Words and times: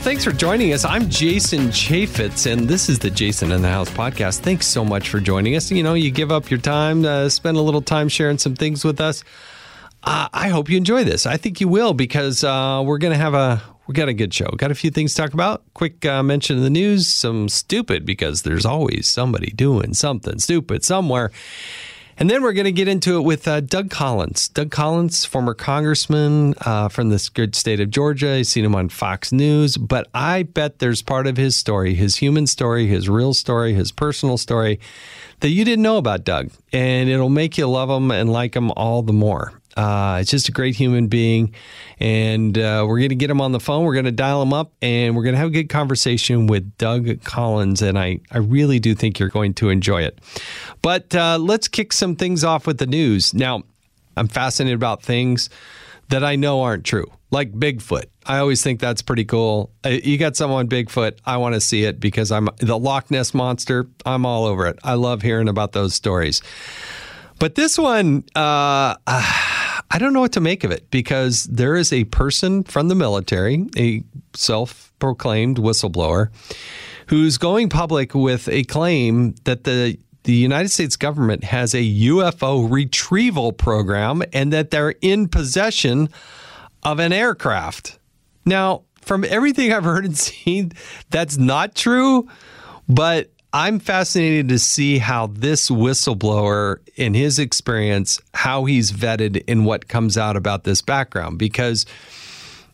thanks 0.00 0.24
for 0.24 0.32
joining 0.32 0.72
us. 0.72 0.86
I'm 0.86 1.10
Jason 1.10 1.68
Chaffetz, 1.68 2.50
and 2.50 2.66
this 2.66 2.88
is 2.88 2.98
the 2.98 3.10
Jason 3.10 3.52
in 3.52 3.60
the 3.60 3.68
House 3.68 3.90
podcast. 3.90 4.38
Thanks 4.38 4.66
so 4.66 4.82
much 4.82 5.10
for 5.10 5.20
joining 5.20 5.56
us. 5.56 5.70
You 5.70 5.82
know, 5.82 5.92
you 5.92 6.10
give 6.10 6.32
up 6.32 6.50
your 6.50 6.58
time, 6.58 7.04
uh, 7.04 7.28
spend 7.28 7.58
a 7.58 7.60
little 7.60 7.82
time 7.82 8.08
sharing 8.08 8.38
some 8.38 8.54
things 8.54 8.82
with 8.82 8.98
us. 8.98 9.22
Uh, 10.02 10.28
I 10.32 10.48
hope 10.48 10.70
you 10.70 10.78
enjoy 10.78 11.04
this. 11.04 11.26
I 11.26 11.36
think 11.36 11.60
you 11.60 11.68
will 11.68 11.92
because 11.92 12.42
uh, 12.42 12.82
we're 12.84 12.96
going 12.96 13.12
to 13.12 13.18
have 13.18 13.34
a 13.34 13.62
we 13.86 13.94
got 13.94 14.08
a 14.08 14.14
good 14.14 14.32
show. 14.32 14.48
Got 14.56 14.70
a 14.70 14.74
few 14.74 14.90
things 14.90 15.14
to 15.14 15.22
talk 15.22 15.34
about. 15.34 15.64
Quick 15.74 16.06
uh, 16.06 16.22
mention 16.22 16.56
of 16.56 16.62
the 16.62 16.70
news. 16.70 17.06
Some 17.06 17.50
stupid 17.50 18.06
because 18.06 18.42
there's 18.42 18.64
always 18.64 19.06
somebody 19.06 19.50
doing 19.50 19.92
something 19.92 20.38
stupid 20.38 20.82
somewhere. 20.82 21.30
And 22.20 22.28
then 22.28 22.42
we're 22.42 22.52
going 22.52 22.66
to 22.66 22.72
get 22.72 22.86
into 22.86 23.16
it 23.16 23.22
with 23.22 23.48
uh, 23.48 23.60
Doug 23.60 23.88
Collins. 23.88 24.48
Doug 24.48 24.70
Collins, 24.70 25.24
former 25.24 25.54
congressman 25.54 26.52
uh, 26.60 26.90
from 26.90 27.08
this 27.08 27.30
good 27.30 27.54
state 27.54 27.80
of 27.80 27.88
Georgia. 27.88 28.32
I've 28.32 28.46
seen 28.46 28.62
him 28.62 28.74
on 28.74 28.90
Fox 28.90 29.32
News, 29.32 29.78
but 29.78 30.06
I 30.12 30.42
bet 30.42 30.80
there's 30.80 31.00
part 31.00 31.26
of 31.26 31.38
his 31.38 31.56
story, 31.56 31.94
his 31.94 32.16
human 32.16 32.46
story, 32.46 32.86
his 32.86 33.08
real 33.08 33.32
story, 33.32 33.72
his 33.72 33.90
personal 33.90 34.36
story 34.36 34.78
that 35.40 35.48
you 35.48 35.64
didn't 35.64 35.82
know 35.82 35.96
about 35.96 36.24
Doug. 36.24 36.50
And 36.74 37.08
it'll 37.08 37.30
make 37.30 37.56
you 37.56 37.66
love 37.66 37.88
him 37.88 38.10
and 38.10 38.30
like 38.30 38.54
him 38.54 38.70
all 38.72 39.00
the 39.00 39.14
more. 39.14 39.59
Uh, 39.76 40.18
it's 40.20 40.30
just 40.30 40.48
a 40.48 40.52
great 40.52 40.74
human 40.76 41.06
being. 41.06 41.54
And 41.98 42.56
uh, 42.56 42.84
we're 42.88 42.98
going 42.98 43.10
to 43.10 43.14
get 43.14 43.30
him 43.30 43.40
on 43.40 43.52
the 43.52 43.60
phone. 43.60 43.84
We're 43.84 43.94
going 43.94 44.04
to 44.06 44.12
dial 44.12 44.42
him 44.42 44.52
up 44.52 44.72
and 44.82 45.16
we're 45.16 45.22
going 45.22 45.34
to 45.34 45.38
have 45.38 45.48
a 45.48 45.52
good 45.52 45.68
conversation 45.68 46.46
with 46.46 46.76
Doug 46.78 47.22
Collins. 47.24 47.82
And 47.82 47.98
I, 47.98 48.20
I 48.30 48.38
really 48.38 48.78
do 48.78 48.94
think 48.94 49.18
you're 49.18 49.28
going 49.28 49.54
to 49.54 49.68
enjoy 49.68 50.02
it. 50.02 50.18
But 50.82 51.14
uh, 51.14 51.38
let's 51.38 51.68
kick 51.68 51.92
some 51.92 52.16
things 52.16 52.44
off 52.44 52.66
with 52.66 52.78
the 52.78 52.86
news. 52.86 53.32
Now, 53.34 53.62
I'm 54.16 54.28
fascinated 54.28 54.76
about 54.76 55.02
things 55.02 55.50
that 56.08 56.24
I 56.24 56.36
know 56.36 56.62
aren't 56.62 56.84
true, 56.84 57.06
like 57.30 57.52
Bigfoot. 57.52 58.06
I 58.26 58.38
always 58.38 58.62
think 58.62 58.80
that's 58.80 59.00
pretty 59.02 59.24
cool. 59.24 59.70
Uh, 59.84 59.90
You 59.90 60.18
got 60.18 60.36
someone 60.36 60.68
Bigfoot, 60.68 61.18
I 61.24 61.36
want 61.36 61.54
to 61.54 61.60
see 61.60 61.84
it 61.84 62.00
because 62.00 62.32
I'm 62.32 62.48
the 62.58 62.78
Loch 62.78 63.10
Ness 63.10 63.32
monster. 63.32 63.86
I'm 64.04 64.26
all 64.26 64.44
over 64.44 64.66
it. 64.66 64.78
I 64.82 64.94
love 64.94 65.22
hearing 65.22 65.48
about 65.48 65.72
those 65.72 65.94
stories. 65.94 66.42
But 67.38 67.54
this 67.54 67.78
one, 67.78 68.24
uh, 68.34 68.96
I 69.90 69.98
don't 69.98 70.12
know 70.12 70.20
what 70.20 70.32
to 70.32 70.40
make 70.40 70.62
of 70.62 70.70
it 70.70 70.90
because 70.90 71.44
there 71.44 71.74
is 71.74 71.92
a 71.92 72.04
person 72.04 72.62
from 72.62 72.88
the 72.88 72.94
military, 72.94 73.66
a 73.76 74.02
self 74.34 74.92
proclaimed 75.00 75.56
whistleblower, 75.56 76.30
who's 77.08 77.38
going 77.38 77.68
public 77.68 78.14
with 78.14 78.48
a 78.48 78.64
claim 78.64 79.34
that 79.44 79.64
the 79.64 79.98
the 80.24 80.34
United 80.34 80.68
States 80.68 80.96
government 80.96 81.44
has 81.44 81.74
a 81.74 81.82
UFO 81.82 82.70
retrieval 82.70 83.52
program 83.52 84.22
and 84.32 84.52
that 84.52 84.70
they're 84.70 84.94
in 85.00 85.28
possession 85.28 86.10
of 86.82 86.98
an 86.98 87.12
aircraft. 87.12 87.98
Now, 88.44 88.82
from 89.00 89.24
everything 89.24 89.72
I've 89.72 89.84
heard 89.84 90.04
and 90.04 90.16
seen, 90.18 90.72
that's 91.08 91.38
not 91.38 91.74
true, 91.74 92.28
but 92.86 93.30
I'm 93.52 93.80
fascinated 93.80 94.48
to 94.50 94.58
see 94.58 94.98
how 94.98 95.26
this 95.26 95.70
whistleblower, 95.70 96.78
in 96.94 97.14
his 97.14 97.38
experience, 97.38 98.20
how 98.32 98.64
he's 98.64 98.92
vetted 98.92 99.42
and 99.48 99.66
what 99.66 99.88
comes 99.88 100.16
out 100.16 100.36
about 100.36 100.64
this 100.64 100.82
background. 100.82 101.38
Because 101.38 101.84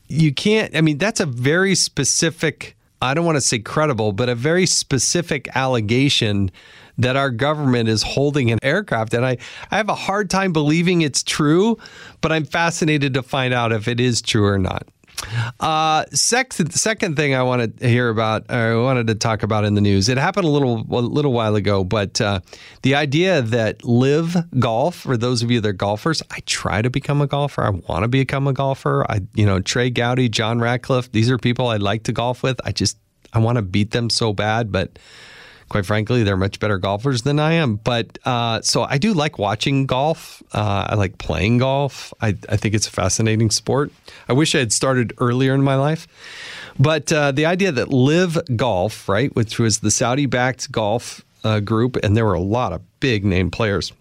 you 0.08 0.34
can't, 0.34 0.76
I 0.76 0.82
mean, 0.82 0.98
that's 0.98 1.20
a 1.20 1.26
very 1.26 1.75
specific, 1.75 2.76
I 3.00 3.15
don't 3.15 3.25
want 3.25 3.36
to 3.36 3.41
say 3.41 3.59
credible, 3.59 4.12
but 4.12 4.28
a 4.28 4.34
very 4.34 4.66
specific 4.66 5.48
allegation 5.56 6.50
that 6.98 7.16
our 7.16 7.31
government 7.31 7.88
is 7.88 8.03
holding 8.03 8.50
an 8.50 8.59
aircraft. 8.62 9.15
And 9.15 9.25
I, 9.25 9.38
I 9.70 9.76
have 9.76 9.88
a 9.88 9.94
hard 9.94 10.31
time 10.31 10.53
believing 10.53 11.03
it's 11.03 11.22
true, 11.22 11.78
but 12.20 12.32
I'm 12.32 12.44
fascinated 12.44 13.15
to 13.15 13.22
find 13.22 13.53
out 13.53 13.72
if 13.72 13.88
it 13.88 14.00
is 14.00 14.22
true 14.22 14.47
or 14.47 14.59
not. 14.59 14.86
Uh, 15.60 16.04
second, 16.12 16.72
second 16.72 17.16
thing 17.16 17.34
I 17.34 17.43
wanted 17.43 17.78
to 17.78 17.88
hear 17.88 18.09
about, 18.09 18.50
or 18.50 18.72
I 18.72 18.75
wanted 18.77 19.06
to 19.09 19.15
talk 19.15 19.43
about 19.43 19.65
in 19.65 19.75
the 19.75 19.81
news. 19.81 20.09
It 20.09 20.19
happened 20.19 20.44
a 20.47 20.50
little, 20.50 20.84
a 20.91 21.00
little 21.00 21.32
while 21.32 21.56
ago, 21.56 21.84
but 21.84 22.21
uh, 22.21 22.41
the 22.82 22.94
idea 22.94 23.43
that 23.43 23.84
LIV 23.84 24.37
Golf 24.59 24.97
for 24.97 25.16
those 25.16 25.43
of 25.43 25.50
you 25.50 25.60
that 25.60 25.69
are 25.69 25.72
golfers, 25.72 26.22
I 26.31 26.41
try 26.47 26.82
to 26.82 26.91
become 26.91 27.21
a 27.21 27.27
golfer. 27.27 27.62
I 27.62 27.71
want 27.71 28.03
to 28.03 28.09
become 28.09 28.47
a 28.47 28.53
golfer. 28.53 29.06
I, 29.09 29.21
you 29.34 29.47
know, 29.47 29.60
Trey 29.60 29.91
Gowdy, 29.91 30.28
John 30.28 30.59
Ratcliffe, 30.59 31.10
these 31.12 31.31
are 31.31 31.38
people 31.38 31.69
I'd 31.69 31.83
like 31.83 32.03
to 32.04 32.12
golf 32.12 32.43
with. 32.43 32.60
I 32.65 32.72
just, 32.72 32.98
I 33.33 33.38
want 33.38 33.56
to 33.56 33.62
beat 33.62 33.93
them 33.93 34.10
so 34.10 34.33
bad, 34.33 34.72
but 34.72 34.98
quite 35.69 35.87
frankly, 35.87 36.22
they're 36.22 36.37
much 36.37 36.60
better 36.60 36.78
golfers 36.78 37.22
than 37.22 37.41
I 37.41 37.53
am. 37.53 37.77
But 37.77 38.19
uh, 38.25 38.60
so 38.62 38.82
I 38.82 38.99
do 38.99 39.12
like 39.12 39.38
watching 39.38 39.87
golf. 39.87 40.43
Uh, 40.53 40.87
I 40.91 40.94
like 40.94 41.19
playing 41.19 41.59
golf. 41.59 42.12
I, 42.21 42.37
I 42.49 42.56
think 42.56 42.75
it's 42.75 42.87
a 42.87 42.91
fascinating 42.91 43.50
sport. 43.50 43.91
I 44.28 44.32
wish 44.32 44.54
I 44.54 44.59
had 44.59 44.72
started 44.72 45.12
earlier 45.19 45.54
in 45.54 45.62
my 45.62 45.77
life. 45.77 46.06
But 46.78 47.12
uh, 47.12 47.32
the 47.32 47.47
idea 47.47 47.72
that 47.72 47.88
LIV 47.91 48.56
Golf, 48.56 49.09
right, 49.09 49.34
which 49.34 49.59
was 49.59 49.78
the 49.78 49.91
Saudi 49.91 50.27
backed 50.27 50.71
golf 50.71 51.25
uh, 51.43 51.60
group, 51.60 51.97
and 52.03 52.16
there 52.16 52.27
were 52.27 52.34
a 52.34 52.41
lot 52.41 52.72
of 52.72 52.83
big 53.00 53.25
name 53.25 53.50
players, 53.50 53.93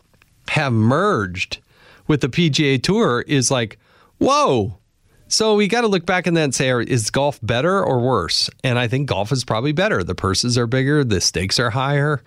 have 0.49 0.73
merged 0.73 1.59
with 2.07 2.21
the 2.21 2.29
PGA 2.29 2.81
Tour 2.81 3.21
is 3.27 3.49
like, 3.49 3.79
whoa. 4.19 4.77
So 5.27 5.55
we 5.55 5.67
got 5.67 5.81
to 5.81 5.87
look 5.87 6.05
back 6.05 6.27
and 6.27 6.37
then 6.37 6.51
say, 6.51 6.69
is 6.69 7.09
golf 7.09 7.39
better 7.41 7.83
or 7.83 7.99
worse? 7.99 8.49
And 8.63 8.77
I 8.77 8.87
think 8.87 9.09
golf 9.09 9.31
is 9.31 9.43
probably 9.43 9.71
better. 9.71 10.03
The 10.03 10.15
purses 10.15 10.57
are 10.57 10.67
bigger, 10.67 11.03
the 11.03 11.19
stakes 11.19 11.59
are 11.59 11.71
higher. 11.71 12.21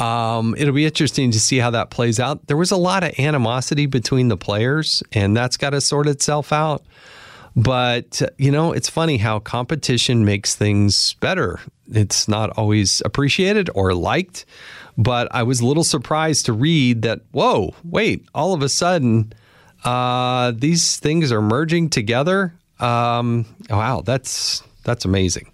Um, 0.00 0.54
it'll 0.58 0.74
be 0.74 0.84
interesting 0.84 1.30
to 1.30 1.38
see 1.38 1.58
how 1.58 1.70
that 1.70 1.90
plays 1.90 2.18
out. 2.18 2.46
There 2.48 2.56
was 2.56 2.70
a 2.70 2.76
lot 2.76 3.04
of 3.04 3.18
animosity 3.18 3.86
between 3.86 4.28
the 4.28 4.36
players, 4.36 5.02
and 5.12 5.36
that's 5.36 5.56
got 5.56 5.70
to 5.70 5.80
sort 5.80 6.08
itself 6.08 6.52
out. 6.52 6.84
But, 7.54 8.22
you 8.38 8.50
know, 8.50 8.72
it's 8.72 8.88
funny 8.88 9.18
how 9.18 9.40
competition 9.40 10.24
makes 10.24 10.54
things 10.54 11.14
better. 11.14 11.60
It's 11.92 12.28
not 12.28 12.50
always 12.50 13.02
appreciated 13.04 13.68
or 13.74 13.92
liked, 13.92 14.44
but 14.96 15.28
I 15.32 15.42
was 15.42 15.60
a 15.60 15.66
little 15.66 15.84
surprised 15.84 16.46
to 16.46 16.52
read 16.52 17.02
that, 17.02 17.20
whoa, 17.32 17.74
wait, 17.84 18.24
all 18.34 18.54
of 18.54 18.62
a 18.62 18.68
sudden, 18.68 19.32
uh, 19.84 20.52
these 20.54 20.96
things 20.98 21.32
are 21.32 21.42
merging 21.42 21.90
together. 21.90 22.54
Um, 22.78 23.46
wow, 23.68 24.02
that's 24.04 24.62
that's 24.84 25.04
amazing. 25.04 25.50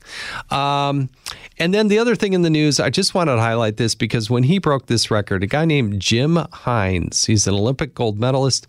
Um, 0.51 1.11
and 1.59 1.73
then 1.73 1.89
the 1.89 1.99
other 1.99 2.15
thing 2.15 2.33
in 2.33 2.43
the 2.43 2.51
news, 2.51 2.79
I 2.79 2.91
just 2.91 3.15
wanted 3.15 3.37
to 3.37 3.41
highlight 3.41 3.77
this 3.77 3.95
because 3.95 4.31
when 4.31 4.45
he 4.45 4.59
broke 4.59 4.87
this 4.87 5.11
record, 5.11 5.43
a 5.43 5.47
guy 5.47 5.65
named 5.65 6.01
Jim 6.01 6.37
Hines, 6.53 7.25
he's 7.25 7.47
an 7.47 7.55
Olympic 7.55 7.95
gold 7.95 8.19
medalist. 8.19 8.67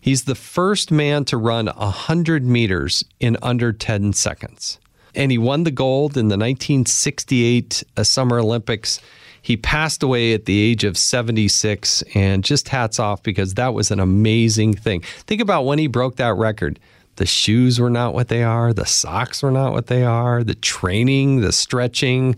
He's 0.00 0.24
the 0.24 0.34
first 0.34 0.90
man 0.90 1.24
to 1.26 1.36
run 1.36 1.66
100 1.66 2.44
meters 2.44 3.04
in 3.18 3.36
under 3.42 3.72
10 3.72 4.14
seconds. 4.14 4.78
And 5.14 5.30
he 5.30 5.38
won 5.38 5.64
the 5.64 5.70
gold 5.70 6.16
in 6.16 6.28
the 6.28 6.38
1968 6.38 7.84
uh, 7.96 8.04
Summer 8.04 8.38
Olympics. 8.38 9.00
He 9.42 9.56
passed 9.56 10.02
away 10.02 10.34
at 10.34 10.44
the 10.44 10.60
age 10.60 10.84
of 10.84 10.96
76, 10.96 12.02
and 12.14 12.44
just 12.44 12.68
hats 12.68 12.98
off 12.98 13.22
because 13.22 13.54
that 13.54 13.74
was 13.74 13.90
an 13.90 14.00
amazing 14.00 14.74
thing. 14.74 15.00
Think 15.00 15.40
about 15.40 15.64
when 15.64 15.78
he 15.78 15.86
broke 15.86 16.16
that 16.16 16.34
record. 16.34 16.78
The 17.16 17.26
shoes 17.26 17.78
were 17.78 17.90
not 17.90 18.14
what 18.14 18.28
they 18.28 18.42
are. 18.42 18.72
The 18.72 18.86
socks 18.86 19.42
were 19.42 19.50
not 19.50 19.72
what 19.72 19.88
they 19.88 20.04
are. 20.04 20.42
The 20.42 20.54
training, 20.54 21.42
the 21.42 21.52
stretching, 21.52 22.36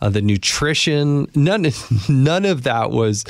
uh, 0.00 0.08
the 0.08 0.22
nutrition, 0.22 1.30
none, 1.36 1.66
none 2.08 2.44
of 2.44 2.64
that 2.64 2.90
was 2.90 3.24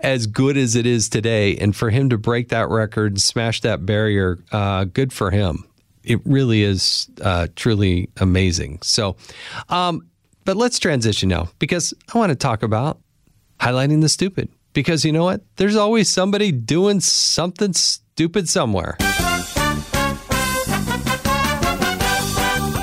as 0.00 0.26
good 0.26 0.56
as 0.56 0.74
it 0.74 0.86
is 0.86 1.10
today. 1.10 1.56
And 1.58 1.76
for 1.76 1.90
him 1.90 2.08
to 2.08 2.16
break 2.16 2.48
that 2.48 2.70
record, 2.70 3.12
and 3.12 3.20
smash 3.20 3.60
that 3.62 3.84
barrier, 3.84 4.38
uh, 4.50 4.84
good 4.84 5.12
for 5.12 5.30
him. 5.30 5.64
It 6.04 6.20
really 6.24 6.62
is 6.62 7.10
uh, 7.20 7.48
truly 7.56 8.08
amazing. 8.16 8.78
So, 8.82 9.16
um, 9.68 10.08
but 10.46 10.56
let's 10.56 10.78
transition 10.78 11.28
now 11.28 11.48
because 11.58 11.92
I 12.14 12.18
want 12.18 12.30
to 12.30 12.36
talk 12.36 12.62
about 12.62 13.00
highlighting 13.60 14.00
the 14.00 14.08
stupid. 14.08 14.48
Because 14.72 15.04
you 15.04 15.12
know 15.12 15.24
what? 15.24 15.42
There's 15.56 15.74
always 15.74 16.08
somebody 16.08 16.52
doing 16.52 17.00
something 17.00 17.72
stupid 17.72 18.48
somewhere. 18.48 18.96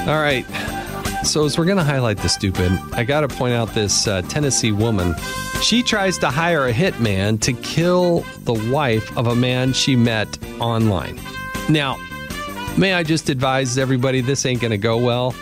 All 0.06 0.19
right. 0.19 0.45
So, 1.24 1.45
as 1.45 1.57
we're 1.57 1.65
going 1.65 1.77
to 1.77 1.83
highlight 1.83 2.18
the 2.18 2.27
stupid, 2.27 2.71
I 2.92 3.06
got 3.06 3.21
to 3.21 3.30
point 3.30 3.54
out 3.54 3.69
this 3.69 4.07
uh, 4.07 4.24
Tennessee 4.24 4.74
woman. 4.74 5.15
She 5.62 5.81
tries 5.83 6.18
to 6.18 6.30
hire 6.30 6.68
a 6.68 6.74
hitman 6.74 7.39
to 7.42 7.54
kill 7.54 8.25
the 8.39 8.56
wife 8.74 9.15
of 9.15 9.27
a 9.27 9.36
man 9.36 9.71
she 9.71 9.95
met 9.95 10.38
online. 10.60 11.18
Now, 11.69 11.98
may 12.77 12.94
I 12.94 13.04
just 13.04 13.30
advise 13.30 13.77
everybody 13.77 14.19
this 14.19 14.45
ain't 14.45 14.60
going 14.60 14.71
to 14.71 14.77
go 14.77 14.98
well? 14.98 15.33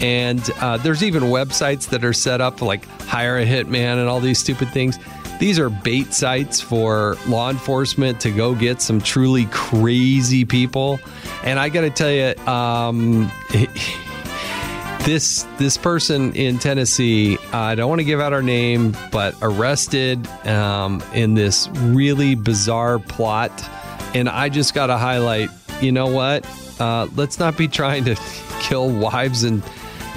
And 0.00 0.48
uh, 0.60 0.76
there's 0.76 1.02
even 1.02 1.24
websites 1.24 1.88
that 1.90 2.04
are 2.04 2.12
set 2.12 2.40
up 2.40 2.62
like 2.62 2.86
hire 3.02 3.38
a 3.38 3.46
hitman 3.46 3.98
and 3.98 4.08
all 4.08 4.20
these 4.20 4.38
stupid 4.38 4.70
things. 4.70 4.98
These 5.38 5.58
are 5.58 5.70
bait 5.70 6.12
sites 6.12 6.60
for 6.60 7.16
law 7.28 7.50
enforcement 7.50 8.20
to 8.20 8.30
go 8.30 8.54
get 8.54 8.82
some 8.82 9.00
truly 9.00 9.46
crazy 9.46 10.44
people. 10.44 10.98
And 11.44 11.58
I 11.58 11.68
got 11.68 11.82
to 11.82 11.90
tell 11.90 12.10
you, 12.10 12.34
um, 12.46 13.30
this 15.04 15.46
this 15.56 15.76
person 15.76 16.34
in 16.34 16.58
Tennessee, 16.58 17.38
uh, 17.52 17.58
I 17.58 17.74
don't 17.76 17.88
want 17.88 18.00
to 18.00 18.04
give 18.04 18.20
out 18.20 18.32
her 18.32 18.42
name, 18.42 18.96
but 19.10 19.34
arrested 19.40 20.26
um, 20.46 21.02
in 21.14 21.34
this 21.34 21.68
really 21.68 22.34
bizarre 22.34 22.98
plot. 22.98 23.52
And 24.14 24.28
I 24.28 24.48
just 24.48 24.74
got 24.74 24.88
to 24.88 24.98
highlight, 24.98 25.50
you 25.80 25.92
know 25.92 26.08
what? 26.08 26.46
Uh, 26.80 27.06
let's 27.16 27.38
not 27.38 27.56
be 27.56 27.68
trying 27.68 28.04
to 28.04 28.16
kill 28.60 28.90
wives 28.90 29.44
and 29.44 29.62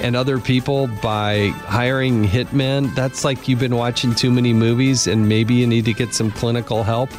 and 0.02 0.16
other 0.16 0.38
people 0.38 0.88
by 1.02 1.48
hiring 1.64 2.24
hitmen. 2.24 2.94
That's 2.94 3.24
like 3.24 3.48
you've 3.48 3.60
been 3.60 3.76
watching 3.76 4.14
too 4.14 4.30
many 4.30 4.52
movies 4.52 5.06
and 5.06 5.28
maybe 5.28 5.54
you 5.54 5.66
need 5.66 5.84
to 5.86 5.92
get 5.92 6.12
some 6.14 6.30
clinical 6.30 6.82
help. 6.82 7.10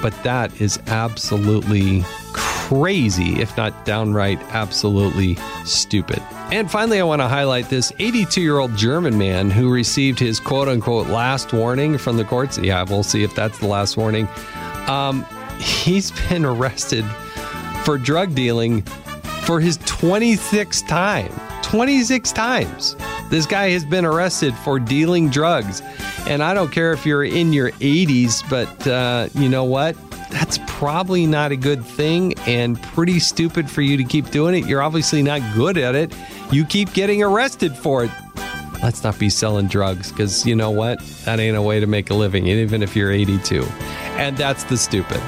But 0.00 0.12
that 0.22 0.60
is 0.60 0.78
absolutely 0.86 2.04
crazy, 2.32 3.40
if 3.40 3.56
not 3.56 3.84
downright 3.84 4.38
absolutely 4.54 5.36
stupid. 5.64 6.22
And 6.52 6.70
finally, 6.70 7.00
I 7.00 7.04
want 7.04 7.20
to 7.20 7.28
highlight 7.28 7.68
this 7.68 7.92
82 7.98 8.40
year 8.40 8.58
old 8.58 8.76
German 8.76 9.18
man 9.18 9.50
who 9.50 9.70
received 9.70 10.18
his 10.18 10.38
quote 10.38 10.68
unquote 10.68 11.08
last 11.08 11.52
warning 11.52 11.98
from 11.98 12.16
the 12.16 12.24
courts. 12.24 12.58
Yeah, 12.58 12.84
we'll 12.84 13.02
see 13.02 13.24
if 13.24 13.34
that's 13.34 13.58
the 13.58 13.66
last 13.66 13.96
warning. 13.96 14.28
Um, 14.86 15.24
he's 15.58 16.12
been 16.28 16.44
arrested 16.46 17.04
for 17.84 17.98
drug 17.98 18.34
dealing 18.34 18.82
for 19.42 19.60
his 19.60 19.78
26th 19.78 20.86
time. 20.86 21.32
26 21.62 22.32
times. 22.32 22.96
This 23.30 23.46
guy 23.46 23.70
has 23.70 23.84
been 23.84 24.04
arrested 24.04 24.54
for 24.54 24.78
dealing 24.78 25.28
drugs. 25.28 25.82
And 26.26 26.42
I 26.42 26.54
don't 26.54 26.70
care 26.70 26.92
if 26.92 27.04
you're 27.06 27.24
in 27.24 27.52
your 27.52 27.70
80s, 27.72 28.48
but 28.48 28.86
uh, 28.86 29.28
you 29.34 29.48
know 29.48 29.64
what? 29.64 29.96
That's 30.30 30.58
probably 30.66 31.26
not 31.26 31.52
a 31.52 31.56
good 31.56 31.84
thing 31.84 32.34
and 32.46 32.80
pretty 32.82 33.18
stupid 33.18 33.70
for 33.70 33.82
you 33.82 33.96
to 33.96 34.04
keep 34.04 34.30
doing 34.30 34.54
it. 34.54 34.68
You're 34.68 34.82
obviously 34.82 35.22
not 35.22 35.40
good 35.54 35.78
at 35.78 35.94
it. 35.94 36.14
You 36.52 36.64
keep 36.64 36.92
getting 36.92 37.22
arrested 37.22 37.76
for 37.76 38.04
it. 38.04 38.10
Let's 38.82 39.02
not 39.02 39.18
be 39.18 39.30
selling 39.30 39.66
drugs 39.66 40.12
because 40.12 40.46
you 40.46 40.54
know 40.54 40.70
what? 40.70 41.00
That 41.24 41.40
ain't 41.40 41.56
a 41.56 41.62
way 41.62 41.80
to 41.80 41.86
make 41.86 42.10
a 42.10 42.14
living, 42.14 42.46
even 42.46 42.82
if 42.82 42.94
you're 42.94 43.10
82. 43.10 43.62
And 44.16 44.36
that's 44.36 44.64
the 44.64 44.76
stupid. 44.76 45.20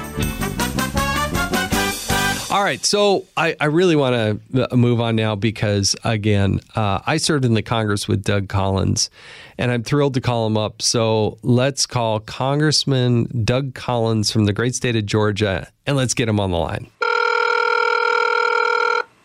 All 2.51 2.61
right, 2.61 2.83
so 2.83 3.25
I, 3.37 3.55
I 3.61 3.65
really 3.67 3.95
want 3.95 4.41
to 4.51 4.75
move 4.75 4.99
on 4.99 5.15
now 5.15 5.35
because, 5.35 5.95
again, 6.03 6.59
uh, 6.75 6.99
I 7.05 7.15
served 7.15 7.45
in 7.45 7.53
the 7.53 7.61
Congress 7.61 8.09
with 8.09 8.25
Doug 8.25 8.49
Collins, 8.49 9.09
and 9.57 9.71
I'm 9.71 9.83
thrilled 9.83 10.15
to 10.15 10.21
call 10.21 10.47
him 10.47 10.57
up. 10.57 10.81
So 10.81 11.37
let's 11.43 11.85
call 11.85 12.19
Congressman 12.19 13.45
Doug 13.45 13.73
Collins 13.73 14.31
from 14.31 14.43
the 14.43 14.51
great 14.51 14.75
state 14.75 14.97
of 14.97 15.05
Georgia, 15.05 15.71
and 15.87 15.95
let's 15.95 16.13
get 16.13 16.27
him 16.27 16.41
on 16.41 16.51
the 16.51 16.57
line. 16.57 16.87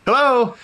Hello, 0.04 0.54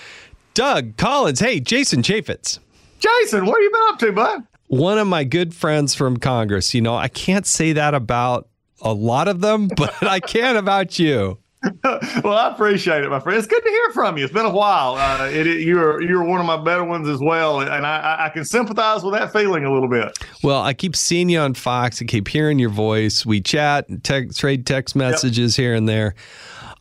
Doug 0.55 0.97
Collins. 0.97 1.41
Hey, 1.41 1.59
Jason 1.59 2.03
Chaffetz. 2.03 2.61
Jason. 3.01 3.45
What 3.45 3.55
have 3.57 3.63
you 3.63 3.71
been 3.73 3.89
up 3.89 3.99
to, 3.99 4.13
bud? 4.13 4.47
One 4.69 4.99
of 4.99 5.09
my 5.09 5.25
good 5.25 5.53
friends 5.53 5.97
from 5.97 6.17
Congress. 6.17 6.75
You 6.75 6.81
know, 6.81 6.95
I 6.95 7.09
can't 7.09 7.45
say 7.45 7.73
that 7.73 7.93
about 7.93 8.49
a 8.81 8.93
lot 8.93 9.27
of 9.27 9.41
them, 9.41 9.67
but 9.77 10.01
I 10.05 10.21
can 10.21 10.55
about 10.55 11.01
you. 11.01 11.39
well, 12.25 12.37
I 12.37 12.53
appreciate 12.53 13.05
it, 13.05 13.11
my 13.11 13.21
friend. 13.21 13.39
It's 13.39 13.47
good 13.47 13.63
to 13.63 13.69
hear 13.69 13.91
from 13.93 14.19
you. 14.19 14.25
It's 14.25 14.33
been 14.33 14.47
a 14.47 14.51
while. 14.51 14.97
Uh, 14.97 15.29
it, 15.29 15.47
it, 15.47 15.61
you're 15.61 16.03
you're 16.03 16.25
one 16.25 16.41
of 16.41 16.47
my 16.47 16.57
better 16.57 16.85
ones 16.85 17.09
as 17.09 17.21
well, 17.21 17.61
and 17.61 17.87
I, 17.87 18.27
I 18.27 18.29
can 18.31 18.45
sympathize 18.45 19.05
with 19.05 19.15
that 19.15 19.33
feeling 19.33 19.65
a 19.65 19.73
little 19.73 19.89
bit. 19.89 20.19
Well, 20.43 20.61
I 20.63 20.75
keep 20.75 20.97
seeing 20.97 21.29
you 21.29 21.39
on 21.39 21.55
Fox. 21.55 22.03
I 22.03 22.07
keep 22.07 22.29
hearing 22.29 22.59
your 22.59 22.71
voice. 22.71 23.25
We 23.25 23.41
chat, 23.41 23.87
te- 24.03 24.29
trade 24.29 24.67
text 24.67 24.97
messages 24.97 25.57
yep. 25.57 25.63
here 25.63 25.75
and 25.75 25.89
there. 25.89 26.15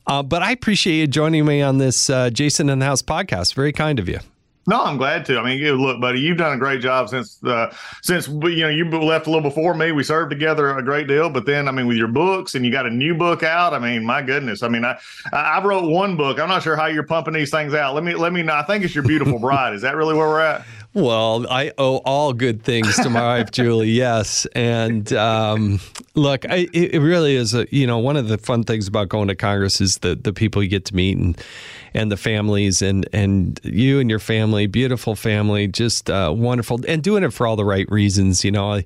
Uh, 0.08 0.24
but 0.24 0.42
I 0.42 0.52
appreciate 0.52 0.98
you 0.98 1.08
joining 1.08 1.46
me 1.46 1.62
on 1.62 1.78
this 1.78 2.10
uh, 2.10 2.32
Jason 2.32 2.70
in 2.70 2.80
the 2.80 2.86
House 2.86 3.04
podcast. 3.04 3.54
Very 3.54 3.72
kind 3.72 4.00
of 4.00 4.10
you. 4.10 4.20
No, 4.68 4.84
I'm 4.84 4.98
glad 4.98 5.26
to. 5.26 5.40
I 5.40 5.44
mean, 5.44 5.60
look, 5.78 6.00
buddy, 6.00 6.20
you've 6.20 6.38
done 6.38 6.54
a 6.54 6.58
great 6.58 6.82
job 6.82 7.10
since 7.10 7.44
uh, 7.44 7.74
since 8.04 8.28
you 8.28 8.62
know 8.62 8.70
you 8.70 8.86
left 8.86 9.26
a 9.26 9.32
little 9.32 9.42
before 9.42 9.74
me. 9.74 9.92
We 9.92 10.04
served 10.04 10.30
together 10.30 10.78
a 10.78 10.84
great 10.84 11.08
deal, 11.08 11.32
but 11.32 11.48
then 11.48 11.68
I 11.68 11.72
mean, 11.72 11.88
with 11.88 11.98
your 11.98 12.08
books 12.08 12.54
and 12.54 12.64
you 12.64 12.72
got 12.72 12.86
a 12.86 12.90
new 12.92 13.16
book 13.16 13.42
out. 13.42 13.74
I 13.74 13.80
mean, 13.80 14.06
my 14.06 14.22
goodness. 14.22 14.62
I 14.62 14.68
mean, 14.68 14.86
I 14.86 15.00
I 15.34 15.64
wrote 15.64 15.90
one 15.90 16.16
book. 16.16 16.40
I'm 16.40 16.48
not 16.48 16.62
sure 16.62 16.76
how 16.76 16.86
you're 16.86 17.02
pumping 17.04 17.34
these 17.34 17.50
things 17.50 17.74
out. 17.74 17.96
Let 17.96 18.04
me 18.04 18.14
let 18.14 18.34
me. 18.34 18.44
Know. 18.44 18.54
I 18.54 18.64
think 18.64 18.84
it's 18.84 18.94
your 18.94 19.04
beautiful 19.04 19.40
bride. 19.40 19.74
Is 19.74 19.82
that 19.82 19.96
really 19.96 20.14
where 20.14 20.28
we're 20.28 20.42
at? 20.42 20.64
Well, 20.94 21.48
I 21.50 21.72
owe 21.78 21.98
all 21.98 22.34
good 22.34 22.64
things 22.64 22.98
to 22.98 23.10
my 23.10 23.22
wife, 23.22 23.52
Julie. 23.52 23.92
Yes, 24.02 24.46
and 24.56 25.12
um, 25.14 25.80
look, 26.16 26.46
I, 26.50 26.68
it 26.74 27.02
really 27.02 27.36
is. 27.36 27.54
A, 27.54 27.68
you 27.74 27.86
know, 27.86 28.00
one 28.00 28.18
of 28.18 28.28
the 28.28 28.38
fun 28.38 28.64
things 28.64 28.88
about 28.88 29.10
going 29.10 29.28
to 29.28 29.36
Congress 29.36 29.80
is 29.80 30.00
the 30.00 30.16
the 30.16 30.34
people 30.34 30.62
you 30.62 30.70
get 30.70 30.86
to 30.86 30.96
meet 30.96 31.18
and 31.18 31.38
and 31.94 32.12
the 32.12 32.18
families 32.18 32.82
and 32.82 33.08
and 33.14 33.60
you 33.64 34.00
and 34.00 34.10
your 34.10 34.20
family, 34.20 34.68
beautiful 34.68 35.16
family, 35.16 35.68
just 35.68 36.10
uh, 36.10 36.34
wonderful, 36.36 36.80
and 36.88 37.04
doing 37.04 37.24
it 37.24 37.34
for 37.34 37.48
all 37.48 37.56
the 37.56 37.66
right 37.66 37.90
reasons. 37.90 38.44
You 38.44 38.52
know, 38.52 38.74
I, 38.74 38.86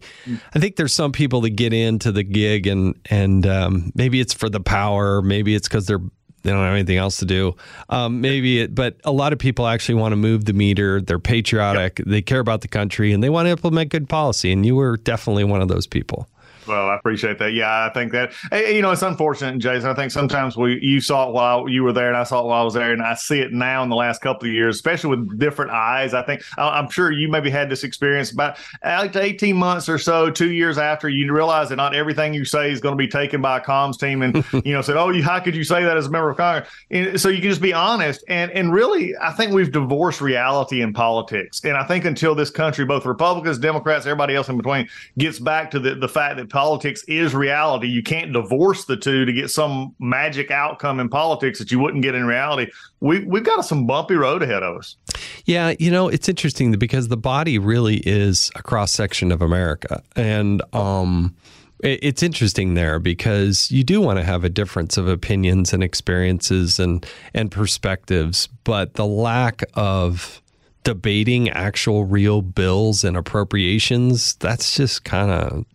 I 0.54 0.60
think 0.60 0.75
there's 0.75 0.94
some 0.94 1.12
people 1.12 1.42
that 1.42 1.52
get 1.52 1.74
into 1.74 2.12
the 2.12 2.24
gig 2.24 2.68
and 2.68 3.00
and 3.10 3.46
um, 3.46 3.92
maybe 3.96 4.19
it's 4.19 4.34
for 4.34 4.50
the 4.50 4.60
power, 4.60 5.22
maybe 5.22 5.56
it's 5.56 5.68
because 5.68 5.86
they're 5.88 6.02
they 6.46 6.52
don't 6.52 6.63
have 6.63 6.75
anything 6.75 6.98
else 6.98 7.18
to 7.18 7.25
do. 7.25 7.56
Um, 7.90 8.22
maybe 8.22 8.60
it, 8.60 8.75
but 8.75 8.98
a 9.04 9.12
lot 9.12 9.34
of 9.34 9.40
people 9.40 9.66
actually 9.66 9.96
want 9.96 10.12
to 10.12 10.16
move 10.16 10.46
the 10.46 10.54
meter. 10.54 11.01
They're 11.01 11.18
patriotic. 11.18 11.98
Yep. 11.98 12.08
They 12.08 12.22
care 12.22 12.40
about 12.40 12.62
the 12.62 12.68
country, 12.68 13.12
and 13.13 13.24
they 13.24 13.30
want 13.30 13.48
to 13.48 13.50
implement 13.50 13.90
good 13.90 14.08
policy. 14.08 14.51
And 14.51 14.63
you 14.63 14.75
were 14.75 14.96
definitely 14.96 15.44
one 15.44 15.62
of 15.62 15.69
those 15.69 15.88
people. 15.88 16.30
Well, 16.68 16.90
I 16.90 16.96
appreciate 16.96 17.40
that. 17.40 17.54
Yeah, 17.54 17.86
I 17.86 17.94
think 17.94 18.12
that 18.12 18.32
eh, 18.52 18.62
eh, 18.66 18.70
you 18.70 18.82
know 18.82 18.92
it's 18.92 19.02
unfortunate, 19.02 19.60
Jason. 19.60 19.90
I 19.90 19.94
think 19.94 20.12
sometimes 20.12 20.58
we 20.58 20.80
you 20.82 21.02
saw 21.02 21.30
it 21.30 21.34
while 21.34 21.70
you 21.70 21.84
were 21.84 21.94
there, 21.94 22.08
and 22.08 22.18
I 22.18 22.24
saw 22.24 22.42
it 22.42 22.46
while 22.46 22.62
I 22.62 22.64
was 22.64 22.74
there, 22.74 22.92
and 22.92 23.02
I 23.02 23.16
see 23.16 23.40
it 23.40 23.54
now 23.54 23.84
in 23.84 23.90
the 23.90 23.96
last 23.96 24.22
couple 24.22 24.48
of 24.48 24.54
years, 24.54 24.76
especially 24.76 25.16
with 25.16 25.40
different 25.40 25.72
eyes. 25.72 26.14
I 26.14 26.24
think 26.24 26.42
I'm 26.58 26.90
sure 26.90 27.12
you 27.12 27.30
maybe 27.30 27.50
had 27.50 27.70
this 27.70 27.84
experience 27.84 28.32
about 28.32 28.58
18 28.84 29.56
months 29.56 29.90
or 29.90 29.98
so, 29.98 30.30
two 30.30 30.52
years 30.52 30.78
after 30.78 31.10
you 31.10 31.32
realize 31.34 31.70
that 31.70 31.76
not 31.76 31.96
everything 31.96 32.34
you 32.34 32.46
say 32.46 32.72
is 32.72 32.80
going 32.80 32.94
to 32.94 32.98
be 32.98 33.08
taken 33.08 33.42
by 33.42 33.58
a 33.58 33.62
comms 33.62 34.00
team, 34.00 34.22
and 34.22 34.44
you 34.66 34.74
know 34.74 34.82
said, 34.82 34.98
"Oh, 34.98 35.10
you 35.10 35.24
how 35.24 35.40
could 35.40 35.56
you 35.56 35.64
say 35.64 35.84
that 35.84 35.98
as 35.98 36.08
a 36.08 36.10
member 36.10 36.30
of 36.30 36.38
Congress?" 36.38 36.70
And 36.92 37.20
so 37.20 37.30
you 37.30 37.40
can 37.40 37.50
just 37.50 37.62
be 37.62 37.74
honest, 37.74 38.24
and 38.28 38.52
and 38.52 38.74
really, 38.74 39.14
I 39.22 39.32
think 39.32 39.52
we've 39.52 39.72
divorced 39.72 40.22
reality 40.22 40.82
in 40.82 40.94
politics, 40.94 41.64
and 41.64 41.78
I 41.78 41.84
think 41.84 42.06
until 42.06 42.36
this 42.36 42.50
country, 42.50 42.86
both 42.86 43.06
Republicans, 43.06 43.60
Democrats, 43.60 44.06
everybody 44.06 44.36
else 44.36 44.50
in 44.50 44.58
between, 44.58 44.88
gets 45.18 45.40
back 45.40 45.72
to 45.72 45.80
the 45.80 45.96
the 45.96 46.10
fact 46.10 46.38
that 46.38 46.50
politics 46.56 47.04
is 47.10 47.36
reality. 47.36 47.88
You 47.88 48.02
can't 48.02 48.31
divorce 48.31 48.86
the 48.86 48.96
two 48.96 49.25
to 49.25 49.34
get 49.34 49.50
some 49.50 49.94
magic 50.00 50.51
outcome 50.51 51.01
in 51.01 51.10
politics 51.10 51.60
that 51.60 51.70
you 51.70 51.80
wouldn't 51.80 52.01
get 52.01 52.15
in 52.15 52.25
reality. 52.25 52.72
We 53.01 53.25
we've 53.25 53.44
got 53.44 53.65
some 53.65 53.86
bumpy 53.86 54.15
road 54.15 54.41
ahead 54.41 54.63
of 54.63 54.77
us. 54.77 54.96
Yeah, 55.44 55.74
you 55.80 55.91
know, 55.91 56.08
it's 56.08 56.30
interesting 56.30 56.72
because 56.72 57.10
the 57.10 57.18
body 57.18 57.60
really 57.60 57.98
is 57.98 58.51
a 58.56 58.63
cross 58.63 58.94
section 58.94 59.34
of 59.34 59.41
America, 59.41 60.01
and 60.15 60.62
um, 60.74 61.36
it's 61.82 62.24
interesting 62.24 62.74
there 62.75 63.00
because 63.00 63.70
you 63.70 63.84
do 63.84 64.00
want 64.00 64.18
to 64.20 64.24
have 64.24 64.46
a 64.46 64.50
difference 64.50 64.96
of 64.96 65.10
opinions 65.10 65.74
and 65.74 65.84
experiences 65.84 66.80
and 66.80 67.06
and 67.34 67.51
perspectives, 67.51 68.48
but 68.63 68.94
the 68.94 69.06
lack 69.06 69.62
of 69.74 70.41
debating 70.86 71.50
actual 71.50 72.06
real 72.06 72.41
bills 72.41 73.03
and 73.03 73.18
appropriations 73.18 74.36
that's 74.36 74.77
just 74.77 75.03
kind 75.03 75.32
of 75.32 75.65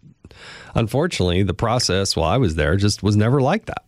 unfortunately, 0.74 1.42
the 1.42 1.54
process 1.54 2.16
while 2.16 2.30
I 2.30 2.36
was 2.36 2.54
there 2.54 2.76
just 2.76 3.02
was 3.02 3.16
never 3.16 3.40
like 3.40 3.66
that. 3.66 3.84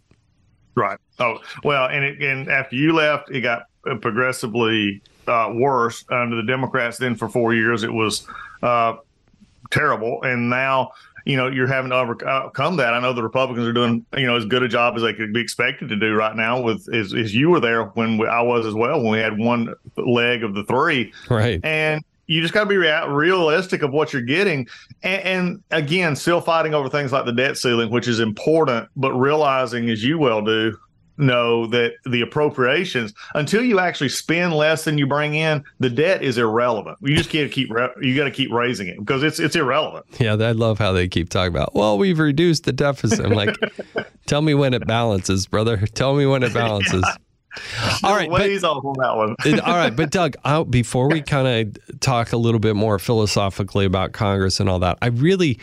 Right. 0.74 0.98
Oh 1.18 1.38
well, 1.64 1.86
and 1.86 2.04
it, 2.04 2.22
and 2.22 2.48
after 2.48 2.76
you 2.76 2.94
left, 2.94 3.30
it 3.30 3.42
got 3.42 3.66
progressively 4.00 5.02
uh, 5.26 5.52
worse 5.54 6.04
under 6.08 6.36
the 6.36 6.42
Democrats. 6.42 6.98
Then 6.98 7.14
for 7.14 7.28
four 7.28 7.54
years, 7.54 7.82
it 7.82 7.92
was 7.92 8.26
uh, 8.62 8.96
terrible, 9.70 10.22
and 10.22 10.48
now 10.48 10.92
you 11.24 11.36
know 11.36 11.48
you're 11.48 11.66
having 11.66 11.90
to 11.90 11.96
overcome 11.96 12.76
that. 12.76 12.94
I 12.94 13.00
know 13.00 13.12
the 13.12 13.22
Republicans 13.22 13.66
are 13.66 13.72
doing 13.72 14.04
you 14.16 14.26
know 14.26 14.36
as 14.36 14.44
good 14.46 14.62
a 14.62 14.68
job 14.68 14.96
as 14.96 15.02
they 15.02 15.12
could 15.12 15.32
be 15.32 15.40
expected 15.40 15.88
to 15.90 15.96
do 15.96 16.14
right 16.14 16.34
now. 16.34 16.60
With 16.60 16.92
as, 16.92 17.12
as 17.12 17.34
you 17.34 17.50
were 17.50 17.60
there 17.60 17.84
when 17.84 18.18
we, 18.18 18.26
I 18.26 18.40
was 18.40 18.66
as 18.66 18.74
well 18.74 19.02
when 19.02 19.12
we 19.12 19.18
had 19.18 19.38
one 19.38 19.74
leg 19.96 20.42
of 20.42 20.54
the 20.54 20.64
three, 20.64 21.12
right? 21.28 21.60
And 21.62 22.02
you 22.26 22.40
just 22.40 22.54
got 22.54 22.64
to 22.64 22.68
be 22.68 22.76
rea- 22.76 23.06
realistic 23.08 23.82
of 23.82 23.92
what 23.92 24.12
you're 24.12 24.22
getting. 24.22 24.68
And, 25.02 25.22
and, 25.22 25.62
again, 25.70 26.16
still 26.16 26.40
fighting 26.40 26.74
over 26.74 26.88
things 26.88 27.12
like 27.12 27.24
the 27.24 27.32
debt 27.32 27.56
ceiling, 27.56 27.90
which 27.90 28.08
is 28.08 28.20
important, 28.20 28.88
but 28.96 29.12
realizing, 29.12 29.90
as 29.90 30.04
you 30.04 30.18
well 30.18 30.42
do, 30.42 30.76
know 31.18 31.66
that 31.66 31.92
the 32.04 32.22
appropriations 32.22 33.12
until 33.34 33.62
you 33.62 33.78
actually 33.78 34.08
spend 34.08 34.52
less 34.52 34.84
than 34.84 34.98
you 34.98 35.06
bring 35.06 35.34
in, 35.34 35.62
the 35.78 35.90
debt 35.90 36.22
is 36.22 36.38
irrelevant. 36.38 36.98
You 37.00 37.16
just 37.16 37.30
can't 37.30 37.50
keep 37.50 37.68
you 38.00 38.16
got 38.16 38.24
to 38.24 38.30
keep 38.30 38.50
raising 38.50 38.88
it 38.88 38.98
because 38.98 39.22
it's 39.22 39.38
it's 39.38 39.56
irrelevant. 39.56 40.06
Yeah, 40.18 40.32
I 40.32 40.52
love 40.52 40.78
how 40.78 40.92
they 40.92 41.08
keep 41.08 41.28
talking 41.28 41.54
about. 41.54 41.74
Well, 41.74 41.98
we've 41.98 42.18
reduced 42.18 42.64
the 42.64 42.72
deficit. 42.72 43.24
I'm 43.24 43.32
like, 43.32 43.56
tell 44.26 44.42
me 44.42 44.54
when 44.54 44.74
it 44.74 44.86
balances, 44.86 45.46
brother. 45.46 45.78
Tell 45.78 46.14
me 46.14 46.26
when 46.26 46.42
it 46.42 46.54
balances. 46.54 47.04
Yeah. 47.04 47.14
All 48.02 48.14
right, 48.14 48.28
but- 48.28 48.40
ways 48.40 48.64
off 48.64 48.84
on 48.84 48.94
that 48.98 49.16
one. 49.16 49.36
All 49.60 49.74
right, 49.74 49.94
but 49.94 50.10
Doug, 50.10 50.36
I, 50.44 50.62
before 50.62 51.08
we 51.08 51.22
kind 51.22 51.68
of 51.68 52.00
talk 52.00 52.32
a 52.32 52.36
little 52.36 52.60
bit 52.60 52.76
more 52.76 52.98
philosophically 52.98 53.84
about 53.84 54.12
Congress 54.12 54.60
and 54.60 54.68
all 54.68 54.78
that, 54.80 54.98
I 55.02 55.08
really 55.08 55.58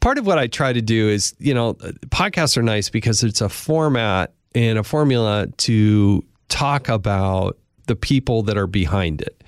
part 0.00 0.18
of 0.18 0.26
what 0.26 0.38
I 0.38 0.46
try 0.46 0.72
to 0.72 0.82
do 0.82 1.08
is, 1.08 1.34
you 1.38 1.54
know, 1.54 1.74
podcasts 1.74 2.56
are 2.56 2.62
nice 2.62 2.90
because 2.90 3.22
it's 3.22 3.40
a 3.40 3.48
format 3.48 4.32
and 4.54 4.78
a 4.78 4.84
formula 4.84 5.48
to 5.58 6.24
talk 6.48 6.88
about 6.88 7.58
the 7.86 7.96
people 7.96 8.42
that 8.44 8.56
are 8.56 8.66
behind 8.66 9.20
it. 9.20 9.42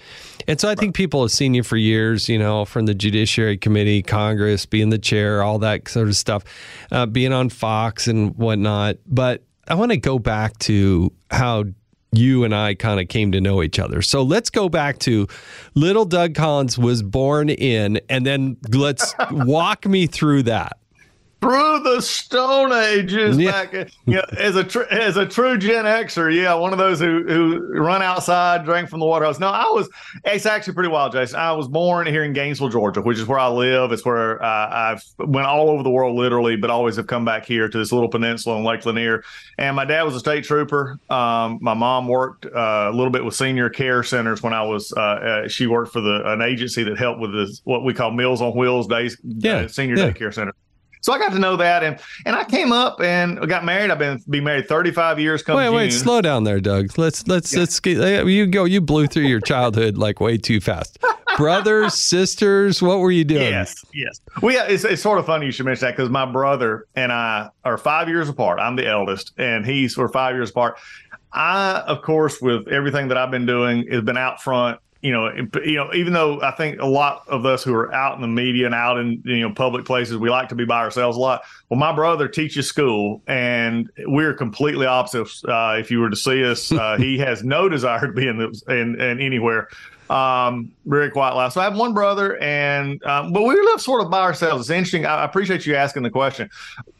And 0.48 0.60
so 0.60 0.68
I 0.68 0.74
think 0.74 0.94
people 0.94 1.22
have 1.22 1.30
seen 1.32 1.54
you 1.54 1.62
for 1.62 1.76
years, 1.76 2.28
you 2.28 2.38
know, 2.38 2.64
from 2.64 2.86
the 2.86 2.94
Judiciary 2.94 3.56
Committee, 3.56 4.02
Congress, 4.02 4.64
being 4.64 4.90
the 4.90 4.98
chair, 4.98 5.42
all 5.42 5.58
that 5.60 5.88
sort 5.88 6.08
of 6.08 6.16
stuff, 6.16 6.44
uh, 6.92 7.06
being 7.06 7.32
on 7.32 7.48
Fox 7.48 8.06
and 8.06 8.36
whatnot. 8.36 8.96
But 9.06 9.42
I 9.68 9.74
want 9.74 9.90
to 9.92 9.96
go 9.96 10.18
back 10.18 10.58
to 10.60 11.12
how 11.30 11.64
you 12.12 12.44
and 12.44 12.54
I 12.54 12.74
kind 12.74 13.00
of 13.00 13.08
came 13.08 13.32
to 13.32 13.40
know 13.40 13.62
each 13.62 13.78
other. 13.78 14.00
So 14.02 14.22
let's 14.22 14.50
go 14.50 14.68
back 14.68 14.98
to 15.00 15.26
little 15.74 16.04
Doug 16.04 16.34
Collins 16.34 16.78
was 16.78 17.02
born 17.02 17.50
in, 17.50 18.00
and 18.08 18.24
then 18.24 18.56
let's 18.72 19.14
walk 19.30 19.86
me 19.86 20.06
through 20.06 20.44
that. 20.44 20.78
Through 21.40 21.80
the 21.80 22.00
Stone 22.00 22.72
Ages 22.72 23.36
Yeah. 23.38 23.50
back 23.50 23.72
you 24.06 24.16
know, 24.16 24.24
as 24.38 24.56
a 24.56 24.64
tr- 24.64 24.82
as 24.90 25.16
a 25.16 25.26
true 25.26 25.56
Gen 25.58 25.84
Xer. 25.84 26.34
Yeah, 26.34 26.54
one 26.54 26.72
of 26.72 26.78
those 26.78 26.98
who 26.98 27.22
who 27.26 27.58
run 27.80 28.02
outside, 28.02 28.64
drank 28.64 28.88
from 28.88 29.00
the 29.00 29.06
water 29.06 29.24
hose. 29.26 29.38
No, 29.38 29.48
I 29.48 29.64
was. 29.66 29.88
It's 30.24 30.46
actually 30.46 30.74
pretty 30.74 30.88
wild, 30.88 31.12
Jason. 31.12 31.38
I 31.38 31.52
was 31.52 31.68
born 31.68 32.06
here 32.06 32.24
in 32.24 32.32
Gainesville, 32.32 32.68
Georgia, 32.70 33.00
which 33.02 33.18
is 33.18 33.26
where 33.26 33.38
I 33.38 33.48
live. 33.48 33.92
It's 33.92 34.04
where 34.04 34.42
uh, 34.42 34.68
I've 34.70 35.02
went 35.18 35.46
all 35.46 35.68
over 35.70 35.82
the 35.82 35.90
world, 35.90 36.16
literally, 36.16 36.56
but 36.56 36.70
always 36.70 36.96
have 36.96 37.06
come 37.06 37.24
back 37.24 37.44
here 37.44 37.68
to 37.68 37.78
this 37.78 37.92
little 37.92 38.08
peninsula 38.08 38.56
on 38.56 38.64
Lake 38.64 38.84
Lanier. 38.86 39.22
And 39.58 39.76
my 39.76 39.84
dad 39.84 40.02
was 40.02 40.14
a 40.16 40.20
state 40.20 40.44
trooper. 40.44 40.98
Um, 41.10 41.58
my 41.60 41.74
mom 41.74 42.08
worked 42.08 42.46
uh, 42.46 42.88
a 42.90 42.92
little 42.92 43.10
bit 43.10 43.24
with 43.24 43.34
senior 43.34 43.68
care 43.68 44.02
centers 44.02 44.42
when 44.42 44.52
I 44.52 44.62
was. 44.62 44.92
Uh, 44.96 45.00
uh, 45.00 45.48
she 45.48 45.66
worked 45.66 45.92
for 45.92 46.00
the 46.00 46.22
an 46.32 46.40
agency 46.42 46.82
that 46.84 46.98
helped 46.98 47.20
with 47.20 47.32
this, 47.32 47.60
what 47.64 47.84
we 47.84 47.92
call 47.94 48.10
Meals 48.10 48.40
on 48.40 48.56
Wheels 48.56 48.86
days, 48.86 49.16
Yeah, 49.22 49.56
uh, 49.58 49.68
senior 49.68 49.96
yeah. 49.96 50.10
daycare 50.10 50.32
center. 50.34 50.52
So 51.06 51.12
I 51.12 51.20
got 51.20 51.30
to 51.34 51.38
know 51.38 51.54
that, 51.54 51.84
and 51.84 52.00
and 52.24 52.34
I 52.34 52.42
came 52.42 52.72
up 52.72 53.00
and 53.00 53.38
got 53.48 53.64
married. 53.64 53.92
I've 53.92 53.98
been 54.00 54.20
be 54.28 54.40
married 54.40 54.66
35 54.66 55.20
years. 55.20 55.40
Come 55.40 55.56
Wait, 55.56 55.70
wait, 55.70 55.92
slow 55.92 56.20
down 56.20 56.42
there, 56.42 56.58
Doug. 56.58 56.98
Let's 56.98 57.28
let's 57.28 57.54
let's 57.54 57.78
get, 57.78 58.00
uh, 58.00 58.26
you 58.26 58.44
go. 58.48 58.64
You 58.64 58.80
blew 58.80 59.06
through 59.06 59.26
your 59.26 59.38
childhood 59.38 59.96
like 59.96 60.18
way 60.18 60.36
too 60.36 60.60
fast. 60.60 60.98
Brothers, 61.36 61.94
sisters, 62.00 62.82
what 62.82 62.98
were 62.98 63.12
you 63.12 63.22
doing? 63.22 63.42
Yes, 63.42 63.84
yes. 63.94 64.20
Well, 64.42 64.52
yeah, 64.52 64.64
it's, 64.64 64.82
it's 64.82 65.00
sort 65.00 65.20
of 65.20 65.26
funny 65.26 65.46
you 65.46 65.52
should 65.52 65.66
mention 65.66 65.86
that 65.86 65.96
because 65.96 66.10
my 66.10 66.26
brother 66.26 66.88
and 66.96 67.12
I 67.12 67.50
are 67.64 67.78
five 67.78 68.08
years 68.08 68.28
apart. 68.28 68.58
I'm 68.58 68.74
the 68.74 68.88
eldest, 68.88 69.30
and 69.38 69.64
he's 69.64 69.96
we're 69.96 70.08
five 70.08 70.34
years 70.34 70.50
apart. 70.50 70.76
I, 71.32 71.84
of 71.86 72.02
course, 72.02 72.42
with 72.42 72.66
everything 72.66 73.06
that 73.08 73.16
I've 73.16 73.30
been 73.30 73.46
doing, 73.46 73.86
has 73.92 74.02
been 74.02 74.16
out 74.16 74.42
front. 74.42 74.80
You 75.06 75.12
know, 75.12 75.30
you 75.64 75.76
know, 75.76 75.94
even 75.94 76.12
though 76.12 76.42
I 76.42 76.50
think 76.50 76.80
a 76.80 76.86
lot 76.86 77.22
of 77.28 77.46
us 77.46 77.62
who 77.62 77.72
are 77.72 77.94
out 77.94 78.16
in 78.16 78.22
the 78.22 78.26
media 78.26 78.66
and 78.66 78.74
out 78.74 78.98
in 78.98 79.22
you 79.24 79.38
know 79.38 79.54
public 79.54 79.84
places, 79.84 80.16
we 80.16 80.30
like 80.30 80.48
to 80.48 80.56
be 80.56 80.64
by 80.64 80.80
ourselves 80.80 81.16
a 81.16 81.20
lot. 81.20 81.42
Well, 81.68 81.78
my 81.78 81.94
brother 81.94 82.26
teaches 82.26 82.66
school, 82.66 83.22
and 83.28 83.88
we're 83.98 84.34
completely 84.34 84.84
opposite. 84.84 85.28
Uh, 85.48 85.76
if 85.78 85.92
you 85.92 86.00
were 86.00 86.10
to 86.10 86.16
see 86.16 86.44
us, 86.44 86.72
uh, 86.72 86.96
he 86.98 87.18
has 87.18 87.44
no 87.44 87.68
desire 87.68 88.08
to 88.08 88.12
be 88.12 88.26
in, 88.26 88.38
the, 88.38 88.62
in, 88.68 89.00
in 89.00 89.20
anywhere 89.20 89.68
um 90.08 90.70
very 90.84 91.10
quiet 91.10 91.34
life. 91.34 91.52
So 91.52 91.60
i 91.60 91.64
have 91.64 91.76
one 91.76 91.92
brother 91.92 92.36
and 92.38 93.02
um, 93.04 93.32
but 93.32 93.42
we 93.42 93.54
live 93.54 93.80
sort 93.80 94.04
of 94.04 94.10
by 94.10 94.20
ourselves. 94.20 94.62
It's 94.62 94.70
interesting. 94.70 95.04
I, 95.04 95.16
I 95.16 95.24
appreciate 95.24 95.66
you 95.66 95.74
asking 95.74 96.04
the 96.04 96.10
question. 96.10 96.48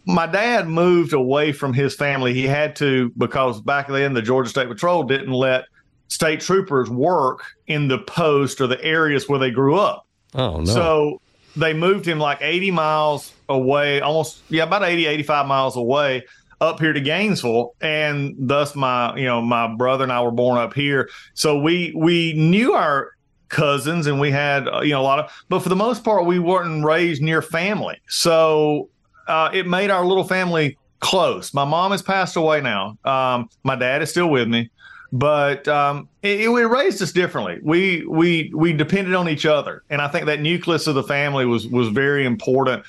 My 0.07 0.27
dad 0.27 0.67
moved 0.67 1.13
away 1.13 1.53
from 1.53 1.73
his 1.73 1.95
family. 1.95 2.35
He 2.35 2.49
had 2.49 2.75
to 2.77 3.13
because 3.17 3.61
back 3.61 3.87
then 3.87 4.13
the 4.13 4.23
georgia 4.23 4.51
state 4.51 4.69
patrol 4.69 5.05
didn't 5.05 5.33
let 5.33 5.67
state 6.09 6.41
troopers 6.41 6.89
work 6.91 7.43
in 7.67 7.89
the 7.89 7.99
post 7.99 8.61
or 8.61 8.67
the 8.67 8.83
areas 8.85 9.29
where 9.29 9.39
they 9.39 9.51
grew 9.51 9.77
up 9.77 10.07
Oh 10.35 10.59
no. 10.59 10.65
so 10.65 11.21
they 11.57 11.73
moved 11.73 12.07
him 12.07 12.19
like 12.19 12.39
80 12.43 12.71
miles 12.71 13.33
away, 13.49 14.03
almost, 14.03 14.43
yeah, 14.51 14.65
about 14.65 14.83
80, 14.83 15.07
85 15.07 15.47
miles 15.47 15.75
away 15.77 16.25
up 16.61 16.81
here 16.81 16.93
to 16.93 17.01
Gainesville. 17.01 17.75
And 17.81 18.35
thus 18.39 18.75
my, 18.77 19.17
you 19.17 19.25
know, 19.25 19.41
my 19.41 19.75
brother 19.75 20.03
and 20.05 20.13
I 20.13 20.21
were 20.23 20.31
born 20.33 20.59
up 20.59 20.75
here. 20.75 21.09
So 21.33 21.59
we, 21.59 21.95
we 21.97 22.35
knew 22.35 22.75
our 22.75 23.13
cousins 23.49 24.07
and 24.07 24.21
we 24.21 24.31
had, 24.31 24.69
uh, 24.69 24.81
you 24.83 24.91
know, 24.91 25.01
a 25.01 25.03
lot 25.03 25.19
of, 25.19 25.45
but 25.49 25.61
for 25.61 25.71
the 25.71 25.77
most 25.77 26.05
part, 26.05 26.27
we 26.27 26.39
weren't 26.39 26.85
raised 26.85 27.23
near 27.23 27.41
family. 27.41 27.99
So 28.09 28.91
uh, 29.27 29.49
it 29.55 29.67
made 29.67 29.89
our 29.91 30.05
little 30.05 30.25
family 30.25 30.77
close. 31.01 31.55
My 31.55 31.65
mom 31.65 31.93
has 31.93 32.03
passed 32.03 32.37
away 32.37 32.61
now. 32.61 32.99
Um, 33.05 33.49
my 33.63 33.77
dad 33.77 34.03
is 34.03 34.11
still 34.11 34.29
with 34.29 34.49
me 34.49 34.69
but 35.13 35.67
um, 35.69 36.09
it, 36.23 36.41
it 36.41 36.49
raised 36.49 37.03
us 37.03 37.13
differently. 37.13 37.59
We 37.63 38.05
we 38.07 38.51
we 38.55 38.73
depended 38.73 39.15
on 39.15 39.29
each 39.29 39.47
other, 39.47 39.83
and 39.91 40.01
I 40.01 40.09
think 40.09 40.27
that 40.27 40.41
nucleus 40.41 40.87
of 40.87 40.95
the 40.95 41.03
family 41.03 41.47
was 41.47 41.67
was 41.67 41.89
very 41.89 42.27
important 42.27 42.85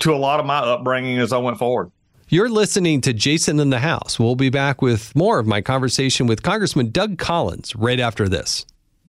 to 0.00 0.14
a 0.14 0.16
lot 0.16 0.40
of 0.40 0.46
my 0.46 0.58
upbringing 0.58 1.18
as 1.18 1.32
I 1.32 1.38
went 1.38 1.58
forward. 1.58 1.90
You're 2.28 2.48
listening 2.48 3.02
to 3.02 3.12
Jason 3.12 3.60
in 3.60 3.70
the 3.70 3.78
House. 3.78 4.18
We'll 4.18 4.34
be 4.34 4.50
back 4.50 4.82
with 4.82 5.14
more 5.14 5.38
of 5.38 5.46
my 5.46 5.60
conversation 5.60 6.26
with 6.26 6.42
Congressman 6.42 6.90
Doug 6.90 7.18
Collins 7.18 7.76
right 7.76 8.00
after 8.00 8.28
this. 8.28 8.66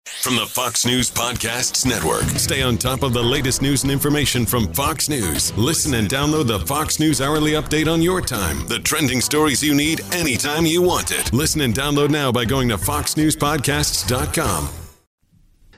From 0.07 0.35
the 0.35 0.45
Fox 0.45 0.85
News 0.85 1.09
Podcasts 1.09 1.83
Network. 1.85 2.23
Stay 2.37 2.61
on 2.61 2.77
top 2.77 3.01
of 3.01 3.11
the 3.13 3.21
latest 3.23 3.61
news 3.63 3.81
and 3.83 3.91
information 3.91 4.45
from 4.45 4.71
Fox 4.73 5.09
News. 5.09 5.55
Listen 5.57 5.95
and 5.95 6.07
download 6.07 6.45
the 6.47 6.59
Fox 6.59 6.99
News 6.99 7.21
Hourly 7.21 7.51
Update 7.53 7.91
on 7.91 8.01
your 8.03 8.21
time. 8.21 8.67
The 8.67 8.77
trending 8.79 9.19
stories 9.19 9.63
you 9.63 9.73
need 9.73 10.01
anytime 10.13 10.65
you 10.67 10.81
want 10.83 11.11
it. 11.11 11.33
Listen 11.33 11.61
and 11.61 11.73
download 11.73 12.11
now 12.11 12.31
by 12.31 12.45
going 12.45 12.69
to 12.69 12.77
foxnewspodcasts.com. 12.77 14.69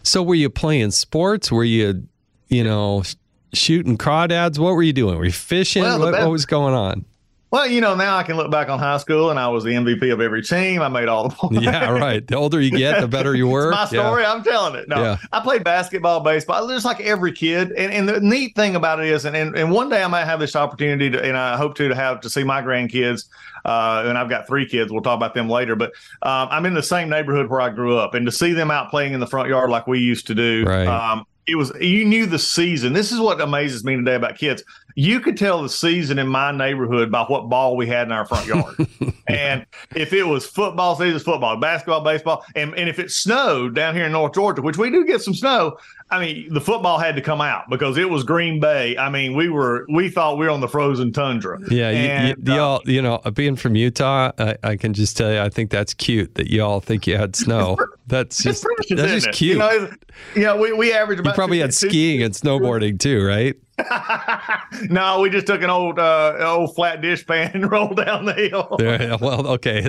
So, 0.03 0.21
were 0.23 0.35
you 0.35 0.49
playing 0.49 0.91
sports? 0.91 1.49
Were 1.51 1.63
you, 1.63 2.07
you 2.49 2.63
know, 2.65 3.03
sh- 3.03 3.15
shooting 3.53 3.97
crawdads? 3.97 4.59
What 4.59 4.73
were 4.75 4.83
you 4.83 4.93
doing? 4.93 5.17
Were 5.17 5.25
you 5.25 5.31
fishing? 5.31 5.83
Well, 5.83 5.99
what, 5.99 6.11
best- 6.11 6.23
what 6.23 6.31
was 6.31 6.45
going 6.45 6.73
on? 6.73 7.05
Well, 7.49 7.65
you 7.65 7.79
know, 7.79 7.95
now 7.95 8.17
I 8.17 8.23
can 8.23 8.35
look 8.35 8.51
back 8.51 8.67
on 8.67 8.77
high 8.77 8.97
school, 8.97 9.29
and 9.29 9.39
I 9.39 9.47
was 9.47 9.63
the 9.63 9.69
MVP 9.69 10.11
of 10.11 10.19
every 10.19 10.41
team. 10.41 10.81
I 10.81 10.89
made 10.89 11.07
all 11.07 11.29
the 11.29 11.35
points. 11.35 11.61
Yeah, 11.61 11.89
right. 11.91 12.25
The 12.27 12.35
older 12.35 12.59
you 12.59 12.71
get, 12.71 12.99
the 12.99 13.07
better 13.07 13.33
you 13.35 13.47
were. 13.47 13.69
It's 13.69 13.77
my 13.77 13.85
story. 13.85 14.25
I'm 14.25 14.43
telling 14.43 14.75
it. 14.75 14.89
No, 14.89 15.01
Yeah. 15.01 15.17
I 15.31 15.39
played 15.39 15.63
basketball, 15.63 16.19
baseball, 16.19 16.67
just 16.67 16.83
like 16.83 16.99
every 16.99 17.31
kid. 17.31 17.71
And, 17.71 17.93
and 17.93 18.09
the 18.09 18.19
neat 18.19 18.53
thing 18.55 18.75
about 18.75 18.99
it 18.99 19.07
is, 19.07 19.23
and, 19.23 19.33
and, 19.35 19.55
and 19.55 19.71
one 19.71 19.87
day 19.87 20.03
I 20.03 20.07
might 20.07 20.25
have 20.25 20.41
this 20.41 20.57
opportunity 20.57 21.09
to, 21.09 21.23
and 21.23 21.37
I 21.37 21.55
hope 21.55 21.75
to, 21.75 21.87
to 21.87 21.95
have 21.95 22.19
to 22.21 22.29
see 22.29 22.43
my 22.43 22.61
grandkids. 22.61 23.29
Uh, 23.63 24.03
and 24.07 24.17
I've 24.17 24.29
got 24.29 24.45
three 24.45 24.67
kids. 24.67 24.91
We'll 24.91 25.01
talk 25.01 25.15
about 25.15 25.33
them 25.33 25.49
later. 25.49 25.75
But 25.77 25.91
um, 26.23 26.49
I'm 26.51 26.65
in 26.65 26.73
the 26.73 26.83
same 26.83 27.07
neighborhood 27.09 27.49
where 27.49 27.61
I 27.61 27.69
grew 27.69 27.97
up, 27.97 28.13
and 28.13 28.25
to 28.25 28.31
see 28.31 28.51
them 28.51 28.71
out 28.71 28.89
playing 28.89 29.13
in 29.13 29.21
the 29.21 29.27
front 29.27 29.47
yard 29.47 29.69
like 29.69 29.87
we 29.87 29.99
used 29.99 30.27
to 30.27 30.35
do, 30.35 30.65
Right. 30.67 30.85
um, 30.87 31.25
it 31.47 31.55
was 31.55 31.71
you 31.79 32.03
knew 32.03 32.25
the 32.25 32.39
season. 32.39 32.91
This 32.91 33.13
is 33.13 33.21
what 33.21 33.39
amazes 33.39 33.85
me 33.85 33.95
today 33.95 34.15
about 34.15 34.37
kids. 34.37 34.63
You 34.99 35.19
could 35.19 35.37
tell 35.37 35.61
the 35.61 35.69
season 35.69 36.17
in 36.17 36.27
my 36.27 36.51
neighborhood 36.51 37.11
by 37.11 37.21
what 37.25 37.49
ball 37.49 37.75
we 37.77 37.85
had 37.85 38.07
in 38.07 38.11
our 38.11 38.25
front 38.25 38.47
yard. 38.47 38.75
and 39.27 39.63
if 39.95 40.11
it 40.11 40.23
was 40.23 40.43
football 40.47 40.95
season, 40.95 41.19
football, 41.19 41.55
basketball, 41.57 42.01
baseball, 42.01 42.43
and, 42.55 42.73
and 42.75 42.89
if 42.89 42.97
it 42.97 43.11
snowed 43.11 43.75
down 43.75 43.93
here 43.93 44.05
in 44.07 44.11
North 44.11 44.33
Georgia, 44.33 44.63
which 44.63 44.79
we 44.79 44.89
do 44.89 45.05
get 45.05 45.21
some 45.21 45.35
snow, 45.35 45.77
I 46.09 46.19
mean, 46.19 46.51
the 46.51 46.59
football 46.61 46.97
had 46.97 47.15
to 47.15 47.21
come 47.21 47.41
out 47.41 47.69
because 47.69 47.95
it 47.97 48.09
was 48.09 48.23
Green 48.23 48.59
Bay. 48.59 48.97
I 48.97 49.09
mean, 49.11 49.35
we 49.35 49.49
were 49.49 49.85
we 49.93 50.09
thought 50.09 50.39
we 50.39 50.47
were 50.47 50.51
on 50.51 50.61
the 50.61 50.67
frozen 50.67 51.11
tundra. 51.13 51.59
Yeah, 51.69 51.91
you, 51.91 51.97
And, 51.97 52.27
you, 52.47 52.53
uh, 52.53 52.55
y'all, 52.55 52.81
you 52.85 53.01
know, 53.03 53.19
being 53.35 53.55
from 53.55 53.75
Utah, 53.75 54.31
I, 54.39 54.57
I 54.63 54.77
can 54.77 54.93
just 54.95 55.15
tell 55.15 55.31
you, 55.31 55.39
I 55.41 55.49
think 55.49 55.69
that's 55.69 55.93
cute 55.93 56.33
that 56.35 56.49
y'all 56.49 56.79
think 56.79 57.05
you 57.05 57.17
had 57.17 57.35
snow. 57.35 57.77
That's 58.07 58.41
just 58.41 58.63
precious, 58.63 58.97
that's 58.97 59.11
just 59.11 59.27
it? 59.27 59.33
cute. 59.35 59.53
You 59.53 59.59
know, 59.59 59.69
it's- 59.69 59.97
you 60.35 60.41
know, 60.41 60.57
we, 60.57 60.73
we 60.73 60.91
average 60.91 61.19
You 61.23 61.31
probably 61.33 61.57
two- 61.57 61.61
had 61.61 61.71
two- 61.73 61.89
skiing 61.89 62.23
and 62.23 62.33
snowboarding 62.33 62.99
too, 62.99 63.23
right? 63.23 63.55
no, 64.89 65.19
we 65.21 65.29
just 65.29 65.45
took 65.47 65.61
an 65.61 65.69
old 65.69 65.99
uh, 65.99 66.35
old 66.39 66.75
flat 66.75 67.01
dish 67.01 67.25
pan 67.25 67.51
and 67.53 67.71
rolled 67.71 67.97
down 67.97 68.25
the 68.25 68.33
hill. 68.33 68.75
Yeah, 68.79 69.17
well, 69.21 69.47
okay, 69.47 69.87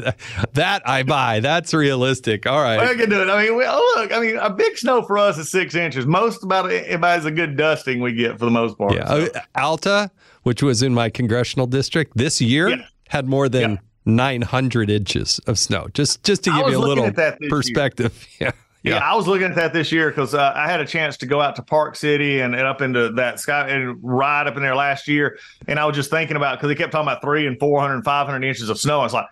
that 0.52 0.82
I 0.88 1.02
buy. 1.02 1.40
That's 1.40 1.72
realistic. 1.72 2.46
All 2.46 2.60
I 2.62 2.94
can 2.94 3.08
do 3.08 3.22
it. 3.22 3.28
I 3.28 3.44
mean, 3.44 3.56
we, 3.56 3.64
oh, 3.66 3.94
look. 3.96 4.12
I 4.12 4.20
mean, 4.20 4.36
a 4.36 4.50
big 4.50 4.76
snow 4.76 5.02
for 5.02 5.16
us 5.18 5.38
is 5.38 5.50
six 5.50 5.74
inches. 5.74 6.06
Most 6.06 6.42
about 6.44 6.70
about 6.72 7.18
is 7.18 7.24
a 7.24 7.30
good 7.30 7.56
dusting 7.56 8.00
we 8.00 8.12
get 8.12 8.38
for 8.38 8.44
the 8.44 8.50
most 8.50 8.76
part. 8.76 8.94
Yeah, 8.94 9.06
So, 9.08 9.28
uh, 9.34 9.40
Alta, 9.56 10.10
which 10.42 10.62
was 10.62 10.82
in 10.82 10.92
my 10.94 11.08
congressional 11.10 11.66
district 11.66 12.16
this 12.16 12.40
year, 12.40 12.68
Yeah. 12.70 12.76
had 13.08 13.26
more 13.26 13.48
than 13.48 13.70
Yeah. 13.72 13.76
900 14.04 14.90
inches 14.90 15.38
of 15.46 15.58
snow. 15.58 15.86
Just 15.94 16.22
just 16.24 16.44
to 16.44 16.50
give 16.50 16.68
you 16.70 16.78
a 16.78 16.80
little 16.80 17.10
this 17.10 17.36
year. 17.40 17.50
perspective. 17.50 18.26
Yeah. 18.82 18.94
yeah. 18.94 19.10
I 19.10 19.14
was 19.16 19.26
looking 19.26 19.46
at 19.46 19.56
that 19.56 19.72
this 19.72 19.90
year 19.90 20.10
because 20.10 20.34
uh, 20.34 20.52
I 20.54 20.68
had 20.68 20.80
a 20.80 20.86
chance 20.86 21.16
to 21.18 21.26
go 21.26 21.40
out 21.40 21.56
to 21.56 21.62
Park 21.62 21.96
City 21.96 22.40
and, 22.40 22.54
and 22.54 22.66
up 22.66 22.80
into 22.80 23.10
that 23.12 23.40
sky 23.40 23.68
and 23.68 23.98
ride 24.02 24.46
up 24.46 24.56
in 24.56 24.62
there 24.62 24.76
last 24.76 25.08
year. 25.08 25.38
And 25.66 25.78
I 25.78 25.84
was 25.84 25.96
just 25.96 26.10
thinking 26.10 26.36
about 26.36 26.58
because 26.58 26.68
they 26.68 26.74
kept 26.74 26.92
talking 26.92 27.08
about 27.08 27.20
three 27.22 27.46
and 27.46 27.58
400 27.58 27.94
and 27.94 28.04
500 28.04 28.44
inches 28.46 28.68
of 28.68 28.78
snow. 28.78 29.00
I 29.00 29.04
was 29.04 29.14
like, 29.14 29.26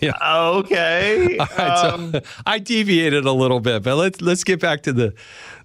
Yeah. 0.00 0.12
okay. 0.24 1.36
All 1.40 1.46
right, 1.46 1.84
um, 1.84 2.12
so 2.12 2.20
I 2.46 2.58
deviated 2.58 3.24
a 3.24 3.32
little 3.32 3.60
bit, 3.60 3.82
but 3.82 3.96
let's 3.96 4.20
let's 4.20 4.44
get 4.44 4.60
back 4.60 4.82
to 4.82 4.92
the 4.92 5.14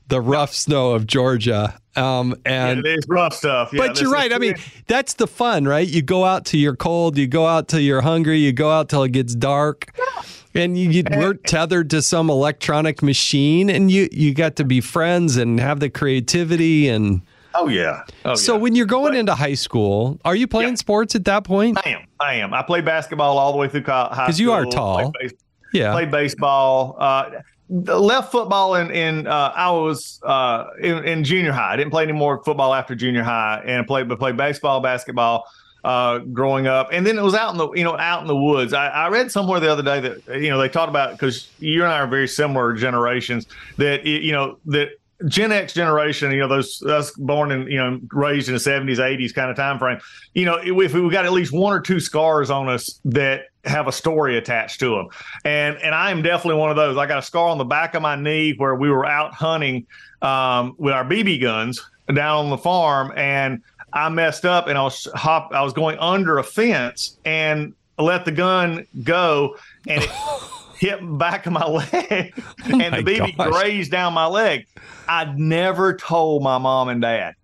the 0.08 0.22
rough 0.22 0.53
snow 0.53 0.91
of 0.91 1.08
Georgia. 1.08 1.79
Um, 1.96 2.36
and 2.46 2.79
it 2.79 2.98
is 3.00 3.05
rough 3.08 3.34
stuff. 3.34 3.72
Yeah, 3.72 3.88
but 3.88 4.01
you're 4.01 4.12
right. 4.12 4.34
I 4.34 4.39
mean, 4.39 4.55
that's 4.88 5.13
the 5.13 5.27
fun, 5.27 5.65
right? 5.65 5.88
You 5.88 6.01
go 6.01 6.25
out 6.25 6.46
till 6.46 6.60
you're 6.60 6.75
cold, 6.75 7.17
you 7.17 7.27
go 7.27 7.46
out 7.46 7.67
till 7.67 7.79
you're 7.79 8.01
hungry, 8.01 8.38
you 8.38 8.51
go 8.51 8.72
out 8.72 8.89
till 8.89 9.03
it 9.03 9.12
gets 9.12 9.36
dark. 9.36 9.96
And 10.56 10.78
you, 10.78 10.90
you 10.90 11.04
weren't 11.12 11.44
tethered 11.46 11.90
to 11.92 12.02
some 12.02 12.30
electronic 12.30 13.02
machine, 13.02 13.70
and 13.70 13.90
you 13.90 14.08
you 14.12 14.34
got 14.36 14.56
to 14.58 14.64
be 14.64 14.82
friends 14.82 15.36
and 15.38 15.60
have 15.60 15.80
the 15.80 15.90
creativity 15.90 16.88
and. 16.90 17.22
Oh 17.56 17.68
yeah. 17.68 18.04
Oh, 18.26 18.34
so 18.36 18.54
yeah. 18.56 18.62
when 18.62 18.76
you're 18.76 18.86
going 18.88 19.14
into 19.16 19.36
high 19.36 19.54
school, 19.54 20.20
are 20.26 20.36
you 20.36 20.48
playing 20.48 20.70
Yeah. 20.72 20.76
sports 20.76 21.16
at 21.16 21.26
that 21.26 21.44
point? 21.44 21.78
I 21.86 21.90
am, 21.92 22.02
I 22.20 22.34
am. 22.36 22.52
I 22.54 22.64
played 22.64 22.84
basketball 22.84 23.38
all 23.38 23.52
the 23.52 23.58
way 23.60 23.68
through 23.68 23.84
high 23.84 24.08
school. 24.12 24.26
'Cause 24.26 24.40
you 24.40 24.52
are 24.52 24.64
played 24.64 24.74
tall. 24.74 25.12
base- 25.22 25.34
Yeah. 25.72 25.92
played 25.92 26.10
baseball. 26.12 26.96
Uh, 27.00 27.30
left 27.70 28.32
football 28.32 28.76
in 28.76 28.90
in 28.92 29.28
uh, 29.28 29.52
I 29.56 29.70
was 29.72 30.20
uh, 30.26 30.66
in, 30.82 31.04
in 31.04 31.24
junior 31.24 31.52
high. 31.52 31.74
I 31.74 31.76
didn't 31.76 31.92
play 31.92 32.04
any 32.04 32.12
more 32.14 32.44
football 32.44 32.74
after 32.74 32.94
junior 32.96 33.24
high, 33.24 33.62
and 33.66 33.86
played 33.88 34.08
but 34.10 34.18
played 34.20 34.36
baseball, 34.38 34.80
basketball. 34.82 35.46
Uh, 35.84 36.20
growing 36.20 36.66
up, 36.66 36.88
and 36.94 37.06
then 37.06 37.18
it 37.18 37.22
was 37.22 37.36
out 37.36 37.52
in 37.52 37.58
the 37.58 37.70
you 37.74 37.84
know 37.84 37.98
out 37.98 38.22
in 38.22 38.28
the 38.28 38.38
woods. 38.38 38.74
I, 38.74 38.88
I 38.88 39.10
read 39.10 39.30
somewhere 39.30 39.60
the 39.60 39.70
other 39.70 39.84
day 39.84 40.00
that 40.00 40.42
you 40.42 40.50
know 40.50 40.58
they 40.58 40.70
talked 40.70 40.88
about 40.88 41.12
because 41.12 41.50
you 41.60 41.84
and 41.84 41.92
I 41.92 42.00
are 42.00 42.08
very 42.08 42.28
similar 42.30 42.72
generations 42.72 43.48
that 43.75 44.06
you 44.06 44.32
know 44.32 44.60
that 44.68 44.92
Gen 45.28 45.52
X 45.52 45.74
generation, 45.74 46.32
you 46.32 46.40
know, 46.40 46.48
those 46.48 46.82
us 46.84 47.12
born 47.12 47.52
in, 47.52 47.68
you 47.68 47.78
know, 47.78 48.00
raised 48.12 48.50
in 48.50 48.56
the 48.56 48.60
seventies, 48.60 49.00
eighties 49.00 49.32
kind 49.32 49.50
of 49.50 49.56
time 49.56 49.80
frame, 49.80 50.00
you 50.34 50.46
know, 50.46 50.56
if 50.56 50.94
we 50.94 51.10
got 51.10 51.25
at 51.25 51.32
least 51.32 51.54
one 51.54 51.72
or 51.74 51.80
two 51.80 52.00
scars 52.00 52.50
on 52.50 52.68
us 52.68 53.00
that 53.06 53.46
have 53.63 53.88
a 53.88 53.92
story 53.92 54.38
attached 54.38 54.80
to 54.82 54.90
them, 54.96 55.08
and 55.46 55.78
and 55.78 55.96
I 55.96 56.12
am 56.12 56.22
definitely 56.22 56.60
one 56.60 56.72
of 56.72 56.75
those. 56.75 56.98
I 56.98 57.06
got 57.06 57.20
a 57.20 57.22
scar 57.22 57.50
on 57.50 57.58
the 57.58 57.63
back 57.63 57.96
of 57.96 58.02
my 58.02 58.16
knee 58.16 58.54
where 58.58 58.75
we 58.75 58.90
were 58.90 59.06
out 59.06 59.34
hunting 59.34 59.86
um, 60.22 60.75
with 60.78 60.94
our 60.94 61.06
BB 61.06 61.42
guns 61.42 61.82
down 62.13 62.46
on 62.46 62.50
the 62.50 62.58
farm, 62.58 63.13
and 63.16 63.62
I 63.94 64.10
messed 64.10 64.46
up, 64.46 64.68
and 64.68 64.78
I 64.78 64.84
was 64.84 65.08
hop, 65.14 65.52
I 65.54 65.62
was 65.62 65.74
going 65.74 65.98
under 66.00 66.40
a 66.40 66.44
fence 66.44 67.18
and 67.26 67.74
let 68.00 68.26
the 68.26 68.32
gun 68.32 68.88
go, 69.04 69.56
and 69.88 70.04
it 70.04 70.10
hit 70.78 71.00
the 71.00 71.06
back 71.06 71.46
of 71.46 71.54
my 71.54 71.66
leg, 71.68 72.34
and 72.66 72.78
my 72.92 73.02
the 73.02 73.04
BB 73.20 73.38
gosh. 73.38 73.50
grazed 73.52 73.92
down 73.92 74.14
my 74.14 74.26
leg. 74.26 74.66
I 75.08 75.26
never 75.38 75.96
told 75.96 76.44
my 76.44 76.58
mom 76.58 76.90
and 76.90 77.02
dad. 77.02 77.36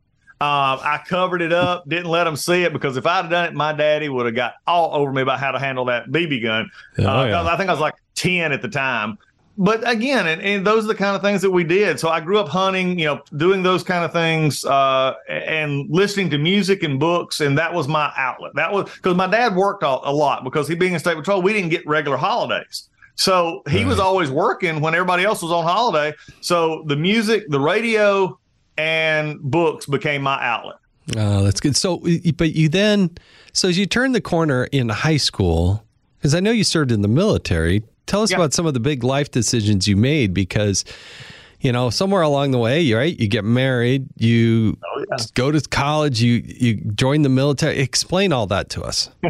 Um, 0.42 0.80
I 0.82 1.02
covered 1.06 1.42
it 1.42 1.52
up, 1.52 1.88
didn't 1.90 2.06
let 2.10 2.24
them 2.24 2.38
see 2.38 2.64
it 2.64 2.72
because 2.72 2.96
if 2.96 3.06
I'd 3.06 3.24
have 3.24 3.30
done 3.30 3.46
it, 3.48 3.54
my 3.54 3.74
daddy 3.74 4.08
would 4.08 4.26
have 4.26 4.36
got 4.36 4.54
all 4.66 4.96
over 4.96 5.12
me 5.12 5.22
about 5.22 5.38
how 5.38 5.52
to 5.52 5.60
handle 5.60 5.84
that 5.86 6.08
BB 6.08 6.42
gun. 6.42 6.72
Oh, 7.00 7.06
Uh, 7.06 7.26
yeah. 7.26 7.44
I 7.44 7.58
think 7.58 7.70
I 7.70 7.74
was 7.74 7.82
like 7.82 7.96
10 8.16 8.54
at 8.54 8.62
the 8.62 8.70
time. 8.70 9.18
But 9.58 9.86
again, 9.90 10.28
and, 10.28 10.42
and 10.42 10.66
those 10.66 10.86
are 10.86 10.88
the 10.88 10.96
kind 10.96 11.16
of 11.16 11.22
things 11.22 11.42
that 11.42 11.52
we 11.52 11.66
did. 11.66 12.00
So 12.00 12.08
I 12.08 12.22
grew 12.22 12.40
up 12.40 12.48
hunting, 12.48 12.98
you 12.98 13.06
know, 13.06 13.22
doing 13.36 13.62
those 13.62 13.84
kind 13.84 14.06
of 14.06 14.14
things 14.14 14.64
uh, 14.64 15.16
and 15.28 15.90
listening 15.90 16.30
to 16.30 16.38
music 16.38 16.84
and 16.84 16.98
books. 16.98 17.42
And 17.42 17.58
that 17.58 17.74
was 17.74 17.88
my 17.88 18.12
outlet. 18.16 18.54
That 18.56 18.72
was 18.72 18.90
because 18.94 19.16
my 19.18 19.28
dad 19.28 19.56
worked 19.56 19.84
a, 19.84 19.88
a 19.88 20.14
lot 20.14 20.46
because 20.46 20.68
he 20.68 20.76
being 20.76 20.94
in 20.94 21.00
state 21.00 21.18
patrol, 21.18 21.42
we 21.42 21.52
didn't 21.52 21.70
get 21.70 21.86
regular 21.86 22.16
holidays. 22.16 22.88
So 23.16 23.64
he 23.70 23.84
was 23.84 24.00
always 24.00 24.32
working 24.32 24.80
when 24.80 24.96
everybody 24.96 25.26
else 25.26 25.42
was 25.42 25.52
on 25.52 25.66
holiday. 25.66 26.16
So 26.40 26.84
the 26.88 26.96
music, 26.96 27.50
the 27.50 27.60
radio, 27.60 28.40
and 28.78 29.42
books 29.42 29.86
became 29.86 30.22
my 30.22 30.42
outlet. 30.42 30.78
Oh, 31.18 31.44
that's 31.44 31.60
good. 31.60 31.76
So, 31.76 31.98
but 32.38 32.54
you 32.54 32.70
then, 32.70 33.10
so 33.52 33.68
as 33.68 33.78
you 33.78 33.88
turn 33.88 34.14
the 34.14 34.22
corner 34.22 34.70
in 34.72 34.88
high 34.88 35.18
school, 35.18 35.84
because 36.18 36.34
I 36.34 36.40
know 36.40 36.52
you 36.52 36.64
served 36.64 36.94
in 36.94 37.02
the 37.02 37.10
military, 37.10 37.84
tell 38.10 38.22
us 38.24 38.32
Yeah. 38.32 38.38
about 38.38 38.54
some 38.54 38.66
of 38.66 38.74
the 38.74 38.80
big 38.80 39.04
life 39.04 39.30
decisions 39.32 39.88
you 39.88 39.96
made 39.96 40.34
because, 40.34 40.84
you 41.62 41.72
know, 41.72 41.90
somewhere 41.90 42.22
along 42.22 42.52
the 42.52 42.58
way, 42.58 42.92
right? 42.94 43.20
You 43.20 43.28
get 43.28 43.44
married, 43.46 44.08
you 44.18 44.78
Oh, 44.86 45.06
go 45.34 45.52
to 45.52 45.60
college, 45.70 46.22
you 46.22 46.42
you 46.46 46.76
join 46.96 47.22
the 47.22 47.30
military. 47.30 47.80
Explain 47.80 48.32
all 48.34 48.48
that 48.48 48.70
to 48.72 48.82
us. 48.84 49.10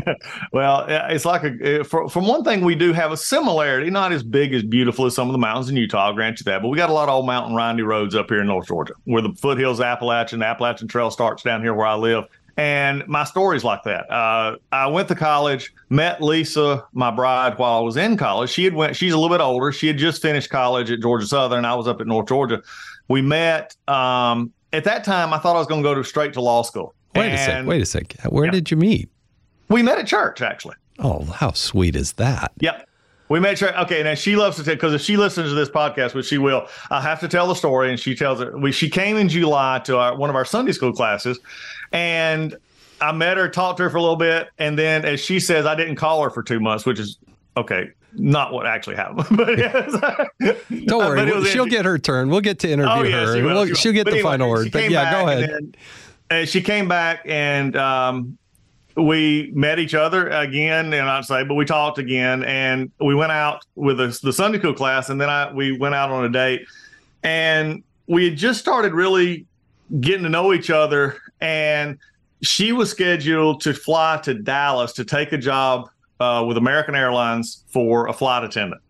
Well, 0.52 0.86
it's 0.90 1.26
like 1.26 1.44
a 1.44 1.52
eh, 1.80 1.84
for, 1.84 2.10
from 2.10 2.28
one 2.28 2.44
thing 2.44 2.66
we 2.66 2.76
do 2.76 2.92
have 2.94 3.12
a 3.12 3.18
similarity, 3.18 3.90
not 3.90 4.12
as 4.12 4.24
big 4.24 4.54
as 4.54 4.64
beautiful 4.64 5.06
as 5.06 5.14
some 5.16 5.28
of 5.28 5.34
the 5.34 5.38
mountains 5.40 5.70
in 5.70 5.76
Utah. 5.78 6.08
I'll 6.08 6.14
grant 6.14 6.40
you 6.40 6.44
that, 6.46 6.62
but 6.62 6.70
we 6.70 6.78
got 6.78 6.90
a 6.90 6.94
lot 6.94 7.08
of 7.10 7.16
old 7.16 7.26
mountain 7.28 7.54
windy 7.56 7.84
roads 7.84 8.16
up 8.16 8.30
here 8.30 8.42
in 8.42 8.48
North 8.48 8.68
Georgia, 8.68 8.94
where 9.06 9.22
the 9.22 9.34
foothills 9.34 9.80
Appalachian, 9.80 10.40
the 10.40 10.46
Appalachian 10.46 10.88
Trail 10.88 11.12
starts 11.12 11.44
down 11.44 11.62
here 11.62 11.74
where 11.74 11.88
I 11.88 11.96
live. 11.96 12.26
And 12.60 13.08
my 13.08 13.24
story's 13.24 13.64
like 13.64 13.84
that. 13.84 14.12
Uh, 14.12 14.58
I 14.74 14.88
went 14.88 15.08
to 15.08 15.16
college, 15.16 15.74
met 15.90 16.22
Lisa, 16.22 16.86
my 16.92 17.10
bride, 17.10 17.58
while 17.58 17.78
I 17.78 17.80
was 17.82 17.96
in 17.96 18.18
college. 18.18 18.50
She 18.50 18.66
had 18.66 18.74
went. 18.74 18.98
She's 18.98 19.14
a 19.14 19.18
little 19.18 19.36
bit 19.36 19.42
older. 19.42 19.72
She 19.72 19.88
had 19.88 19.98
just 19.98 20.22
finished 20.22 20.50
college 20.50 20.92
at 20.92 21.00
Georgia 21.00 21.26
Southern. 21.26 21.64
I 21.64 21.74
was 21.76 21.88
up 21.88 22.02
at 22.02 22.08
North 22.08 22.28
Georgia. 22.28 22.62
We 23.08 23.22
met. 23.22 23.76
Um, 23.88 24.52
at 24.74 24.84
that 24.84 25.06
time, 25.06 25.34
I 25.34 25.38
thought 25.40 25.56
I 25.56 25.60
was 25.60 25.68
going 25.68 25.82
to 25.82 25.88
go 25.90 25.96
to 25.96 26.04
straight 26.04 26.34
to 26.34 26.42
law 26.42 26.62
school. 26.64 26.94
Wait 27.16 27.32
a 27.34 27.38
sec. 27.38 27.66
Wait 27.66 27.82
a 27.82 27.86
sec. 27.86 28.14
Where 28.28 28.46
Yeah. 28.46 28.52
did 28.52 28.70
you 28.72 28.78
meet? 28.78 29.10
We 29.70 29.82
met 29.82 29.98
at 29.98 30.08
church, 30.08 30.42
actually. 30.42 30.76
Oh, 31.00 31.24
how 31.26 31.54
sweet 31.54 31.96
is 31.96 32.14
that? 32.14 32.52
Yep. 32.60 32.89
We 33.30 33.40
made 33.40 33.58
sure. 33.60 33.78
Okay, 33.82 34.02
now 34.04 34.16
she 34.16 34.36
loves 34.36 34.58
to 34.58 34.64
tell 34.64 34.74
because 34.76 34.94
if 34.94 35.02
she 35.02 35.16
listens 35.16 35.50
to 35.50 35.56
this 35.56 35.70
podcast, 35.70 36.14
which 36.16 36.26
she 36.26 36.38
will, 36.40 36.68
I 36.90 37.00
have 37.02 37.20
to 37.20 37.28
tell 37.28 37.48
the 37.48 37.54
story. 37.54 37.90
And 37.90 38.00
she 38.00 38.16
tells 38.16 38.42
it. 38.42 38.60
We 38.60 38.72
she 38.72 38.90
came 38.90 39.18
in 39.18 39.30
July 39.30 39.80
to 39.86 39.98
our, 39.98 40.16
one 40.18 40.30
of 40.32 40.36
our 40.36 40.46
Sunday 40.46 40.72
school 40.72 40.92
classes, 40.92 41.40
and 41.92 42.56
I 43.02 43.12
met 43.12 43.38
her, 43.38 43.48
talked 43.48 43.78
to 43.78 43.84
her 43.84 43.90
for 43.90 43.98
a 43.98 44.02
little 44.02 44.16
bit, 44.16 44.50
and 44.58 44.78
then 44.78 45.06
as 45.06 45.20
she 45.20 45.40
says, 45.40 45.66
I 45.66 45.76
didn't 45.76 45.96
call 45.96 46.24
her 46.24 46.30
for 46.30 46.42
two 46.44 46.60
months, 46.60 46.86
which 46.86 47.00
is 47.00 47.18
okay, 47.56 47.92
not 48.14 48.52
what 48.52 48.66
actually 48.66 48.96
happened. 48.96 49.28
but 49.38 49.58
yes. 49.58 49.92
Don't 50.86 51.00
worry. 51.00 51.46
She'll 51.46 51.66
get 51.68 51.86
her 51.86 52.00
turn. 52.00 52.30
We'll 52.30 52.42
get 52.42 52.60
to 52.60 52.70
interview 52.70 52.92
Oh, 52.92 53.04
yeah, 53.04 53.26
her. 53.28 53.36
she 53.36 53.42
will, 53.44 53.54
We'll- 53.54 53.66
she 53.66 53.72
will. 53.72 53.76
she'll 53.78 53.94
get 53.94 54.06
But 54.06 54.12
the 54.12 54.18
anyway, 54.18 54.32
final 54.32 54.50
word. 54.50 54.72
But 54.72 54.90
yeah, 54.90 55.12
go 55.12 55.28
ahead. 55.30 55.44
and 55.50 55.78
then, 56.30 56.42
uh, 56.44 56.46
she 56.46 56.62
came 56.62 56.88
back 56.88 57.22
and 57.26 57.76
um, 57.76 58.38
we 59.02 59.52
met 59.54 59.80
each 59.80 59.94
other 59.94 60.30
again, 60.30 60.94
and 60.94 61.10
I'd 61.10 61.26
say, 61.26 61.44
but 61.44 61.56
we 61.56 61.66
talked 61.66 61.98
again, 61.98 62.44
and 62.44 62.92
we 63.00 63.16
went 63.16 63.32
out 63.32 63.66
with 63.76 63.98
the, 63.98 64.18
the 64.24 64.34
Sunday 64.34 64.60
school 64.60 64.74
class, 64.74 65.10
and 65.10 65.20
then 65.20 65.30
I 65.30 65.52
we 65.52 65.78
went 65.78 65.96
out 65.96 66.12
on 66.12 66.26
a 66.26 66.30
date, 66.30 66.66
and 67.24 67.84
we 68.08 68.26
had 68.30 68.38
just 68.38 68.60
started 68.60 68.94
really 68.94 69.46
getting 70.00 70.24
to 70.24 70.30
know 70.30 70.54
each 70.54 70.70
other, 70.70 71.18
and 71.42 71.98
she 72.42 72.72
was 72.72 72.90
scheduled 72.90 73.62
to 73.62 73.74
fly 73.74 74.20
to 74.24 74.34
Dallas 74.34 74.94
to 74.94 75.06
take 75.06 75.34
a 75.34 75.38
job 75.38 75.90
uh, 76.20 76.44
with 76.48 76.58
American 76.58 76.96
Airlines 76.96 77.64
for 77.68 78.08
a 78.08 78.14
flight 78.14 78.44
attendant. 78.44 78.82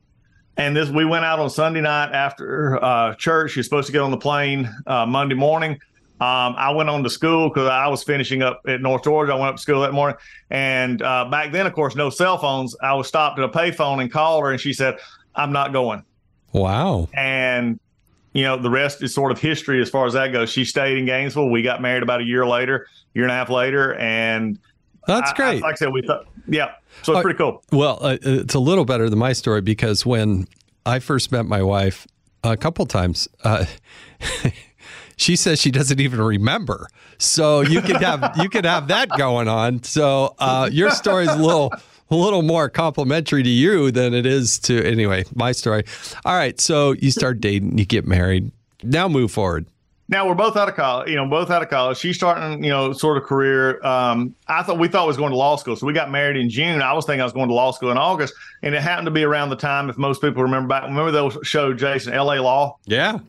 And 0.58 0.76
this, 0.76 0.89
we 0.89 1.06
went 1.06 1.24
out 1.24 1.39
on 1.39 1.50
Sunday 1.50 1.82
night 1.82 2.12
after 2.12 2.84
uh, 2.84 3.15
church. 3.15 3.52
She 3.52 3.60
was 3.60 3.65
supposed 3.65 3.88
to 3.88 3.93
get 3.93 4.02
on 4.02 4.12
the 4.12 4.17
plane 4.17 4.69
uh, 4.88 5.06
Monday 5.06 5.36
morning. 5.36 5.80
Um, 6.21 6.55
I 6.58 6.71
went 6.71 6.89
on 6.89 7.01
to 7.03 7.10
school 7.10 7.47
because 7.49 7.69
I 7.69 7.88
was 7.88 8.03
finishing 8.03 8.41
up 8.41 8.62
at 8.67 8.82
North 8.82 9.03
Georgia. 9.03 9.32
I 9.32 9.36
went 9.36 9.49
up 9.51 9.55
to 9.55 9.62
school 9.62 9.82
that 9.82 9.93
morning, 9.93 10.17
and 10.49 11.01
uh, 11.01 11.25
back 11.32 11.51
then, 11.53 11.65
of 11.65 11.73
course, 11.73 11.95
no 11.95 12.10
cell 12.10 12.38
phones. 12.38 12.75
I 12.82 12.93
was 12.93 13.08
stopped 13.08 13.39
at 13.39 13.45
a 13.45 13.49
payphone 13.49 14.01
and 14.01 14.12
called 14.12 14.43
her, 14.43 14.51
and 14.51 14.60
she 14.60 14.73
said, 14.73 14.97
"I'm 15.36 15.51
not 15.53 15.71
going." 15.71 16.03
Wow. 16.51 17.08
And 17.13 17.79
you 18.34 18.43
know, 18.43 18.58
the 18.58 18.69
rest 18.69 19.01
is 19.01 19.13
sort 19.13 19.32
of 19.32 19.39
history 19.39 19.82
as 19.82 19.89
far 19.89 20.05
as 20.05 20.13
that 20.13 20.32
goes. 20.34 20.49
She 20.49 20.65
stayed 20.65 20.97
in 20.97 21.05
Gainesville. 21.05 21.49
We 21.49 21.62
got 21.62 21.82
married 21.82 22.03
about 22.03 22.21
a 22.21 22.25
year 22.25 22.45
later, 22.45 22.88
year 23.13 23.23
and 23.23 23.32
a 23.32 23.36
half 23.36 23.49
later, 23.49 23.95
and 23.95 24.60
That's 25.08 25.29
I- 25.32 25.34
I- 25.34 25.36
great. 25.36 25.62
like 25.63 25.73
I 25.73 25.75
said, 25.77 25.93
we 25.93 26.01
thought, 26.01 26.25
yeah. 26.47 26.73
So 27.03 27.13
it's 27.13 27.19
Uh, 27.19 27.21
pretty 27.21 27.38
cool. 27.38 27.63
Well, 27.71 27.97
uh, 28.01 28.17
it's 28.21 28.53
a 28.55 28.60
little 28.60 28.84
better 28.86 29.10
than 29.10 29.19
my 29.19 29.32
story 29.34 29.62
because 29.62 30.05
when 30.05 30.47
I 30.86 30.99
first 30.99 31.32
met 31.32 31.45
my 31.45 31.63
wife 31.63 32.05
a 32.43 32.58
couple 32.58 32.86
times, 32.86 33.27
uh, 33.43 33.65
she 35.19 35.36
says 35.36 35.60
she 35.60 35.69
doesn't 35.71 35.99
even 35.99 36.21
remember. 36.21 36.88
So 37.17 37.62
you 37.62 37.82
could 37.82 37.97
have 37.97 38.36
you 38.38 38.49
could 38.49 38.65
have 38.65 38.88
that 38.88 39.10
going 39.17 39.47
on. 39.47 39.84
So 39.84 40.36
uh, 40.39 40.69
your 40.71 40.91
story 40.91 41.25
is 41.25 41.29
a 41.29 41.38
little 41.38 41.71
a 42.10 42.15
little 42.15 42.41
more 42.41 42.69
complimentary 42.69 43.43
to 43.43 43.49
you 43.49 43.91
than 43.91 44.13
it 44.13 44.25
is 44.25 44.58
to 44.60 44.84
anyway 44.84 45.25
my 45.36 45.51
story. 45.51 45.84
All 46.25 46.34
right, 46.36 46.60
so 46.60 46.93
you 46.93 47.12
start 47.12 47.39
dating, 47.39 47.77
you 47.77 47.86
get 47.86 48.08
married. 48.08 48.51
Now 48.82 49.08
move 49.08 49.32
forward. 49.32 49.67
now 50.08 50.27
we're 50.27 50.34
both 50.34 50.58
out 50.58 50.67
of 50.67 50.75
college, 50.75 51.10
you 51.10 51.15
know, 51.15 51.27
both 51.27 51.51
out 51.51 51.62
of 51.62 51.69
college. 51.69 51.97
She's 51.97 52.15
starting, 52.15 52.63
you 52.63 52.69
know, 52.71 52.93
sort 52.93 53.17
of 53.17 53.23
career. 53.23 53.84
Um, 53.86 54.34
I 54.47 54.63
thought 54.63 54.79
we 54.79 54.88
thought 54.88 55.03
I 55.03 55.05
was 55.05 55.17
going 55.17 55.29
to 55.32 55.38
law 55.38 55.55
school. 55.55 55.75
So 55.75 55.86
we 55.86 55.93
got 55.93 56.10
married 56.10 56.36
in 56.38 56.49
June. 56.49 56.82
I 56.82 56.93
was 56.93 57.05
thinking 57.05 57.21
I 57.21 57.25
was 57.25 57.34
going 57.34 57.47
to 57.49 57.53
law 57.53 57.71
school 57.71 57.91
in 57.91 57.97
August. 57.97 58.34
And 58.63 58.73
it 58.73 58.82
happened 58.82 59.05
to 59.05 59.12
be 59.12 59.23
around 59.23 59.49
the 59.49 59.55
time, 59.55 59.89
if 59.89 59.97
most 59.97 60.21
people 60.21 60.41
remember 60.41 60.67
back, 60.67 60.84
remember 60.84 61.12
those 61.12 61.38
show, 61.43 61.73
Jason, 61.73 62.13
LA 62.13 62.36
Law? 62.36 62.77
Yeah, 62.86 63.19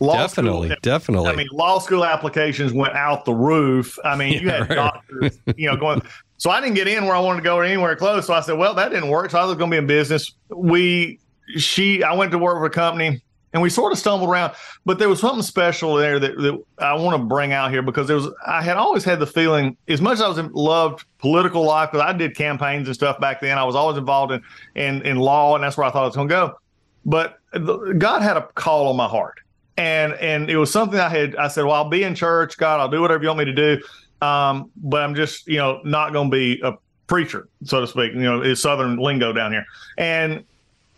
Law 0.00 0.14
definitely, 0.14 0.68
School, 0.68 0.78
definitely. 0.82 1.30
I 1.30 1.34
mean, 1.34 1.48
law 1.52 1.78
school 1.78 2.04
applications 2.04 2.72
went 2.72 2.94
out 2.94 3.24
the 3.24 3.34
roof. 3.34 3.98
I 4.04 4.16
mean, 4.16 4.40
you 4.40 4.48
had 4.48 4.60
right. 4.68 4.76
doctors, 4.76 5.38
you 5.56 5.68
know, 5.68 5.76
going. 5.76 6.02
So 6.36 6.50
I 6.50 6.60
didn't 6.60 6.76
get 6.76 6.86
in 6.86 7.04
where 7.04 7.16
I 7.16 7.20
wanted 7.20 7.38
to 7.38 7.44
go 7.44 7.56
or 7.56 7.64
anywhere 7.64 7.96
close. 7.96 8.26
So 8.26 8.34
I 8.34 8.40
said, 8.40 8.58
well, 8.58 8.74
that 8.74 8.90
didn't 8.90 9.08
work. 9.08 9.30
So 9.30 9.38
I 9.38 9.44
was 9.44 9.56
going 9.56 9.70
to 9.70 9.74
be 9.74 9.78
in 9.78 9.86
business. 9.86 10.32
We, 10.50 11.18
she, 11.56 12.02
I 12.02 12.14
went 12.14 12.30
to 12.32 12.38
work 12.38 12.58
for 12.58 12.66
a 12.66 12.70
company 12.70 13.20
and 13.52 13.62
we 13.62 13.70
sort 13.70 13.92
of 13.92 13.98
stumbled 13.98 14.28
around, 14.28 14.54
but 14.84 14.98
there 14.98 15.08
was 15.08 15.20
something 15.20 15.42
special 15.42 15.94
there 15.94 16.18
that, 16.18 16.36
that 16.36 16.62
I 16.78 16.94
want 16.94 17.20
to 17.20 17.26
bring 17.26 17.52
out 17.52 17.70
here 17.70 17.82
because 17.82 18.06
there 18.06 18.16
was, 18.16 18.28
I 18.46 18.62
had 18.62 18.76
always 18.76 19.04
had 19.04 19.20
the 19.20 19.26
feeling, 19.26 19.76
as 19.88 20.00
much 20.00 20.14
as 20.14 20.20
I 20.20 20.28
was 20.28 20.38
in, 20.38 20.52
loved 20.52 21.04
political 21.18 21.64
life, 21.64 21.90
because 21.90 22.06
I 22.06 22.12
did 22.12 22.36
campaigns 22.36 22.88
and 22.88 22.94
stuff 22.94 23.18
back 23.20 23.40
then, 23.40 23.56
I 23.56 23.64
was 23.64 23.74
always 23.74 23.96
involved 23.96 24.32
in, 24.32 24.42
in, 24.74 25.02
in 25.02 25.16
law, 25.16 25.54
and 25.54 25.64
that's 25.64 25.78
where 25.78 25.86
I 25.86 25.90
thought 25.90 26.02
I 26.02 26.06
was 26.06 26.16
going 26.16 26.28
to 26.28 26.34
go. 26.34 26.58
But 27.06 27.38
the, 27.52 27.94
God 27.96 28.20
had 28.20 28.36
a 28.36 28.42
call 28.54 28.88
on 28.88 28.96
my 28.96 29.08
heart. 29.08 29.40
And 29.78 30.12
and 30.14 30.50
it 30.50 30.56
was 30.56 30.70
something 30.70 30.98
I 30.98 31.08
had. 31.08 31.36
I 31.36 31.48
said, 31.48 31.64
well, 31.64 31.74
I'll 31.74 31.88
be 31.88 32.02
in 32.02 32.14
church, 32.14 32.58
God, 32.58 32.80
I'll 32.80 32.90
do 32.90 33.00
whatever 33.00 33.22
you 33.22 33.28
want 33.28 33.38
me 33.38 33.44
to 33.46 33.52
do, 33.54 33.80
um, 34.26 34.70
but 34.76 35.02
I'm 35.02 35.14
just 35.14 35.46
you 35.46 35.56
know 35.56 35.80
not 35.84 36.12
going 36.12 36.30
to 36.30 36.36
be 36.36 36.60
a 36.62 36.74
preacher, 37.06 37.48
so 37.64 37.80
to 37.80 37.86
speak. 37.86 38.12
You 38.12 38.20
know, 38.20 38.42
it's 38.42 38.60
Southern 38.60 38.98
lingo 38.98 39.32
down 39.32 39.52
here, 39.52 39.64
and 39.96 40.44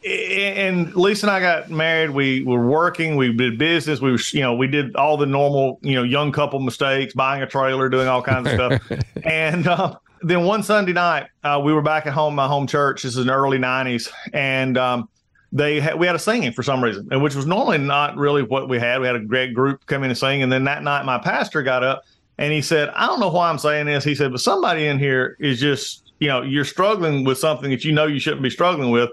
and 0.02 0.94
Lisa 0.96 1.26
and 1.26 1.30
I 1.30 1.40
got 1.40 1.70
married. 1.70 2.10
We 2.10 2.42
were 2.42 2.66
working. 2.66 3.16
We 3.16 3.34
did 3.34 3.58
business. 3.58 4.00
We 4.00 4.12
were, 4.12 4.18
you 4.32 4.40
know, 4.40 4.54
we 4.54 4.66
did 4.66 4.96
all 4.96 5.18
the 5.18 5.26
normal, 5.26 5.78
you 5.82 5.94
know, 5.94 6.02
young 6.02 6.32
couple 6.32 6.58
mistakes, 6.60 7.12
buying 7.12 7.42
a 7.42 7.46
trailer, 7.46 7.90
doing 7.90 8.08
all 8.08 8.22
kinds 8.22 8.48
of 8.48 8.54
stuff. 8.54 9.00
and 9.24 9.66
uh, 9.66 9.96
then 10.22 10.44
one 10.44 10.62
Sunday 10.62 10.94
night, 10.94 11.26
uh, 11.44 11.60
we 11.62 11.74
were 11.74 11.82
back 11.82 12.06
at 12.06 12.14
home, 12.14 12.34
my 12.34 12.48
home 12.48 12.66
church. 12.66 13.02
This 13.02 13.12
is 13.12 13.18
in 13.18 13.26
the 13.26 13.34
early 13.34 13.58
'90s, 13.58 14.10
and 14.32 14.78
um, 14.78 15.10
they 15.52 15.80
had, 15.80 15.98
we 15.98 16.06
had 16.06 16.14
a 16.14 16.18
singing 16.18 16.52
for 16.52 16.62
some 16.62 16.82
reason, 16.82 17.08
and 17.10 17.22
which 17.22 17.34
was 17.34 17.46
normally 17.46 17.78
not 17.78 18.16
really 18.16 18.42
what 18.42 18.68
we 18.68 18.78
had. 18.78 19.00
We 19.00 19.06
had 19.06 19.16
a 19.16 19.20
great 19.20 19.52
group 19.54 19.84
come 19.86 20.04
in 20.04 20.10
and 20.10 20.18
sing, 20.18 20.42
and 20.42 20.52
then 20.52 20.64
that 20.64 20.82
night, 20.82 21.04
my 21.04 21.18
pastor 21.18 21.62
got 21.62 21.82
up 21.82 22.04
and 22.38 22.52
he 22.52 22.62
said, 22.62 22.88
"I 22.90 23.06
don't 23.06 23.20
know 23.20 23.28
why 23.28 23.50
I'm 23.50 23.58
saying 23.58 23.86
this." 23.86 24.04
He 24.04 24.14
said, 24.14 24.30
"But 24.30 24.40
somebody 24.40 24.86
in 24.86 24.98
here 24.98 25.36
is 25.40 25.60
just, 25.60 26.12
you 26.20 26.28
know, 26.28 26.42
you're 26.42 26.64
struggling 26.64 27.24
with 27.24 27.38
something 27.38 27.70
that 27.70 27.84
you 27.84 27.92
know 27.92 28.06
you 28.06 28.20
shouldn't 28.20 28.42
be 28.42 28.50
struggling 28.50 28.90
with." 28.90 29.10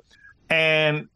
And 0.49 1.07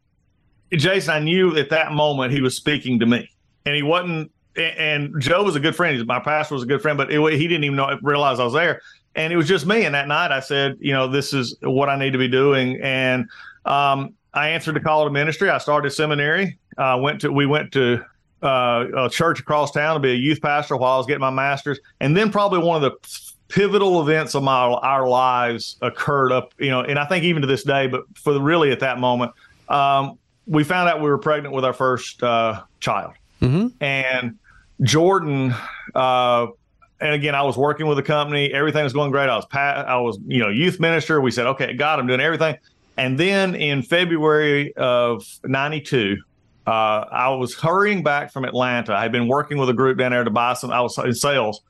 Jason, 0.72 1.14
I 1.14 1.20
knew 1.20 1.56
at 1.58 1.70
that 1.70 1.92
moment 1.92 2.34
he 2.34 2.42
was 2.42 2.56
speaking 2.56 3.00
to 3.00 3.06
me, 3.06 3.30
and 3.66 3.76
he 3.76 3.84
wasn't. 3.84 4.32
And 4.58 5.14
Joe 5.22 5.44
was 5.44 5.56
a 5.56 5.62
good 5.62 5.78
friend. 5.78 6.06
My 6.06 6.20
pastor 6.20 6.56
was 6.56 6.64
a 6.64 6.68
good 6.68 6.82
friend, 6.82 6.98
but 6.98 7.10
it, 7.10 7.40
he 7.40 7.48
didn't 7.48 7.64
even 7.64 7.78
know 7.78 7.98
realize 8.02 8.38
I 8.38 8.44
was 8.44 8.54
there. 8.54 8.82
And 9.16 9.32
it 9.32 9.38
was 9.38 9.48
just 9.48 9.66
me. 9.66 9.86
And 9.86 9.96
that 9.96 10.10
night, 10.10 10.32
I 10.32 10.42
said, 10.42 10.78
you 10.82 10.92
know, 10.92 11.08
this 11.08 11.34
is 11.34 11.56
what 11.62 11.88
I 11.88 11.98
need 11.98 12.12
to 12.12 12.18
be 12.18 12.28
doing. 12.28 12.78
And 12.82 13.30
um, 13.66 14.14
I 14.34 14.50
answered 14.50 14.76
the 14.76 14.80
call 14.80 15.04
to 15.06 15.12
ministry. 15.12 15.50
I 15.50 15.58
started 15.58 15.91
seminary. 15.91 16.58
Uh, 16.78 16.98
went 17.02 17.22
to 17.22 17.32
we 17.32 17.46
went 17.46 17.72
to 17.74 18.04
uh, 18.41 18.86
a 18.96 19.10
church 19.10 19.39
across 19.39 19.72
town 19.72 19.96
to 19.96 20.00
be 20.00 20.12
a 20.12 20.15
youth 20.15 20.41
pastor 20.41 20.78
while 20.78 20.94
I 20.94 20.98
was 20.98 21.06
getting 21.06 21.22
my 21.22 21.30
master's, 21.30 21.80
and 22.00 22.15
then 22.15 22.32
probably 22.32 22.60
one 22.60 22.82
of 22.84 22.91
the 22.91 23.32
pivotal 23.50 24.02
events 24.02 24.34
of 24.34 24.44
my 24.44 24.54
our 24.54 25.08
lives 25.08 25.76
occurred 25.82 26.32
up, 26.32 26.54
you 26.58 26.70
know, 26.70 26.82
and 26.82 26.98
I 26.98 27.06
think 27.06 27.26
even 27.26 27.41
to 27.41 27.48
this 27.48 27.63
day, 27.63 27.88
but 27.88 28.06
for 28.15 28.34
the, 28.34 28.41
really 28.41 28.72
at 28.72 28.80
that 28.80 28.98
moment, 29.00 29.34
um, 29.67 30.17
we 30.48 30.63
found 30.63 30.89
out 30.89 31.02
we 31.02 31.10
were 31.10 31.17
pregnant 31.17 31.54
with 31.54 31.65
our 31.65 31.74
first 31.74 32.24
uh, 32.24 32.63
child, 32.80 33.13
mm-hmm. 33.41 33.67
and 33.84 34.38
Jordan. 34.82 35.54
Uh, 35.94 36.48
and 37.00 37.15
again, 37.15 37.34
I 37.34 37.41
was 37.41 37.58
working 37.58 37.88
with 37.88 37.98
a 37.98 38.04
company. 38.04 38.54
Everything 38.54 38.84
was 38.84 38.94
going 38.94 39.12
great. 39.12 39.28
I 39.28 39.36
was 39.36 39.46
pa- 39.46 39.84
I 39.88 39.98
was 39.98 40.20
you 40.28 40.39
know 40.39 40.50
youth 40.50 40.80
minister. 40.80 41.20
We 41.20 41.32
said, 41.32 41.48
okay, 41.48 41.74
God, 41.74 42.00
I'm 42.00 42.08
doing 42.08 42.22
everything. 42.22 42.58
And 43.02 43.18
then 43.18 43.56
in 43.56 43.82
February 43.82 44.76
of 44.76 45.26
'92, 45.44 46.18
uh, 46.68 46.70
I 46.70 47.30
was 47.30 47.56
hurrying 47.56 48.04
back 48.04 48.32
from 48.32 48.46
Atlanta. 48.46 48.94
I 48.94 49.02
had 49.02 49.12
been 49.12 49.28
working 49.28 49.58
with 49.58 49.70
a 49.70 49.74
group 49.74 49.98
down 49.98 50.12
there 50.12 50.24
to 50.24 50.30
buy 50.30 50.54
some. 50.54 50.70
I 50.70 50.82
was 50.82 50.96
in 51.00 51.16
sales, 51.16 51.62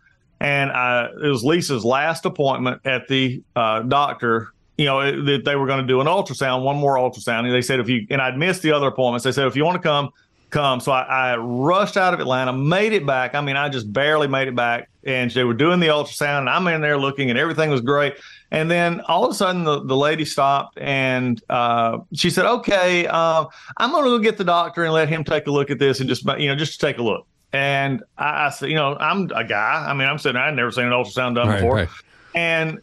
and 0.42 0.74
I, 0.74 1.06
it 1.06 1.28
was 1.30 1.42
Lisa's 1.42 1.86
last 1.86 2.26
appointment 2.26 2.82
at 2.84 3.08
the 3.08 3.42
uh, 3.56 3.84
doctor. 3.84 4.50
You 4.78 4.88
know 4.88 5.24
that 5.24 5.46
they 5.46 5.56
were 5.56 5.68
going 5.68 5.80
to 5.80 5.88
do 5.88 6.02
an 6.02 6.08
ultrasound, 6.08 6.64
one 6.64 6.76
more 6.76 6.96
ultrasound, 6.98 7.46
and 7.46 7.54
they 7.54 7.62
said 7.62 7.80
if 7.80 7.88
you 7.88 8.06
and 8.10 8.22
I'd 8.22 8.38
missed 8.38 8.62
the 8.62 8.74
other 8.74 8.88
appointments. 8.88 9.24
They 9.24 9.32
said 9.32 9.48
if 9.48 9.56
you 9.56 9.64
want 9.64 9.82
to 9.82 9.88
come, 9.88 10.10
come. 10.50 10.82
So 10.82 10.92
I, 10.92 11.04
I, 11.32 11.38
rushed 11.38 11.96
out 11.96 12.14
of 12.14 12.20
Atlanta, 12.20 12.52
made 12.52 12.92
it 12.92 13.06
back. 13.06 13.36
I 13.36 13.42
mean, 13.42 13.56
I 13.56 13.70
just 13.70 13.94
barely 13.94 14.28
made 14.28 14.50
it 14.50 14.56
back. 14.56 14.90
And 15.06 15.32
they 15.32 15.46
were 15.46 15.54
doing 15.54 15.80
the 15.80 15.88
ultrasound, 15.88 16.40
and 16.40 16.50
I'm 16.50 16.68
in 16.68 16.82
there 16.82 16.98
looking, 16.98 17.30
and 17.30 17.40
everything 17.40 17.70
was 17.70 17.80
great. 17.80 18.16
And 18.52 18.70
then 18.70 19.00
all 19.02 19.24
of 19.24 19.32
a 19.32 19.34
sudden, 19.34 19.64
the, 19.64 19.84
the 19.86 19.96
lady 19.96 20.26
stopped 20.26 20.78
and 20.78 21.42
uh, 21.50 22.00
she 22.14 22.30
said, 22.30 22.46
"Okay, 22.46 23.08
uh, 23.08 23.46
I'm 23.78 23.92
going 23.92 24.04
to 24.04 24.10
go 24.10 24.20
get 24.20 24.38
the 24.38 24.44
doctor 24.44 24.84
and 24.84 24.94
let 24.94 25.08
him 25.08 25.24
take 25.24 25.48
a 25.48 25.52
look 25.52 25.72
at 25.72 25.80
this 25.80 26.02
and 26.02 26.10
just 26.10 26.26
you 26.38 26.50
know 26.50 26.56
just 26.56 26.82
take 26.82 26.98
a 26.98 27.02
look." 27.02 27.26
And 27.54 28.04
I, 28.18 28.48
I 28.48 28.50
said, 28.50 28.70
you 28.70 28.76
know, 28.76 28.98
I'm 29.00 29.30
a 29.36 29.44
guy. 29.44 29.86
I 29.88 29.94
mean, 29.94 30.08
I'm 30.08 30.18
sitting. 30.18 30.40
I'd 30.40 30.56
never 30.56 30.72
seen 30.72 30.86
an 30.86 30.92
ultrasound 30.92 31.36
done 31.36 31.48
right, 31.48 31.56
before. 31.56 31.76
Right. 31.76 31.90
And 32.36 32.80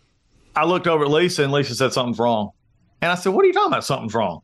I 0.57 0.65
looked 0.65 0.87
over 0.87 1.05
at 1.05 1.11
Lisa, 1.11 1.43
and 1.43 1.53
Lisa 1.53 1.75
said 1.75 1.93
something's 1.93 2.19
wrong. 2.19 2.51
And 3.03 3.13
I 3.13 3.15
said, 3.15 3.35
"What 3.35 3.45
are 3.45 3.49
you 3.49 3.55
talking 3.55 3.73
about? 3.73 3.85
Something's 3.85 4.15
wrong." 4.15 4.41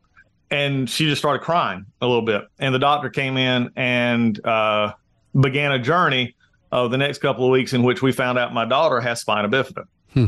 And 0.51 0.87
she 0.87 1.07
just 1.07 1.19
started 1.19 1.43
crying 1.43 1.85
a 2.01 2.07
little 2.07 2.21
bit. 2.21 2.43
And 2.59 2.73
the 2.73 2.79
doctor 2.79 3.09
came 3.09 3.35
in 3.35 3.71
and 3.75 4.43
uh, 4.45 4.93
began 5.39 5.71
a 5.71 5.79
journey 5.79 6.35
of 6.71 6.91
the 6.91 6.97
next 6.97 7.17
couple 7.17 7.45
of 7.45 7.51
weeks 7.51 7.73
in 7.73 7.81
which 7.81 8.01
we 8.01 8.11
found 8.11 8.37
out 8.37 8.53
my 8.53 8.65
daughter 8.65 9.01
has 9.01 9.21
spina 9.21 9.49
bifida, 9.49 9.85
hmm. 10.13 10.27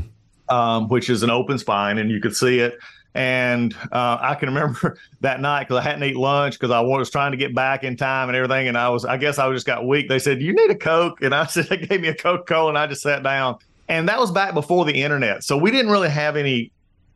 Um, 0.49 0.87
which 0.87 1.09
is 1.09 1.23
an 1.23 1.29
open 1.29 1.57
spine, 1.57 1.97
and 1.97 2.09
you 2.09 2.19
could 2.19 2.35
see 2.35 2.59
it. 2.59 2.77
And 3.13 3.73
uh, 3.91 4.19
I 4.21 4.35
can 4.35 4.49
remember 4.49 4.97
that 5.21 5.41
night 5.41 5.63
because 5.63 5.77
I 5.77 5.81
hadn't 5.81 6.03
eaten 6.03 6.21
lunch 6.21 6.53
because 6.53 6.71
I 6.71 6.81
was 6.81 7.09
trying 7.09 7.31
to 7.31 7.37
get 7.37 7.55
back 7.55 7.83
in 7.83 7.97
time 7.97 8.29
and 8.29 8.35
everything. 8.35 8.67
And 8.67 8.77
I 8.77 8.89
was, 8.89 9.05
I 9.05 9.17
guess 9.17 9.39
I 9.39 9.51
just 9.51 9.65
got 9.65 9.87
weak. 9.87 10.07
They 10.07 10.19
said, 10.19 10.41
"You 10.41 10.53
need 10.53 10.69
a 10.69 10.75
Coke," 10.75 11.21
and 11.21 11.33
I 11.33 11.45
said, 11.47 11.67
"They 11.67 11.77
gave 11.77 12.01
me 12.01 12.09
a 12.09 12.15
Coca 12.15 12.43
Cola," 12.43 12.69
and 12.69 12.77
I 12.77 12.87
just 12.87 13.01
sat 13.01 13.23
down. 13.23 13.57
And 13.89 14.09
that 14.09 14.19
was 14.19 14.31
back 14.31 14.53
before 14.53 14.85
the 14.85 15.01
internet, 15.01 15.43
so 15.43 15.57
we 15.57 15.71
didn't 15.71 15.91
really 15.91 16.09
have 16.09 16.35
any 16.35 16.71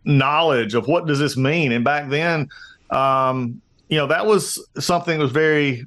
knowledge 0.06 0.74
of 0.74 0.88
what 0.88 1.06
does 1.06 1.20
this 1.20 1.36
mean. 1.36 1.72
And 1.74 1.84
back 1.84 2.10
then, 2.10 2.50
um, 2.90 3.62
you 3.90 3.98
know, 3.98 4.08
that 4.08 4.26
was 4.26 4.66
something 4.80 5.18
that 5.18 5.24
was 5.24 5.34
very 5.34 5.86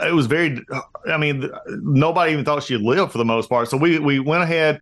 it 0.00 0.14
was 0.14 0.26
very 0.26 0.58
i 1.06 1.16
mean 1.18 1.50
nobody 1.68 2.32
even 2.32 2.44
thought 2.44 2.62
she'd 2.62 2.80
live 2.80 3.12
for 3.12 3.18
the 3.18 3.24
most 3.24 3.48
part 3.48 3.68
so 3.68 3.76
we 3.76 3.98
we 3.98 4.18
went 4.18 4.42
ahead 4.42 4.80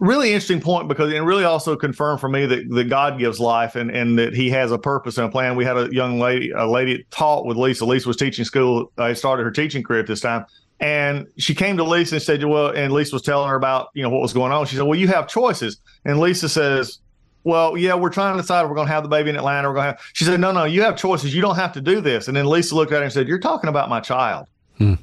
really 0.00 0.32
interesting 0.32 0.60
point 0.60 0.88
because 0.88 1.12
it 1.12 1.18
really 1.18 1.44
also 1.44 1.76
confirmed 1.76 2.20
for 2.20 2.28
me 2.28 2.46
that, 2.46 2.68
that 2.70 2.88
God 2.88 3.18
gives 3.18 3.38
life 3.38 3.76
and, 3.76 3.90
and 3.90 4.18
that 4.18 4.34
he 4.34 4.50
has 4.50 4.72
a 4.72 4.78
purpose 4.78 5.18
and 5.18 5.28
a 5.28 5.30
plan. 5.30 5.56
We 5.56 5.64
had 5.64 5.76
a 5.76 5.88
young 5.92 6.18
lady, 6.18 6.50
a 6.50 6.66
lady 6.66 7.06
taught 7.10 7.46
with 7.46 7.56
Lisa. 7.56 7.84
Lisa 7.84 8.08
was 8.08 8.16
teaching 8.16 8.44
school. 8.44 8.90
I 8.98 9.10
uh, 9.10 9.14
started 9.14 9.44
her 9.44 9.50
teaching 9.50 9.82
career 9.82 10.00
at 10.00 10.06
this 10.06 10.20
time. 10.20 10.46
And 10.80 11.26
she 11.36 11.54
came 11.54 11.76
to 11.76 11.84
Lisa 11.84 12.14
and 12.14 12.22
said, 12.22 12.42
well, 12.42 12.68
and 12.68 12.90
Lisa 12.92 13.14
was 13.14 13.22
telling 13.22 13.50
her 13.50 13.54
about, 13.54 13.90
you 13.92 14.02
know, 14.02 14.08
what 14.08 14.22
was 14.22 14.32
going 14.32 14.50
on. 14.50 14.64
She 14.64 14.76
said, 14.76 14.86
well, 14.86 14.98
you 14.98 15.08
have 15.08 15.28
choices. 15.28 15.76
And 16.06 16.18
Lisa 16.18 16.48
says, 16.48 16.98
well, 17.44 17.76
yeah, 17.76 17.94
we're 17.94 18.10
trying 18.10 18.34
to 18.36 18.42
decide 18.42 18.62
if 18.62 18.70
we're 18.70 18.76
going 18.76 18.86
to 18.86 18.92
have 18.92 19.02
the 19.02 19.10
baby 19.10 19.28
in 19.28 19.36
Atlanta. 19.36 19.68
We're 19.68 19.74
going 19.74 19.84
to 19.84 19.90
have, 19.92 20.00
she 20.14 20.24
said, 20.24 20.40
no, 20.40 20.52
no, 20.52 20.64
you 20.64 20.80
have 20.80 20.96
choices. 20.96 21.34
You 21.34 21.42
don't 21.42 21.56
have 21.56 21.72
to 21.74 21.82
do 21.82 22.00
this. 22.00 22.28
And 22.28 22.36
then 22.36 22.46
Lisa 22.46 22.74
looked 22.74 22.92
at 22.92 22.98
her 22.98 23.04
and 23.04 23.12
said, 23.12 23.28
you're 23.28 23.38
talking 23.38 23.68
about 23.68 23.90
my 23.90 24.00
child. 24.00 24.46
Hmm. 24.78 24.94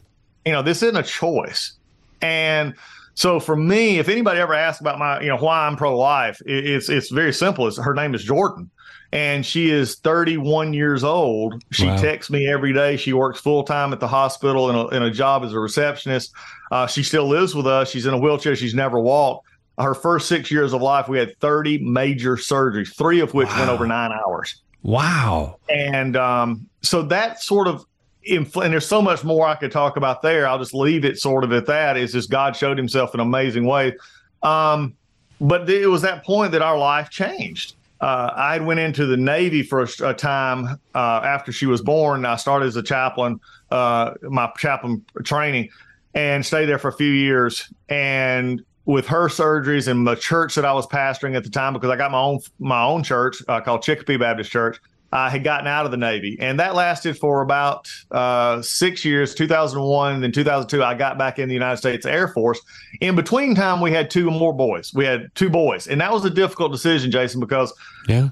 You 0.46 0.54
know, 0.54 0.64
this 0.64 0.82
isn't 0.82 0.98
a 0.98 1.04
choice. 1.04 1.74
And 2.22 2.74
so 3.18 3.40
for 3.40 3.56
me, 3.56 3.98
if 3.98 4.10
anybody 4.10 4.40
ever 4.40 4.54
asks 4.54 4.80
about 4.80 5.00
my, 5.00 5.20
you 5.22 5.30
know, 5.30 5.38
why 5.38 5.66
I'm 5.66 5.76
pro-life, 5.76 6.40
it's 6.46 6.88
it's 6.88 7.10
very 7.10 7.34
simple. 7.34 7.68
It's 7.68 7.76
her 7.76 7.96
name 7.96 8.14
is 8.14 8.24
Jordan, 8.24 8.70
and 9.12 9.44
she 9.44 9.72
is 9.72 9.96
31 9.96 10.72
years 10.74 11.04
old. 11.04 11.64
She 11.72 11.88
wow. 11.88 11.98
texts 11.98 12.32
me 12.32 12.48
every 12.48 12.74
day. 12.74 12.96
She 12.96 13.14
works 13.14 13.40
full 13.40 13.64
time 13.64 13.92
at 13.92 14.00
the 14.00 14.08
hospital 14.08 14.70
in 14.70 14.76
a, 14.76 14.88
in 14.90 15.02
a 15.02 15.10
job 15.10 15.44
as 15.44 15.52
a 15.52 15.60
receptionist. 15.60 16.32
Uh, 16.72 16.86
she 16.86 17.02
still 17.02 17.28
lives 17.28 17.56
with 17.56 17.66
us. 17.66 17.90
She's 17.90 18.06
in 18.06 18.14
a 18.14 18.20
wheelchair. 18.20 18.56
She's 18.56 18.76
never 18.76 19.00
walked. 19.00 19.48
Her 19.80 19.96
first 19.96 20.28
six 20.28 20.52
years 20.52 20.72
of 20.72 20.84
life, 20.84 21.08
we 21.08 21.18
had 21.18 21.36
30 21.40 21.80
major 21.80 22.36
surgeries, 22.36 22.96
three 22.96 23.20
of 23.20 23.34
which 23.34 23.50
wow. 23.50 23.58
went 23.58 23.72
over 23.72 23.88
nine 23.88 24.12
hours. 24.12 24.62
Wow. 24.84 25.58
And 25.70 26.16
um, 26.16 26.70
so 26.84 27.02
that 27.02 27.42
sort 27.42 27.68
of 27.68 27.84
and 28.30 28.74
there's 28.74 28.86
so 28.86 29.02
much 29.02 29.24
more 29.24 29.48
I 29.48 29.56
could 29.56 29.72
talk 29.72 29.98
about 29.98 30.22
there. 30.22 30.48
I'll 30.48 30.60
just 30.60 30.74
leave 30.74 31.06
it 31.06 31.20
sort 31.20 31.44
of 31.44 31.52
at 31.52 31.66
that. 31.68 31.98
Is 31.98 32.12
just 32.12 32.30
God 32.30 32.56
showed 32.56 32.78
Himself 32.78 33.14
in 33.14 33.20
amazing 33.20 33.66
way. 33.66 33.96
Um, 34.44 34.96
but 35.40 35.70
it 35.70 35.88
was 35.88 36.02
that 36.02 36.26
point 36.26 36.52
that 36.52 36.62
our 36.62 36.78
life 36.78 37.10
changed. 37.10 37.76
Uh, 38.00 38.32
I 38.36 38.60
went 38.60 38.80
into 38.80 39.06
the 39.06 39.18
Navy 39.18 39.64
for 39.64 39.82
a, 39.82 39.88
a 40.04 40.14
time 40.14 40.80
uh, 40.94 41.22
after 41.24 41.52
she 41.52 41.66
was 41.66 41.82
born. 41.82 42.26
I 42.26 42.36
started 42.36 42.68
as 42.68 42.76
a 42.76 42.84
chaplain, 42.84 43.40
uh, 43.72 44.14
my 44.22 44.52
chaplain 44.58 45.04
training, 45.24 45.70
and 46.14 46.46
stayed 46.46 46.66
there 46.66 46.80
for 46.80 46.90
a 46.90 46.94
few 46.94 47.12
years. 47.12 47.72
And 47.90 48.64
with 48.86 49.08
her 49.08 49.28
surgeries 49.28 49.88
and 49.88 50.06
the 50.06 50.16
church 50.16 50.56
that 50.56 50.66
I 50.66 50.74
was 50.74 50.86
pastoring 50.88 51.36
at 51.36 51.44
the 51.44 51.50
time, 51.50 51.74
because 51.74 51.90
I 51.90 51.96
got 51.96 52.12
my 52.12 52.20
own 52.20 52.40
my 52.60 52.84
own 52.84 53.04
church 53.04 53.42
uh, 53.48 53.62
called 53.62 53.82
Chicopee 53.82 54.18
Baptist 54.18 54.52
Church 54.52 54.80
uh, 55.12 55.30
had 55.30 55.44
gotten 55.44 55.68
out 55.68 55.86
of 55.86 55.92
the 55.92 55.98
Navy, 55.98 56.38
and 56.40 56.60
that 56.60 56.76
lasted 56.76 57.18
for 57.18 57.42
about 57.42 57.90
uh, 58.12 58.62
six 58.62 59.06
years. 59.06 59.34
2001, 59.34 60.22
then 60.22 60.32
2002, 60.32 60.84
I 60.84 60.94
got 60.96 61.18
back 61.18 61.40
in 61.40 61.48
the 61.48 61.54
United 61.54 61.78
States 61.78 62.06
Air 62.06 62.28
Force. 62.28 62.60
In 63.00 63.16
between 63.16 63.56
time, 63.56 63.80
we 63.80 63.92
had 63.92 64.10
two 64.10 64.30
more 64.30 64.54
boys. 64.54 64.94
We 64.94 65.06
had 65.06 65.34
two 65.36 65.50
boys, 65.50 65.88
and 65.88 66.02
that 66.02 66.12
was 66.12 66.26
a 66.26 66.30
difficult 66.30 66.72
decision, 66.72 67.10
Jason, 67.10 67.40
because 67.40 67.74
yeah, 68.08 68.30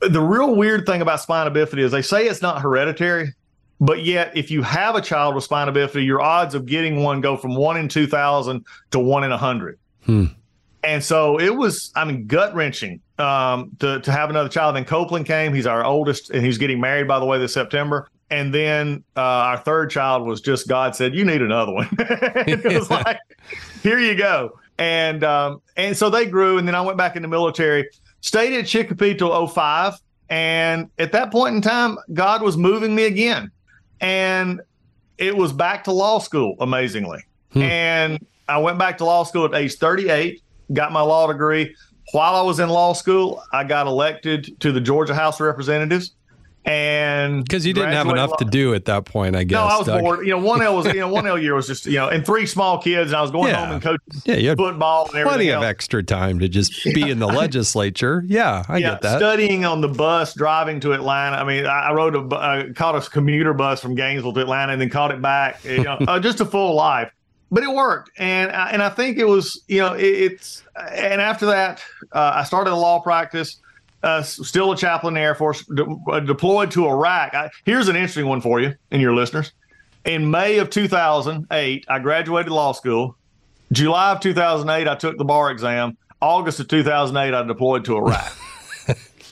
the 0.00 0.20
real 0.20 0.54
weird 0.54 0.86
thing 0.86 1.02
about 1.02 1.20
spina 1.20 1.50
bifida 1.50 1.78
is 1.78 1.92
they 1.92 2.02
say 2.02 2.26
it's 2.26 2.42
not 2.42 2.60
hereditary, 2.60 3.34
but 3.80 4.04
yet 4.04 4.34
if 4.36 4.50
you 4.50 4.62
have 4.62 4.94
a 4.94 5.00
child 5.00 5.34
with 5.34 5.44
spina 5.44 5.72
bifida, 5.72 6.04
your 6.04 6.20
odds 6.20 6.54
of 6.54 6.66
getting 6.66 7.02
one 7.02 7.20
go 7.20 7.36
from 7.36 7.54
one 7.54 7.76
in 7.76 7.88
2,000 7.88 8.64
to 8.90 8.98
one 8.98 9.24
in 9.24 9.30
a 9.30 9.34
100. 9.34 9.78
Hmm. 10.04 10.24
And 10.82 11.02
so 11.02 11.40
it 11.40 11.56
was, 11.56 11.92
I 11.96 12.04
mean, 12.04 12.26
gut 12.26 12.54
wrenching 12.54 13.00
um, 13.18 13.70
to, 13.80 14.00
to 14.00 14.12
have 14.12 14.30
another 14.30 14.48
child. 14.48 14.76
Then 14.76 14.84
Copeland 14.84 15.26
came. 15.26 15.54
He's 15.54 15.66
our 15.66 15.84
oldest, 15.84 16.30
and 16.30 16.44
he's 16.44 16.58
getting 16.58 16.80
married, 16.80 17.08
by 17.08 17.18
the 17.18 17.24
way, 17.24 17.38
this 17.38 17.54
September. 17.54 18.08
And 18.30 18.52
then 18.52 19.04
uh, 19.16 19.20
our 19.20 19.58
third 19.58 19.90
child 19.90 20.26
was 20.26 20.40
just 20.40 20.68
God 20.68 20.96
said, 20.96 21.14
"You 21.14 21.24
need 21.24 21.42
another 21.42 21.72
one." 21.72 21.88
it 21.98 22.64
was 22.64 22.90
like, 22.90 23.18
"Here 23.82 23.98
you 23.98 24.16
go." 24.16 24.58
And 24.78 25.22
um, 25.24 25.62
and 25.76 25.96
so 25.96 26.10
they 26.10 26.26
grew, 26.26 26.58
and 26.58 26.66
then 26.66 26.74
I 26.74 26.80
went 26.80 26.98
back 26.98 27.16
in 27.16 27.22
the 27.22 27.28
military, 27.28 27.88
stayed 28.20 28.58
at 28.58 28.66
Chicopee 28.66 29.14
till 29.14 29.46
05. 29.46 29.94
and 30.28 30.90
at 30.98 31.12
that 31.12 31.30
point 31.30 31.54
in 31.54 31.62
time, 31.62 31.96
God 32.12 32.42
was 32.42 32.56
moving 32.56 32.94
me 32.94 33.04
again, 33.04 33.50
and 34.00 34.60
it 35.18 35.36
was 35.36 35.52
back 35.52 35.84
to 35.84 35.92
law 35.92 36.18
school, 36.18 36.56
amazingly. 36.60 37.22
Hmm. 37.52 37.62
And 37.62 38.26
I 38.48 38.58
went 38.58 38.78
back 38.78 38.98
to 38.98 39.04
law 39.04 39.22
school 39.24 39.46
at 39.46 39.54
age 39.54 39.76
38, 39.76 40.42
got 40.72 40.92
my 40.92 41.00
law 41.00 41.26
degree. 41.26 41.74
While 42.12 42.34
I 42.34 42.42
was 42.42 42.60
in 42.60 42.68
law 42.68 42.92
school, 42.92 43.42
I 43.52 43.64
got 43.64 43.86
elected 43.86 44.58
to 44.60 44.72
the 44.72 44.80
Georgia 44.80 45.14
House 45.14 45.40
of 45.40 45.46
Representatives 45.46 46.12
and 46.66 47.44
because 47.44 47.64
you 47.64 47.72
didn't 47.72 47.92
have 47.92 48.08
enough 48.08 48.36
to 48.38 48.44
do 48.44 48.74
at 48.74 48.86
that 48.86 49.04
point, 49.04 49.36
I 49.36 49.44
guess. 49.44 49.54
No, 49.54 49.62
I 49.62 49.78
was 49.78 49.86
Doug. 49.86 50.00
bored. 50.00 50.26
You 50.26 50.32
know, 50.32 50.38
one 50.38 50.62
L 50.62 50.74
was 50.74 50.86
you 50.86 50.94
know 50.94 51.08
one 51.08 51.24
L 51.24 51.38
year 51.38 51.54
was 51.54 51.68
just 51.68 51.86
you 51.86 51.92
know, 51.92 52.08
and 52.08 52.26
three 52.26 52.44
small 52.44 52.82
kids, 52.82 53.12
and 53.12 53.16
I 53.16 53.22
was 53.22 53.30
going 53.30 53.50
yeah. 53.50 53.64
home 53.64 53.74
and 53.74 53.82
coaching 53.82 54.22
yeah, 54.24 54.34
you 54.34 54.48
had 54.48 54.58
football 54.58 55.08
and 55.14 55.28
Plenty 55.28 55.50
else. 55.50 55.62
of 55.62 55.68
extra 55.68 56.02
time 56.02 56.40
to 56.40 56.48
just 56.48 56.84
be 56.84 57.08
in 57.08 57.20
the 57.20 57.26
legislature. 57.28 58.24
Yeah, 58.26 58.64
I 58.68 58.78
yeah, 58.78 58.90
get 58.90 59.02
that. 59.02 59.18
Studying 59.18 59.64
on 59.64 59.80
the 59.80 59.88
bus, 59.88 60.34
driving 60.34 60.80
to 60.80 60.92
Atlanta. 60.92 61.36
I 61.36 61.44
mean, 61.44 61.66
I, 61.66 61.90
I 61.90 61.92
rode 61.92 62.16
a 62.16 62.34
uh, 62.34 62.72
caught 62.72 62.96
a 62.96 63.08
commuter 63.10 63.54
bus 63.54 63.80
from 63.80 63.94
Gainesville 63.94 64.32
to 64.32 64.40
Atlanta, 64.40 64.72
and 64.72 64.82
then 64.82 64.90
caught 64.90 65.12
it 65.12 65.22
back. 65.22 65.64
You 65.64 65.84
know, 65.84 65.92
uh, 66.08 66.18
just 66.18 66.40
a 66.40 66.44
full 66.44 66.74
life. 66.74 67.12
But 67.50 67.62
it 67.62 67.70
worked, 67.70 68.10
and 68.18 68.50
and 68.50 68.82
I 68.82 68.88
think 68.88 69.18
it 69.18 69.26
was 69.26 69.62
you 69.68 69.80
know 69.80 69.94
it, 69.94 70.02
it's 70.04 70.64
and 70.76 71.20
after 71.20 71.46
that 71.46 71.80
uh, 72.12 72.32
I 72.34 72.44
started 72.44 72.72
a 72.72 72.76
law 72.76 73.00
practice 73.00 73.60
uh, 74.02 74.22
still 74.22 74.72
a 74.72 74.76
chaplain 74.76 75.12
in 75.12 75.14
the 75.14 75.20
Air 75.20 75.34
Force, 75.34 75.64
de- 75.64 75.84
uh, 76.10 76.20
deployed 76.20 76.70
to 76.72 76.86
Iraq. 76.86 77.34
I, 77.34 77.50
here's 77.64 77.88
an 77.88 77.96
interesting 77.96 78.26
one 78.26 78.40
for 78.40 78.60
you 78.60 78.74
and 78.90 79.02
your 79.02 79.14
listeners. 79.14 79.52
In 80.04 80.30
May 80.30 80.58
of 80.58 80.70
2008, 80.70 81.84
I 81.88 81.98
graduated 81.98 82.52
law 82.52 82.72
school. 82.72 83.16
July 83.72 84.12
of 84.12 84.20
2008, 84.20 84.86
I 84.86 84.94
took 84.94 85.18
the 85.18 85.24
bar 85.24 85.50
exam. 85.50 85.96
August 86.22 86.60
of 86.60 86.68
2008, 86.68 87.34
I 87.34 87.42
deployed 87.42 87.84
to 87.86 87.96
Iraq. 87.96 88.32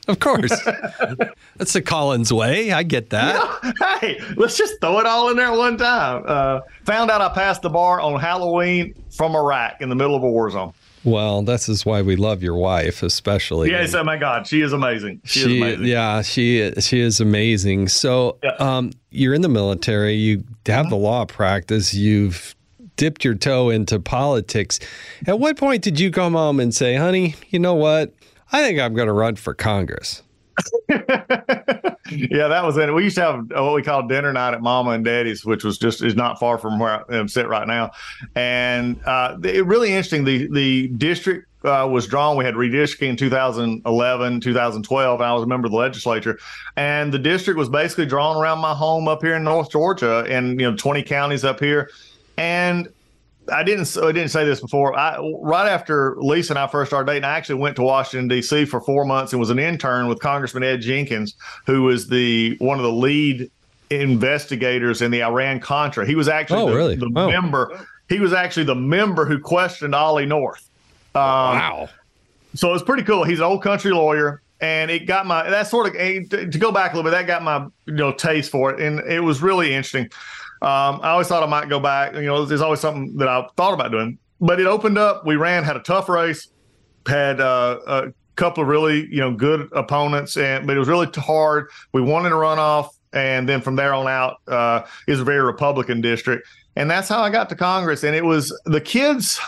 of 0.09 0.19
course. 0.21 0.51
That's 1.57 1.73
the 1.73 1.83
Collins 1.83 2.33
way. 2.33 2.73
I 2.73 2.83
get 2.83 3.11
that. 3.11 3.35
You 3.63 3.73
know, 3.73 3.89
hey, 4.01 4.21
let's 4.37 4.57
just 4.57 4.81
throw 4.81 4.99
it 4.99 5.07
all 5.07 5.31
in 5.31 5.37
there 5.37 5.53
one 5.53 5.77
time. 5.77 6.25
Uh, 6.27 6.61
found 6.85 7.11
out 7.11 7.21
I 7.21 7.29
passed 7.31 7.63
the 7.63 7.71
bar 7.71 8.01
on 8.01 8.21
Halloween 8.21 8.95
from 9.11 9.35
Iraq 9.35 9.81
in 9.81 9.89
the 9.89 9.95
middle 9.95 10.15
of 10.15 10.23
a 10.23 10.31
war 10.31 10.51
zone. 10.51 10.73
Well, 11.05 11.43
this 11.43 11.69
is 11.69 11.85
why 11.85 12.01
we 12.01 12.17
love 12.17 12.43
your 12.43 12.57
wife, 12.57 13.03
especially. 13.03 13.71
Yes, 13.71 13.95
oh 13.95 14.03
my 14.03 14.17
God, 14.17 14.47
she 14.47 14.63
is 14.63 14.73
amazing. 14.73 15.21
She, 15.25 15.41
she 15.41 15.57
is 15.57 15.63
amazing. 15.63 15.87
Yeah, 15.87 16.23
she 16.23 16.73
she 16.81 17.01
is 17.01 17.21
amazing. 17.21 17.89
So, 17.89 18.39
yeah. 18.43 18.53
um, 18.59 18.93
you're 19.11 19.35
in 19.35 19.43
the 19.43 19.51
military. 19.51 20.15
You 20.15 20.45
have 20.67 20.89
the 20.89 20.97
law 20.97 21.27
practice. 21.27 21.93
You've 21.93 22.55
dipped 22.97 23.23
your 23.23 23.35
toe 23.35 23.69
into 23.69 24.01
politics. 24.01 24.81
At 25.27 25.39
what 25.39 25.59
point 25.59 25.83
did 25.83 26.01
you 26.01 26.11
come 26.11 26.33
home 26.33 26.59
and 26.59 26.75
say, 26.75 26.97
"Honey, 26.97 27.35
you 27.51 27.59
know 27.59 27.75
what? 27.75 28.15
I 28.53 28.63
think 28.63 28.79
I'm 28.79 28.95
going 28.95 29.09
to 29.09 29.13
run 29.13 29.37
for 29.37 29.55
Congress"? 29.55 30.23
yeah, 30.89 32.49
that 32.49 32.65
was 32.65 32.77
it. 32.77 32.93
We 32.93 33.05
used 33.05 33.17
to 33.17 33.23
have 33.23 33.51
what 33.51 33.75
we 33.75 33.83
call 33.83 34.07
dinner 34.07 34.33
night 34.33 34.55
at 34.55 34.63
Mama 34.63 34.91
and 34.91 35.05
Daddy's, 35.05 35.45
which 35.45 35.65
was 35.65 35.79
just 35.79 36.03
is 36.03 36.15
not 36.15 36.39
far 36.39 36.59
from 36.59 36.79
where 36.79 37.05
I 37.11 37.17
am 37.17 37.29
sit 37.29 37.49
right 37.49 37.67
now. 37.67 37.91
And 38.35 39.01
uh, 39.05 39.37
it 39.43 39.67
really 39.67 39.89
interesting. 39.89 40.25
The 40.25 40.49
the 40.53 40.89
district 40.89 41.49
uh, 41.65 41.89
was 41.91 42.07
drawn. 42.07 42.37
We 42.37 42.45
had 42.45 42.55
redistricting 42.55 43.09
in 43.09 43.17
2011, 43.17 44.41
2012. 44.41 45.21
And 45.21 45.27
I 45.27 45.33
was 45.33 45.43
a 45.43 45.47
member 45.47 45.67
of 45.67 45.73
the 45.73 45.79
legislature, 45.79 46.39
and 46.77 47.13
the 47.13 47.19
district 47.19 47.59
was 47.59 47.69
basically 47.69 48.07
drawn 48.07 48.37
around 48.37 48.59
my 48.59 48.75
home 48.75 49.09
up 49.09 49.23
here 49.23 49.35
in 49.35 49.45
North 49.45 49.71
Georgia, 49.71 50.25
and 50.29 50.61
you 50.61 50.71
know 50.71 50.77
20 50.77 51.03
counties 51.03 51.45
up 51.45 51.59
here. 51.59 51.91
And 52.37 52.89
I 53.53 53.63
didn't. 53.63 53.97
I 53.97 54.13
didn't 54.13 54.31
say 54.31 54.45
this 54.45 54.61
before. 54.61 54.97
I 54.99 55.19
right 55.41 55.69
after 55.69 56.17
Lisa 56.19 56.53
and 56.53 56.59
I 56.59 56.67
first 56.67 56.91
started 56.91 57.07
dating, 57.07 57.25
I 57.25 57.37
actually 57.37 57.57
went 57.57 57.77
to 57.77 57.83
Washington 57.83 58.29
D.C. 58.29 58.65
for 58.65 58.81
four 58.81 59.05
months 59.05 59.33
and 59.33 59.41
was 59.41 59.51
an 59.51 59.59
intern 59.59 60.09
with 60.09 60.21
Congressman 60.21 60.63
Ed 60.63 60.81
Jenkins, 60.81 61.35
who 61.67 61.83
was 61.83 62.09
the 62.09 62.57
one 62.59 62.79
of 62.79 62.85
the 62.85 62.93
lead 62.93 63.51
investigators 63.91 65.03
in 65.03 65.11
the 65.11 65.23
Iran 65.23 65.61
Contra. 65.61 66.07
He 66.07 66.15
was 66.15 66.29
actually 66.29 66.63
oh, 66.63 66.71
the, 66.71 66.77
really? 66.77 66.97
the 66.97 67.11
oh. 67.15 67.31
member. 67.31 67.87
He 68.09 68.21
was 68.21 68.33
actually 68.33 68.65
the 68.65 68.75
member 68.75 69.25
who 69.25 69.39
questioned 69.39 69.95
Ollie 69.95 70.27
North. 70.27 70.69
Um, 71.15 71.23
wow. 71.23 71.89
So 72.55 72.73
it's 72.75 72.85
pretty 72.85 73.03
cool. 73.03 73.25
He's 73.25 73.39
an 73.39 73.45
old 73.45 73.63
country 73.63 73.93
lawyer, 73.93 74.43
and 74.61 74.91
it 74.91 75.07
got 75.07 75.27
my 75.27 75.49
that 75.51 75.67
sort 75.67 75.89
of 75.89 75.93
to 75.95 76.59
go 76.59 76.73
back 76.73 76.93
a 76.93 76.97
little 76.97 77.11
bit. 77.11 77.17
That 77.17 77.27
got 77.27 77.43
my 77.43 77.67
you 77.87 77.95
know 77.95 78.13
taste 78.13 78.51
for 78.51 78.73
it, 78.73 78.81
and 78.81 79.01
it 79.01 79.21
was 79.21 79.43
really 79.43 79.75
interesting. 79.75 80.09
Um, 80.65 81.01
I 81.03 81.11
always 81.11 81.29
thought 81.29 81.43
I 81.43 81.47
might 81.47 81.69
go 81.69 81.79
back. 81.79 82.15
You 82.15 82.23
know, 82.23 82.47
there's 82.47 82.63
always 82.63 82.81
something 82.81 83.19
that 83.19 83.29
I 83.29 83.47
thought 83.55 83.75
about 83.75 83.91
doing. 83.91 84.19
But 84.41 84.61
it 84.61 84.67
opened 84.67 84.97
up. 84.97 85.27
We 85.27 85.37
ran, 85.37 85.63
had 85.63 85.77
a 85.77 85.81
tough 85.81 86.09
race, 86.09 86.49
had 87.07 87.39
uh, 87.39 87.81
a 87.87 88.13
couple 88.37 88.63
of 88.63 88.69
really 88.69 89.07
you 89.11 89.21
know 89.21 89.35
good 89.35 89.69
opponents, 89.73 90.39
and 90.39 90.67
but 90.67 90.75
it 90.75 90.79
was 90.79 90.89
really 90.89 91.07
hard. 91.17 91.69
We 91.93 92.01
in 92.01 92.09
a 92.09 92.37
runoff, 92.37 92.89
and 93.13 93.47
then 93.47 93.61
from 93.61 93.77
there 93.77 93.93
on 93.93 94.09
out 94.09 94.39
uh, 94.49 94.87
is 95.07 95.21
a 95.21 95.25
very 95.25 95.43
Republican 95.43 96.01
district, 96.01 96.49
and 96.77 96.91
that's 96.91 97.11
how 97.11 97.21
I 97.21 97.29
got 97.29 97.51
to 97.51 97.57
Congress. 97.57 98.03
And 98.03 98.17
it 98.17 98.25
was 98.25 98.59
the 98.65 98.81
kids. 98.81 99.39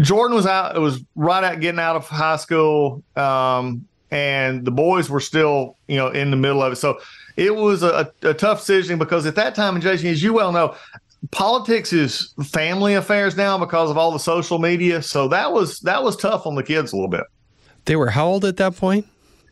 Jordan 0.00 0.36
was 0.36 0.46
out. 0.46 0.76
It 0.76 0.80
was 0.80 1.02
right 1.14 1.42
at 1.42 1.60
getting 1.60 1.80
out 1.80 1.96
of 1.96 2.06
high 2.06 2.36
school, 2.36 3.02
um, 3.16 3.86
and 4.10 4.64
the 4.64 4.70
boys 4.70 5.08
were 5.08 5.20
still 5.20 5.76
you 5.86 5.96
know 5.96 6.08
in 6.08 6.30
the 6.30 6.36
middle 6.36 6.62
of 6.62 6.72
it. 6.72 6.76
So 6.76 7.00
it 7.36 7.54
was 7.54 7.82
a, 7.82 8.12
a 8.22 8.34
tough 8.34 8.60
decision 8.60 8.98
because 8.98 9.26
at 9.26 9.34
that 9.36 9.54
time, 9.54 9.74
and 9.74 9.82
Jason, 9.82 10.08
as 10.08 10.22
you 10.22 10.32
well 10.32 10.52
know, 10.52 10.74
politics 11.30 11.92
is 11.92 12.34
family 12.44 12.94
affairs 12.94 13.36
now 13.36 13.58
because 13.58 13.90
of 13.90 13.98
all 13.98 14.12
the 14.12 14.18
social 14.18 14.58
media. 14.58 15.02
So 15.02 15.28
that 15.28 15.52
was 15.52 15.80
that 15.80 16.02
was 16.02 16.16
tough 16.16 16.46
on 16.46 16.54
the 16.54 16.62
kids 16.62 16.92
a 16.92 16.96
little 16.96 17.10
bit. 17.10 17.24
They 17.84 17.96
were 17.96 18.10
how 18.10 18.26
old 18.26 18.44
at 18.44 18.56
that 18.58 18.76
point? 18.76 19.06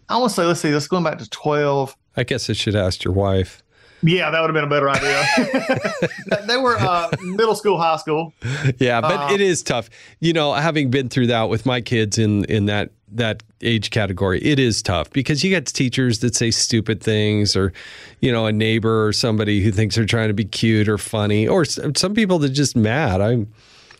I 0.08 0.16
want 0.16 0.30
to 0.30 0.34
say, 0.34 0.44
let's 0.44 0.60
see, 0.60 0.72
let's 0.72 0.88
going 0.88 1.04
back 1.04 1.18
to 1.18 1.28
twelve. 1.28 1.96
I 2.16 2.24
guess 2.24 2.50
I 2.50 2.52
should 2.52 2.74
ask 2.74 3.04
your 3.04 3.14
wife. 3.14 3.62
Yeah, 4.02 4.30
that 4.30 4.40
would 4.40 4.54
have 4.54 4.54
been 4.54 4.64
a 4.64 4.68
better 4.68 4.88
idea. 4.88 6.46
they 6.46 6.56
were 6.56 6.76
uh, 6.76 7.10
middle 7.22 7.56
school, 7.56 7.78
high 7.78 7.96
school. 7.96 8.32
Yeah, 8.78 9.00
but 9.00 9.30
uh, 9.30 9.34
it 9.34 9.40
is 9.40 9.62
tough. 9.62 9.90
You 10.20 10.32
know, 10.32 10.52
having 10.52 10.90
been 10.90 11.08
through 11.08 11.28
that 11.28 11.48
with 11.48 11.66
my 11.66 11.80
kids 11.80 12.16
in 12.16 12.44
in 12.44 12.66
that 12.66 12.90
that 13.12 13.42
age 13.60 13.90
category, 13.90 14.40
it 14.42 14.58
is 14.58 14.82
tough 14.82 15.10
because 15.10 15.42
you 15.42 15.50
get 15.50 15.66
teachers 15.66 16.20
that 16.20 16.34
say 16.34 16.50
stupid 16.50 17.02
things, 17.02 17.56
or 17.56 17.72
you 18.20 18.32
know, 18.32 18.46
a 18.46 18.52
neighbor 18.52 19.06
or 19.06 19.12
somebody 19.12 19.62
who 19.62 19.70
thinks 19.72 19.96
they're 19.96 20.06
trying 20.06 20.28
to 20.28 20.34
be 20.34 20.44
cute 20.44 20.88
or 20.88 20.98
funny, 20.98 21.46
or 21.46 21.64
some 21.64 22.14
people 22.14 22.38
that 22.40 22.50
are 22.50 22.54
just 22.54 22.76
mad. 22.76 23.20
I'm, 23.20 23.52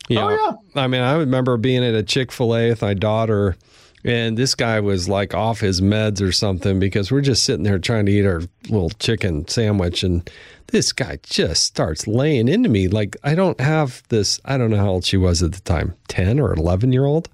you 0.09 0.19
oh, 0.19 0.29
know, 0.29 0.61
yeah. 0.75 0.83
I 0.83 0.87
mean, 0.87 1.03
I 1.03 1.15
remember 1.15 1.57
being 1.57 1.85
at 1.85 1.95
a 1.95 2.03
Chick 2.03 2.33
Fil 2.33 2.57
A 2.57 2.71
with 2.71 2.83
my 2.83 2.95
daughter 2.95 3.57
and 4.05 4.37
this 4.37 4.55
guy 4.55 4.81
was 4.81 5.09
like 5.09 5.35
off 5.35 5.61
his 5.61 5.81
meds 5.81 6.27
or 6.27 6.33
something 6.33 6.79
because 6.79 7.11
we're 7.11 7.21
just 7.21 7.43
sitting 7.43 7.65
there 7.65 7.79
trying 7.79 8.07
to 8.07 8.13
eat 8.13 8.27
our 8.27 8.43
little 8.69 8.91
chicken 8.91 9.47
sandwich. 9.49 10.03
And 10.03 10.29
this 10.69 10.93
guy 10.93 11.19
just 11.25 11.65
starts 11.65 12.07
laying 12.07 12.49
into 12.49 12.69
me. 12.69 12.89
Like, 12.89 13.17
I 13.25 13.35
don't 13.35 13.61
have 13.61 14.03
this, 14.09 14.41
I 14.45 14.57
don't 14.57 14.71
know 14.71 14.77
how 14.77 14.91
old 14.91 15.05
she 15.05 15.17
was 15.17 15.43
at 15.43 15.53
the 15.53 15.61
time, 15.61 15.95
10 16.09 16.39
or 16.39 16.55
11 16.55 16.93
year 16.93 17.05
old. 17.05 17.29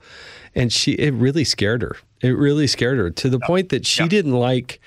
And 0.55 0.73
she, 0.73 0.93
it 0.93 1.13
really 1.15 1.45
scared 1.45 1.83
her. 1.83 1.97
It 2.21 2.31
really 2.31 2.67
scared 2.67 2.99
her 2.99 3.11
to 3.11 3.29
the 3.29 3.39
yeah. 3.41 3.47
point 3.47 3.69
that 3.71 3.87
she 3.87 4.03
yeah. 4.03 4.09
didn't 4.09 4.33
like, 4.33 4.81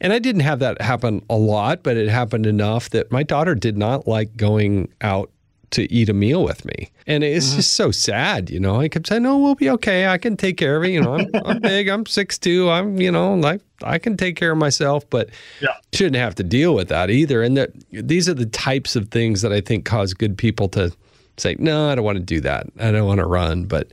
and 0.00 0.12
I 0.12 0.18
didn't 0.18 0.42
have 0.42 0.58
that 0.58 0.80
happen 0.80 1.24
a 1.30 1.36
lot, 1.36 1.82
but 1.82 1.96
it 1.96 2.08
happened 2.08 2.46
enough 2.46 2.90
that 2.90 3.10
my 3.10 3.22
daughter 3.22 3.54
did 3.54 3.76
not 3.76 4.06
like 4.06 4.36
going 4.36 4.92
out 5.00 5.30
to 5.74 5.92
eat 5.92 6.08
a 6.08 6.12
meal 6.12 6.44
with 6.44 6.64
me. 6.64 6.90
And 7.06 7.24
it's 7.24 7.48
mm-hmm. 7.48 7.56
just 7.56 7.74
so 7.74 7.90
sad, 7.90 8.48
you 8.48 8.60
know. 8.60 8.80
I 8.80 8.88
kept 8.88 9.08
saying, 9.08 9.24
"No, 9.24 9.38
we'll 9.38 9.56
be 9.56 9.68
okay. 9.70 10.06
I 10.06 10.18
can 10.18 10.36
take 10.36 10.56
care 10.56 10.76
of 10.76 10.84
it." 10.84 10.90
You 10.90 11.02
know, 11.02 11.14
I'm, 11.14 11.30
I'm 11.44 11.60
big. 11.60 11.88
I'm 11.88 12.06
six 12.06 12.38
two. 12.38 12.70
I'm, 12.70 12.98
you 13.00 13.10
know, 13.10 13.34
like 13.34 13.60
I 13.82 13.98
can 13.98 14.16
take 14.16 14.36
care 14.36 14.52
of 14.52 14.58
myself, 14.58 15.08
but 15.10 15.30
yeah. 15.60 15.74
shouldn't 15.92 16.16
have 16.16 16.34
to 16.36 16.44
deal 16.44 16.74
with 16.74 16.88
that 16.88 17.10
either. 17.10 17.42
And 17.42 17.56
that 17.56 17.72
these 17.90 18.28
are 18.28 18.34
the 18.34 18.46
types 18.46 18.96
of 18.96 19.08
things 19.08 19.42
that 19.42 19.52
I 19.52 19.60
think 19.60 19.84
cause 19.84 20.14
good 20.14 20.38
people 20.38 20.68
to 20.70 20.92
say, 21.36 21.56
"No, 21.58 21.90
I 21.90 21.96
don't 21.96 22.04
want 22.04 22.18
to 22.18 22.24
do 22.24 22.40
that. 22.40 22.66
I 22.78 22.90
don't 22.90 23.06
want 23.06 23.18
to 23.18 23.26
run." 23.26 23.64
But 23.64 23.88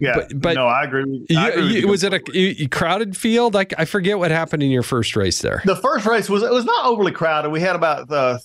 yeah, 0.00 0.14
but, 0.16 0.40
but 0.40 0.54
no, 0.54 0.66
I 0.66 0.84
agree. 0.84 1.26
I 1.36 1.50
agree 1.50 1.80
you, 1.80 1.88
was 1.88 2.02
it 2.02 2.14
a, 2.14 2.20
a, 2.34 2.66
crowded 2.68 3.16
field? 3.16 3.54
Like 3.54 3.74
I 3.78 3.84
forget 3.84 4.18
what 4.18 4.30
happened 4.30 4.62
in 4.62 4.70
your 4.70 4.82
first 4.82 5.14
race 5.14 5.42
there. 5.42 5.62
The 5.64 5.76
first 5.76 6.06
race 6.06 6.28
was 6.28 6.42
it 6.42 6.50
was 6.50 6.64
not 6.64 6.86
overly 6.86 7.12
crowded. 7.12 7.50
We 7.50 7.60
had 7.60 7.76
about 7.76 8.10
uh, 8.10 8.38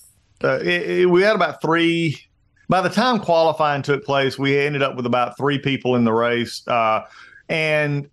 uh, 0.44 0.58
it, 0.60 0.90
it, 1.00 1.06
we 1.06 1.22
had 1.22 1.34
about 1.34 1.62
three 1.62 2.20
by 2.68 2.80
the 2.80 2.88
time 2.88 3.20
qualifying 3.20 3.82
took 3.82 4.04
place, 4.04 4.38
we 4.38 4.58
ended 4.58 4.82
up 4.82 4.96
with 4.96 5.06
about 5.06 5.36
three 5.36 5.58
people 5.58 5.96
in 5.96 6.04
the 6.04 6.12
race, 6.12 6.66
uh, 6.66 7.02
and 7.48 8.10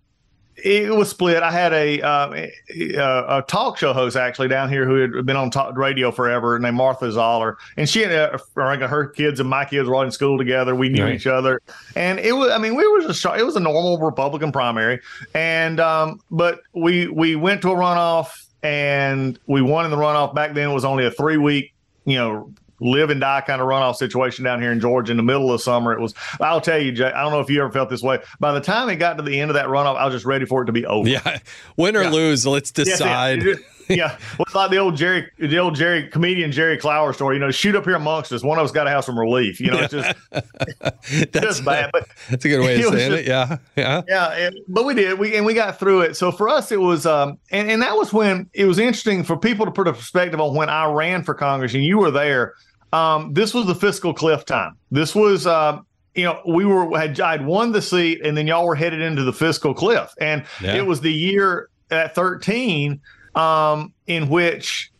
it 0.56 0.94
was 0.94 1.10
split. 1.10 1.42
I 1.42 1.50
had 1.50 1.72
a, 1.72 2.00
uh, 2.00 2.48
a, 2.70 3.38
a 3.38 3.44
talk 3.46 3.76
show 3.76 3.92
host 3.92 4.16
actually 4.16 4.48
down 4.48 4.68
here 4.68 4.86
who 4.86 4.94
had 4.94 5.26
been 5.26 5.36
on 5.36 5.50
talk 5.50 5.76
radio 5.76 6.10
forever, 6.10 6.58
named 6.58 6.76
Martha 6.76 7.10
Zoller, 7.10 7.58
and 7.76 7.88
she 7.88 8.04
and 8.04 8.12
her 8.12 9.06
kids 9.08 9.40
and 9.40 9.48
my 9.48 9.64
kids 9.64 9.88
were 9.88 9.94
all 9.94 10.02
in 10.02 10.10
school 10.10 10.38
together. 10.38 10.74
We 10.74 10.88
knew 10.88 11.04
right. 11.04 11.14
each 11.14 11.26
other, 11.26 11.60
and 11.96 12.18
it 12.18 12.32
was. 12.32 12.50
I 12.50 12.58
mean, 12.58 12.76
we 12.76 12.86
was 12.88 13.24
a 13.24 13.34
it 13.34 13.44
was 13.44 13.56
a 13.56 13.60
normal 13.60 13.98
Republican 13.98 14.52
primary, 14.52 15.00
and 15.34 15.80
um, 15.80 16.20
but 16.30 16.60
we 16.72 17.08
we 17.08 17.36
went 17.36 17.62
to 17.62 17.70
a 17.70 17.74
runoff 17.74 18.46
and 18.62 19.38
we 19.46 19.60
won 19.60 19.84
in 19.84 19.90
the 19.90 19.96
runoff. 19.96 20.34
Back 20.34 20.54
then, 20.54 20.70
it 20.70 20.74
was 20.74 20.84
only 20.84 21.04
a 21.04 21.10
three 21.10 21.36
week 21.36 21.74
you 22.04 22.16
know 22.16 22.52
live 22.84 23.10
and 23.10 23.20
die 23.20 23.40
kind 23.40 23.60
of 23.60 23.66
runoff 23.66 23.96
situation 23.96 24.44
down 24.44 24.60
here 24.60 24.70
in 24.70 24.78
Georgia 24.78 25.10
in 25.10 25.16
the 25.16 25.22
middle 25.22 25.52
of 25.52 25.60
summer. 25.60 25.92
It 25.92 26.00
was, 26.00 26.14
I'll 26.40 26.60
tell 26.60 26.78
you, 26.78 26.92
Jay, 26.92 27.10
I 27.10 27.22
don't 27.22 27.32
know 27.32 27.40
if 27.40 27.50
you 27.50 27.60
ever 27.60 27.72
felt 27.72 27.90
this 27.90 28.02
way. 28.02 28.20
By 28.38 28.52
the 28.52 28.60
time 28.60 28.88
it 28.90 28.96
got 28.96 29.16
to 29.16 29.22
the 29.22 29.40
end 29.40 29.50
of 29.50 29.54
that 29.54 29.66
runoff, 29.66 29.96
I 29.96 30.04
was 30.04 30.14
just 30.14 30.26
ready 30.26 30.44
for 30.44 30.62
it 30.62 30.66
to 30.66 30.72
be 30.72 30.86
over. 30.86 31.08
Yeah. 31.08 31.38
Win 31.76 31.96
or 31.96 32.02
yeah. 32.02 32.10
lose, 32.10 32.46
let's 32.46 32.70
decide. 32.70 33.42
Yes, 33.42 33.58
yeah, 33.88 34.18
well, 34.38 34.46
it's 34.46 34.54
like 34.54 34.70
the 34.70 34.78
old 34.78 34.96
Jerry, 34.96 35.30
the 35.38 35.58
old 35.58 35.74
Jerry 35.74 36.08
comedian 36.08 36.52
Jerry 36.52 36.76
Clower 36.76 37.12
story. 37.12 37.36
You 37.36 37.40
know, 37.40 37.50
shoot 37.50 37.74
up 37.74 37.84
here 37.84 37.96
amongst 37.96 38.32
us. 38.32 38.42
One 38.42 38.58
of 38.58 38.64
us 38.64 38.72
got 38.72 38.84
to 38.84 38.90
have 38.90 39.04
some 39.04 39.18
relief. 39.18 39.60
You 39.60 39.70
know, 39.70 39.78
it's 39.78 39.92
just 39.92 40.16
That's 41.32 41.46
just 41.46 41.64
bad. 41.64 41.90
But 41.92 42.08
That's 42.30 42.44
a 42.44 42.48
good 42.48 42.60
way 42.60 42.82
of 42.82 42.92
saying 42.92 43.10
just- 43.10 43.22
it. 43.22 43.26
Yeah, 43.26 43.58
yeah. 43.76 44.02
yeah, 44.08 44.46
and, 44.46 44.56
but 44.68 44.84
we 44.84 44.94
did. 44.94 45.18
We 45.18 45.36
and 45.36 45.44
we 45.44 45.54
got 45.54 45.78
through 45.78 46.02
it. 46.02 46.16
So 46.16 46.32
for 46.32 46.48
us, 46.48 46.72
it 46.72 46.80
was, 46.80 47.06
um, 47.06 47.38
and 47.50 47.70
and 47.70 47.82
that 47.82 47.96
was 47.96 48.12
when 48.12 48.48
it 48.52 48.66
was 48.66 48.78
interesting 48.78 49.24
for 49.24 49.36
people 49.36 49.66
to 49.66 49.72
put 49.72 49.88
a 49.88 49.92
perspective 49.92 50.40
on 50.40 50.54
when 50.54 50.68
I 50.68 50.90
ran 50.90 51.22
for 51.22 51.34
Congress, 51.34 51.74
and 51.74 51.84
you 51.84 51.98
were 51.98 52.10
there. 52.10 52.54
Um, 52.94 53.32
this 53.32 53.52
was 53.52 53.66
the 53.66 53.74
fiscal 53.74 54.14
cliff 54.14 54.44
time. 54.44 54.76
This 54.90 55.14
was, 55.14 55.46
uh, 55.46 55.80
you 56.14 56.24
know, 56.24 56.40
we 56.46 56.64
were 56.64 56.96
had 56.98 57.18
I'd 57.20 57.44
won 57.44 57.72
the 57.72 57.82
seat, 57.82 58.20
and 58.24 58.36
then 58.36 58.46
y'all 58.46 58.64
were 58.66 58.76
headed 58.76 59.00
into 59.02 59.24
the 59.24 59.32
fiscal 59.32 59.74
cliff, 59.74 60.12
and 60.20 60.44
Yeah. 60.60 60.74
it 60.76 60.86
was 60.86 61.00
the 61.00 61.12
year 61.12 61.68
at 61.90 62.14
thirteen 62.14 63.00
um, 63.34 63.92
in 64.06 64.28
which 64.28 64.92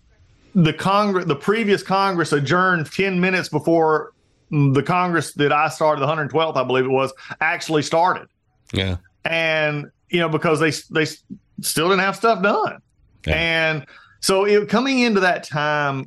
the 0.56 0.72
Congress, 0.72 1.24
the 1.26 1.36
previous 1.36 1.82
Congress 1.84 2.32
adjourned 2.32 2.90
ten 2.90 3.20
minutes 3.20 3.48
before 3.48 4.12
the 4.50 4.82
Congress 4.82 5.32
that 5.34 5.52
I 5.52 5.68
started, 5.68 6.00
the 6.00 6.06
112th, 6.06 6.56
I 6.56 6.62
believe 6.64 6.84
it 6.84 6.90
was, 6.90 7.12
actually 7.40 7.82
started 7.82 8.26
Yeah. 8.72 8.96
and 9.24 9.86
you 10.10 10.18
know 10.20 10.28
because 10.28 10.60
they 10.60 10.70
they 10.90 11.06
still 11.60 11.88
didn't 11.88 12.02
have 12.02 12.14
stuff 12.16 12.42
done 12.42 12.78
Yeah. 13.26 13.34
and 13.34 13.86
so 14.20 14.44
it, 14.44 14.68
coming 14.68 14.98
into 15.00 15.20
that 15.20 15.44
time 15.44 16.06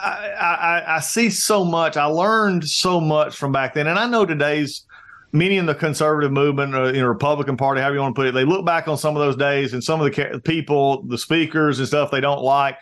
I, 0.00 0.36
I 0.40 0.96
i 0.96 1.00
see 1.00 1.30
so 1.30 1.64
much 1.64 1.96
i 1.96 2.04
learned 2.04 2.68
so 2.68 3.00
much 3.00 3.36
from 3.36 3.52
back 3.52 3.74
then 3.74 3.86
and 3.86 3.98
i 3.98 4.06
know 4.06 4.24
today's 4.24 4.84
many 5.32 5.58
in 5.58 5.66
the 5.66 5.74
conservative 5.74 6.32
movement 6.32 6.74
uh, 6.74 6.82
or 6.82 6.90
in 6.90 7.04
republican 7.04 7.56
party 7.56 7.80
however 7.80 7.96
you 7.96 8.00
want 8.00 8.14
to 8.14 8.18
put 8.18 8.26
it 8.28 8.32
they 8.32 8.44
look 8.44 8.64
back 8.64 8.88
on 8.88 8.98
some 8.98 9.16
of 9.16 9.20
those 9.20 9.36
days 9.36 9.72
and 9.74 9.82
some 9.82 10.00
of 10.00 10.12
the 10.12 10.40
people 10.44 11.02
the 11.02 11.18
speakers 11.18 11.78
and 11.78 11.88
stuff 11.88 12.10
they 12.10 12.20
don't 12.20 12.42
like 12.42 12.76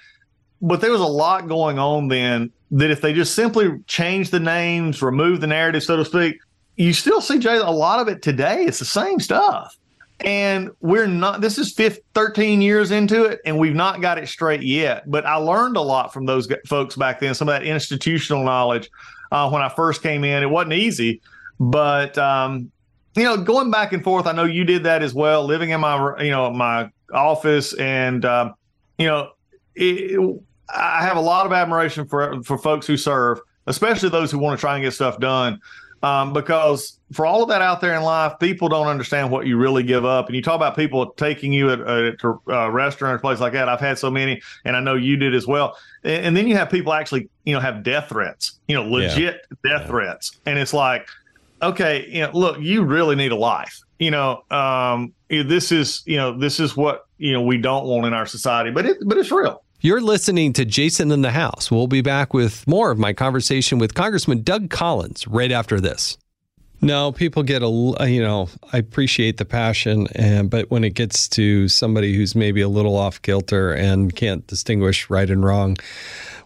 but 0.61 0.81
there 0.81 0.91
was 0.91 1.01
a 1.01 1.07
lot 1.07 1.47
going 1.47 1.79
on 1.79 2.09
then 2.09 2.51
that 2.71 2.91
if 2.91 3.01
they 3.01 3.13
just 3.13 3.35
simply 3.35 3.79
change 3.87 4.31
the 4.31 4.41
names 4.41 5.03
remove 5.03 5.41
the 5.41 5.47
narrative 5.47 5.83
so 5.83 5.97
to 5.97 6.05
speak 6.05 6.37
you 6.79 6.93
still 6.93 7.21
see 7.21 7.39
Jay, 7.39 7.57
a 7.57 7.71
lot 7.71 7.99
of 7.99 8.09
it 8.09 8.23
today. 8.23 8.65
It's 8.65 8.79
the 8.79 8.85
same 8.85 9.19
stuff. 9.19 9.77
And 10.21 10.71
we're 10.81 11.07
not, 11.07 11.41
this 11.41 11.59
is 11.59 11.73
15, 11.73 12.03
13 12.15 12.61
years 12.61 12.91
into 12.91 13.25
it, 13.25 13.41
and 13.45 13.57
we've 13.57 13.75
not 13.75 14.01
got 14.01 14.19
it 14.19 14.29
straight 14.29 14.63
yet. 14.63 15.09
But 15.09 15.25
I 15.25 15.37
learned 15.37 15.77
a 15.77 15.81
lot 15.81 16.13
from 16.13 16.27
those 16.27 16.49
folks 16.67 16.97
back 16.97 17.21
then, 17.21 17.35
some 17.35 17.49
of 17.49 17.55
that 17.55 17.65
institutional 17.65 18.45
knowledge 18.45 18.91
uh, 19.31 19.49
when 19.49 19.63
I 19.63 19.69
first 19.69 20.03
came 20.03 20.25
in. 20.25 20.43
It 20.43 20.51
wasn't 20.51 20.73
easy, 20.73 21.21
but, 21.61 22.19
um, 22.19 22.73
you 23.15 23.23
know, 23.23 23.37
going 23.37 23.71
back 23.71 23.93
and 23.93 24.03
forth, 24.03 24.27
I 24.27 24.33
know 24.33 24.45
you 24.45 24.65
did 24.65 24.83
that 24.85 25.03
as 25.03 25.15
well, 25.15 25.45
living 25.45 25.71
in 25.71 25.81
my, 25.81 26.21
you 26.23 26.31
know, 26.31 26.51
my 26.51 26.91
office. 27.13 27.73
And, 27.75 28.25
um, 28.25 28.55
you 28.99 29.07
know, 29.07 29.31
it, 29.77 30.41
I 30.75 31.03
have 31.03 31.17
a 31.17 31.21
lot 31.21 31.47
of 31.47 31.53
admiration 31.53 32.09
for, 32.09 32.43
for 32.43 32.59
folks 32.59 32.89
who 32.89 32.97
serve, 32.97 33.41
especially 33.69 34.09
those 34.09 34.33
who 34.33 34.39
want 34.39 34.59
to 34.59 34.61
try 34.61 34.75
and 34.75 34.85
get 34.85 34.95
stuff 34.95 35.19
done 35.21 35.61
um, 36.03 36.33
because 36.33 36.99
for 37.13 37.27
all 37.27 37.43
of 37.43 37.49
that 37.49 37.63
out 37.63 37.81
there 37.81 37.95
in 37.95 38.03
life, 38.03 38.35
people 38.39 38.69
don't 38.69 38.87
understand 38.87 39.31
what 39.31 39.47
you 39.47 39.57
really 39.57 39.83
give 39.83 40.05
up. 40.05 40.27
And 40.27 40.37
you 40.37 40.43
talk 40.43 40.55
about 40.55 40.77
people 40.77 41.11
taking 41.13 41.53
you 41.53 41.71
at, 41.71 41.81
at 41.81 42.23
a 42.23 42.39
uh, 42.49 42.69
restaurant 42.71 43.17
or 43.17 43.19
place 43.19 43.41
like 43.41 43.55
that. 43.55 43.69
I've 43.69 43.81
had 43.81 43.99
so 43.99 44.11
many, 44.11 44.41
and 44.65 44.77
I 44.77 44.81
know 44.81 44.95
you 44.95 45.17
did 45.17 45.35
as 45.35 45.47
well. 45.47 45.77
And, 46.05 46.27
and 46.27 46.37
then 46.37 46.47
you 46.47 46.57
have 46.57 46.71
people 46.71 46.93
actually, 46.93 47.29
you 47.45 47.55
know, 47.55 47.61
have 47.61 47.83
death 47.83 48.11
threats, 48.11 48.61
you 48.69 48.77
know, 48.77 48.89
legit 48.89 49.47
death 49.65 49.87
threats, 49.87 50.39
and 50.47 50.59
it's 50.59 50.75
like, 50.75 51.09
okay, 51.63 52.07
you 52.09 52.21
know, 52.21 52.31
look, 52.33 52.61
you 52.61 52.85
really 52.85 53.17
need 53.17 53.33
a 53.33 53.37
life. 53.37 53.81
You 53.99 54.13
know, 54.13 54.45
um, 54.51 55.13
this 55.29 55.73
is, 55.73 56.03
you 56.07 56.17
know, 56.17 56.39
this 56.39 56.61
is 56.61 56.77
what 56.77 57.07
you 57.19 57.33
know 57.33 57.43
we 57.43 57.59
don't 57.59 57.87
want 57.87 58.07
in 58.07 58.15
our 58.15 58.27
society, 58.27 58.71
but 58.71 58.87
it, 58.87 58.99
but 59.05 59.19
it's 59.19 59.33
real. 59.33 59.63
You're 59.81 60.01
listening 60.01 60.55
to 60.55 60.65
Jason 60.65 61.13
in 61.13 61.23
the 61.23 61.31
House. 61.31 61.71
We'll 61.71 61.87
be 61.87 62.01
back 62.01 62.35
with 62.35 62.67
more 62.67 62.91
of 62.91 62.99
my 62.99 63.13
conversation 63.13 63.79
with 63.79 63.95
Congressman 63.95 64.43
Doug 64.43 64.71
Collins 64.71 65.29
right 65.29 65.53
after 65.53 65.81
this. 65.81 66.19
No, 66.81 67.13
people 67.13 67.45
get 67.45 67.63
a 67.63 67.69
you 68.11 68.21
know, 68.21 68.49
I 68.73 68.79
appreciate 68.79 69.37
the 69.37 69.45
passion, 69.45 70.09
and 70.17 70.51
but 70.51 70.69
when 70.69 70.83
it 70.83 70.95
gets 70.95 71.29
to 71.29 71.69
somebody 71.69 72.13
who's 72.17 72.35
maybe 72.35 72.61
a 72.61 72.69
little 72.69 72.97
off 72.97 73.23
kilter 73.23 73.73
and 73.73 74.15
can't 74.17 74.45
distinguish 74.49 75.09
right 75.11 75.31
and 75.31 75.45
wrong, 75.45 75.77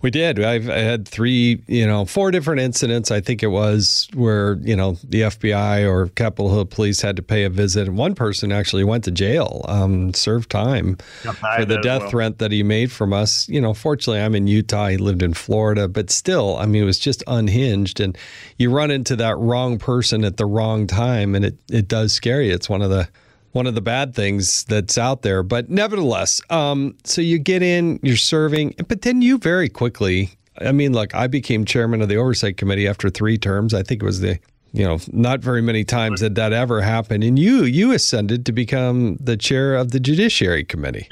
we 0.02 0.10
did. 0.10 0.42
I've 0.42 0.68
I 0.68 0.78
had 0.78 1.06
three, 1.06 1.62
you 1.68 1.86
know, 1.86 2.04
four 2.04 2.32
different 2.32 2.60
incidents. 2.60 3.10
I 3.10 3.20
think 3.20 3.42
it 3.42 3.48
was 3.48 4.08
where 4.14 4.54
you 4.62 4.74
know 4.74 4.96
the 5.04 5.22
FBI 5.22 5.88
or 5.88 6.08
Capitol 6.08 6.50
Hill 6.50 6.64
Police 6.66 7.00
had 7.00 7.16
to 7.16 7.22
pay 7.22 7.44
a 7.44 7.50
visit, 7.50 7.86
and 7.86 7.96
one 7.96 8.14
person 8.14 8.50
actually 8.50 8.84
went 8.84 9.04
to 9.04 9.12
jail, 9.12 9.64
um, 9.68 10.12
served 10.12 10.50
time 10.50 10.96
for 11.22 11.64
the 11.64 11.78
death 11.78 12.02
well. 12.02 12.10
threat 12.10 12.38
that 12.38 12.50
he 12.50 12.62
made 12.64 12.90
from 12.90 13.12
us. 13.12 13.48
You 13.48 13.60
know, 13.60 13.74
fortunately, 13.74 14.20
I'm 14.20 14.34
in 14.34 14.48
Utah. 14.48 14.88
He 14.88 14.96
lived 14.96 15.22
in 15.22 15.34
Florida, 15.34 15.86
but 15.86 16.10
still, 16.10 16.56
I 16.58 16.66
mean, 16.66 16.82
it 16.82 16.86
was 16.86 16.98
just 16.98 17.22
unhinged. 17.28 18.00
And 18.00 18.18
you 18.58 18.70
run 18.70 18.90
into 18.90 19.14
that 19.16 19.38
wrong 19.38 19.78
person 19.78 20.24
at 20.24 20.36
the 20.36 20.46
wrong 20.46 20.88
time, 20.88 21.36
and 21.36 21.44
it 21.44 21.56
it 21.70 21.86
does 21.86 22.12
scare 22.12 22.42
you. 22.42 22.52
It's 22.52 22.68
one 22.68 22.82
of 22.82 22.90
the 22.90 23.08
one 23.52 23.66
of 23.66 23.74
the 23.74 23.80
bad 23.80 24.14
things 24.14 24.64
that's 24.64 24.98
out 24.98 25.22
there. 25.22 25.42
But 25.42 25.70
nevertheless, 25.70 26.40
um, 26.50 26.96
so 27.04 27.20
you 27.20 27.38
get 27.38 27.62
in, 27.62 28.00
you're 28.02 28.16
serving, 28.16 28.74
but 28.88 29.02
then 29.02 29.22
you 29.22 29.38
very 29.38 29.68
quickly. 29.68 30.30
I 30.60 30.72
mean, 30.72 30.92
look, 30.92 31.14
I 31.14 31.26
became 31.26 31.64
chairman 31.64 32.02
of 32.02 32.08
the 32.08 32.16
oversight 32.16 32.56
committee 32.56 32.86
after 32.86 33.08
three 33.10 33.38
terms. 33.38 33.72
I 33.74 33.82
think 33.82 34.02
it 34.02 34.06
was 34.06 34.20
the 34.20 34.38
you 34.74 34.84
know 34.84 34.98
not 35.12 35.40
very 35.40 35.60
many 35.62 35.84
times 35.84 36.20
that 36.20 36.34
that 36.34 36.54
ever 36.54 36.80
happened 36.80 37.22
and 37.22 37.38
you 37.38 37.64
you 37.64 37.92
ascended 37.92 38.46
to 38.46 38.52
become 38.52 39.16
the 39.20 39.36
chair 39.36 39.74
of 39.74 39.90
the 39.90 40.00
judiciary 40.00 40.64
committee 40.64 41.06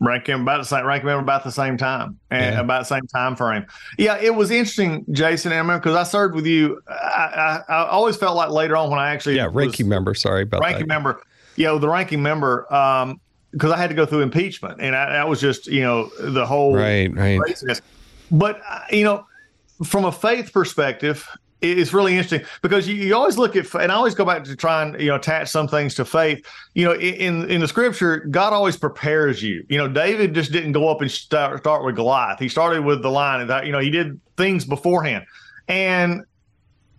ranking 0.00 0.34
about 0.36 0.58
the 0.58 0.64
same 0.64 0.86
ranking 0.86 1.06
member 1.06 1.22
about 1.22 1.44
the 1.44 1.50
same 1.50 1.76
time 1.76 2.18
and 2.30 2.54
Yeah. 2.54 2.60
about 2.60 2.80
the 2.80 2.84
same 2.94 3.06
time 3.08 3.36
frame. 3.36 3.66
Yeah, 3.98 4.16
it 4.16 4.34
was 4.34 4.50
interesting, 4.50 5.04
Jason. 5.10 5.52
I 5.52 5.58
remember 5.58 5.80
because 5.80 5.96
I 5.96 6.04
served 6.04 6.34
with 6.34 6.46
you. 6.46 6.80
I, 6.88 7.62
I, 7.68 7.72
I 7.72 7.86
always 7.88 8.16
felt 8.16 8.36
like 8.36 8.50
later 8.50 8.76
on 8.76 8.90
when 8.90 8.98
I 8.98 9.10
actually 9.10 9.36
yeah 9.36 9.48
ranking 9.52 9.88
member 9.88 10.14
sorry 10.14 10.42
about 10.42 10.62
ranking 10.62 10.86
member. 10.86 11.20
Yeah, 11.60 11.76
the 11.78 11.88
ranking 11.88 12.22
member. 12.22 12.72
Um, 12.72 13.20
because 13.52 13.72
I 13.72 13.76
had 13.76 13.90
to 13.90 13.96
go 13.96 14.06
through 14.06 14.20
impeachment, 14.20 14.80
and 14.80 14.94
I, 14.94 15.10
that 15.10 15.28
was 15.28 15.40
just 15.40 15.66
you 15.66 15.82
know 15.82 16.10
the 16.20 16.46
whole 16.46 16.74
right 16.74 17.14
right 17.14 17.38
craziness. 17.38 17.82
But 18.30 18.60
uh, 18.66 18.80
you 18.90 19.04
know, 19.04 19.26
from 19.84 20.04
a 20.04 20.12
faith 20.12 20.52
perspective, 20.52 21.28
it's 21.60 21.92
really 21.92 22.12
interesting 22.12 22.46
because 22.62 22.88
you, 22.88 22.94
you 22.94 23.14
always 23.14 23.36
look 23.36 23.56
at, 23.56 23.72
and 23.74 23.90
I 23.90 23.94
always 23.94 24.14
go 24.14 24.24
back 24.24 24.44
to 24.44 24.56
try 24.56 24.82
and 24.82 25.00
you 25.00 25.08
know 25.08 25.16
attach 25.16 25.48
some 25.48 25.68
things 25.68 25.94
to 25.96 26.04
faith. 26.04 26.46
You 26.74 26.84
know, 26.86 26.94
in 26.94 27.50
in 27.50 27.60
the 27.60 27.68
scripture, 27.68 28.18
God 28.18 28.52
always 28.52 28.76
prepares 28.76 29.42
you. 29.42 29.64
You 29.68 29.78
know, 29.78 29.88
David 29.88 30.34
just 30.34 30.52
didn't 30.52 30.72
go 30.72 30.88
up 30.88 31.00
and 31.00 31.10
start 31.10 31.58
start 31.58 31.84
with 31.84 31.96
Goliath. 31.96 32.38
He 32.38 32.48
started 32.48 32.84
with 32.84 33.02
the 33.02 33.10
lion, 33.10 33.42
and 33.42 33.50
that 33.50 33.66
you 33.66 33.72
know 33.72 33.80
he 33.80 33.90
did 33.90 34.18
things 34.36 34.64
beforehand. 34.64 35.26
And 35.68 36.24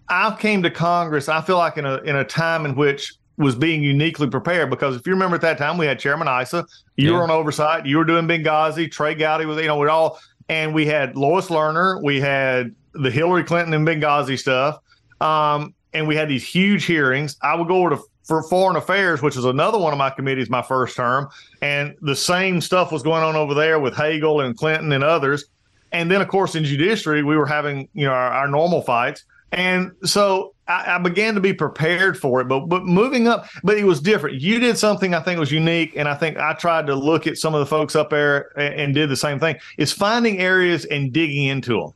I 0.10 0.36
came 0.38 0.62
to 0.64 0.70
Congress. 0.70 1.30
I 1.30 1.42
feel 1.42 1.58
like 1.58 1.78
in 1.78 1.86
a 1.86 1.98
in 2.00 2.18
a 2.18 2.26
time 2.26 2.66
in 2.66 2.76
which 2.76 3.14
was 3.42 3.56
being 3.56 3.84
uniquely 3.84 4.30
prepared 4.30 4.70
because 4.70 4.96
if 4.96 5.06
you 5.06 5.14
remember 5.14 5.36
at 5.36 5.42
that 5.42 5.58
time 5.58 5.78
we 5.78 5.86
had 5.86 6.00
Chairman 6.00 6.28
Issa, 6.28 6.66
you 6.96 7.12
Yeah. 7.12 7.18
were 7.18 7.24
on 7.24 7.32
oversight, 7.32 7.86
you 7.86 7.98
were 7.98 8.06
doing 8.06 8.28
Benghazi, 8.28 8.90
Trey 8.92 9.16
Gowdy 9.16 9.46
was 9.46 9.58
you 9.58 9.68
know 9.68 9.78
we're 9.78 9.90
all 9.90 10.20
and 10.50 10.74
we 10.74 10.86
had 10.86 11.16
Lois 11.16 11.48
Lerner, 11.48 12.02
we 12.04 12.20
had 12.22 12.74
the 12.94 13.10
Hillary 13.12 13.44
Clinton 13.44 13.74
and 13.74 13.88
Benghazi 13.88 14.38
stuff, 14.38 14.80
um, 15.22 15.74
and 15.94 16.08
we 16.08 16.16
had 16.16 16.30
these 16.30 16.46
huge 16.46 16.86
hearings. 16.86 17.38
I 17.42 17.56
would 17.56 17.68
go 17.68 17.76
over 17.78 17.90
to 17.92 18.02
for 18.28 18.44
foreign 18.44 18.76
affairs, 18.78 19.22
which 19.22 19.36
is 19.36 19.46
another 19.46 19.78
one 19.80 19.92
of 19.94 19.98
my 19.98 20.10
committees, 20.10 20.50
my 20.50 20.62
first 20.62 20.96
term, 20.96 21.28
and 21.62 21.96
the 22.02 22.16
same 22.16 22.62
stuff 22.62 22.92
was 22.92 23.02
going 23.04 23.24
on 23.24 23.36
over 23.36 23.54
there 23.54 23.80
with 23.80 23.96
Hagel 23.96 24.42
and 24.42 24.56
Clinton 24.56 24.92
and 24.92 25.04
others. 25.04 25.46
And 25.92 26.10
then, 26.10 26.22
of 26.22 26.28
course, 26.30 26.56
in 26.56 26.64
judiciary, 26.64 27.24
we 27.24 27.36
were 27.36 27.48
having 27.48 27.90
you 27.94 28.06
know 28.06 28.14
our, 28.14 28.32
our 28.32 28.48
normal 28.48 28.82
fights, 28.82 29.24
and 29.52 29.92
so 30.04 30.54
I, 30.72 30.96
I 30.96 30.98
began 30.98 31.36
to 31.36 31.42
be 31.42 31.54
prepared 31.54 32.18
for 32.18 32.42
it. 32.42 32.46
But 32.46 32.68
but 32.68 32.86
moving 32.86 33.28
up, 33.28 33.48
but 33.64 33.78
it 33.78 33.84
was 33.84 34.00
different. 34.00 34.42
You 34.42 34.60
did 34.60 34.78
something 34.78 35.14
I 35.14 35.20
think 35.20 35.40
was 35.40 35.52
unique, 35.52 35.94
and 35.96 36.08
I 36.08 36.16
think 36.16 36.38
I 36.38 36.54
tried 36.54 36.88
to 36.88 36.96
look 36.96 37.28
at 37.28 37.38
some 37.38 37.54
of 37.54 37.60
the 37.60 37.66
folks 37.66 37.96
up 37.96 38.10
there 38.10 38.58
and, 38.58 38.74
and 38.80 38.94
did 38.94 39.10
the 39.10 39.16
same 39.16 39.40
thing. 39.40 39.58
Is 39.78 39.92
finding 39.92 40.40
areas 40.40 40.86
and 40.86 41.12
digging 41.12 41.48
into 41.48 41.80
them 41.80 41.94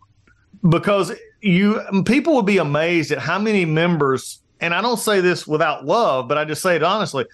because 0.69 1.13
you 1.41 1.81
people 2.05 2.35
would 2.35 2.45
be 2.45 2.57
amazed 2.57 3.11
at 3.11 3.19
how 3.19 3.39
many 3.39 3.65
members. 3.65 4.41
And 4.61 4.73
I 4.73 4.81
don't 4.81 4.99
say 4.99 5.21
this 5.21 5.45
without 5.45 5.85
love, 5.85 6.27
but 6.27 6.37
I 6.37 6.45
just 6.45 6.61
say 6.61 6.75
it 6.75 6.83
honestly. 6.83 7.25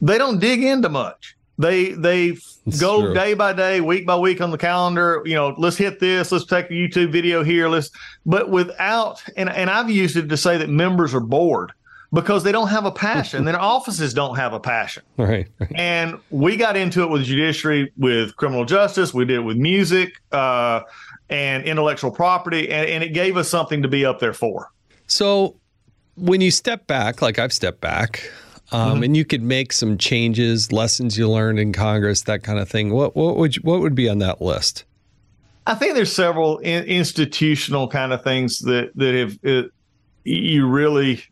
They 0.00 0.18
don't 0.18 0.38
dig 0.38 0.62
into 0.62 0.88
much. 0.88 1.36
They 1.58 1.92
they 1.92 2.36
go 2.78 3.02
true. 3.02 3.14
day 3.14 3.34
by 3.34 3.52
day, 3.52 3.80
week 3.80 4.06
by 4.06 4.16
week 4.16 4.40
on 4.40 4.50
the 4.50 4.58
calendar. 4.58 5.22
You 5.24 5.34
know, 5.34 5.54
let's 5.56 5.76
hit 5.76 6.00
this. 6.00 6.32
Let's 6.32 6.46
take 6.46 6.66
a 6.66 6.72
YouTube 6.72 7.12
video 7.12 7.44
here. 7.44 7.68
Let's, 7.68 7.90
but 8.26 8.50
without, 8.50 9.22
and 9.36 9.48
and 9.48 9.70
I've 9.70 9.90
used 9.90 10.16
it 10.16 10.28
to 10.28 10.36
say 10.36 10.56
that 10.58 10.68
members 10.68 11.14
are 11.14 11.20
bored 11.20 11.72
because 12.12 12.44
they 12.44 12.52
don't 12.52 12.68
have 12.68 12.86
a 12.86 12.92
passion. 12.92 13.44
Their 13.44 13.60
offices 13.60 14.14
don't 14.14 14.36
have 14.36 14.52
a 14.52 14.60
passion. 14.60 15.02
right, 15.16 15.46
right. 15.58 15.72
And 15.74 16.18
we 16.30 16.56
got 16.56 16.76
into 16.76 17.02
it 17.02 17.10
with 17.10 17.24
judiciary, 17.24 17.92
with 17.96 18.36
criminal 18.36 18.64
justice. 18.64 19.12
We 19.12 19.24
did 19.24 19.36
it 19.38 19.42
with 19.42 19.56
music 19.56 20.14
uh, 20.32 20.82
and 21.28 21.64
intellectual 21.64 22.10
property, 22.10 22.70
and, 22.70 22.88
and 22.88 23.04
it 23.04 23.10
gave 23.10 23.36
us 23.36 23.48
something 23.48 23.82
to 23.82 23.88
be 23.88 24.04
up 24.06 24.20
there 24.20 24.32
for. 24.32 24.70
So 25.06 25.56
when 26.16 26.40
you 26.40 26.50
step 26.50 26.86
back, 26.86 27.20
like 27.20 27.38
I've 27.38 27.52
stepped 27.52 27.80
back, 27.80 28.30
um, 28.74 29.02
and 29.02 29.16
you 29.16 29.24
could 29.24 29.42
make 29.42 29.72
some 29.72 29.96
changes, 29.98 30.72
lessons 30.72 31.16
you 31.16 31.30
learned 31.30 31.58
in 31.58 31.72
Congress, 31.72 32.22
that 32.22 32.42
kind 32.42 32.58
of 32.58 32.68
thing. 32.68 32.92
What 32.92 33.14
what 33.14 33.36
would 33.36 33.56
you, 33.56 33.62
what 33.62 33.80
would 33.80 33.94
be 33.94 34.08
on 34.08 34.18
that 34.18 34.42
list? 34.42 34.84
I 35.66 35.74
think 35.74 35.94
there's 35.94 36.12
several 36.12 36.58
in, 36.58 36.84
institutional 36.84 37.88
kind 37.88 38.12
of 38.12 38.22
things 38.22 38.58
that 38.60 38.90
that 38.96 39.14
have 39.14 39.38
uh, 39.44 39.68
you 40.24 40.68
really 40.68 41.22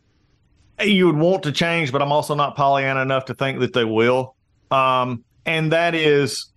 you 0.81 1.05
would 1.05 1.17
want 1.17 1.43
to 1.43 1.51
change, 1.51 1.91
but 1.91 2.01
I'm 2.01 2.11
also 2.11 2.35
not 2.35 2.55
Pollyanna 2.55 3.01
enough 3.01 3.25
to 3.25 3.33
think 3.33 3.59
that 3.59 3.73
they 3.73 3.85
will. 3.85 4.35
Um, 4.71 5.23
and 5.45 5.71
that 5.71 5.95
is 5.95 6.47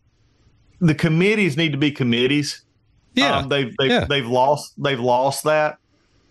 the 0.81 0.95
committees 0.95 1.57
need 1.57 1.73
to 1.73 1.79
be 1.79 1.91
committees. 1.91 2.63
Yeah, 3.15 3.39
um, 3.39 3.49
they've 3.49 3.75
they've, 3.79 3.91
yeah. 3.91 4.05
they've 4.09 4.27
lost 4.27 4.75
they've 4.79 5.01
lost 5.01 5.45
that. 5.45 5.79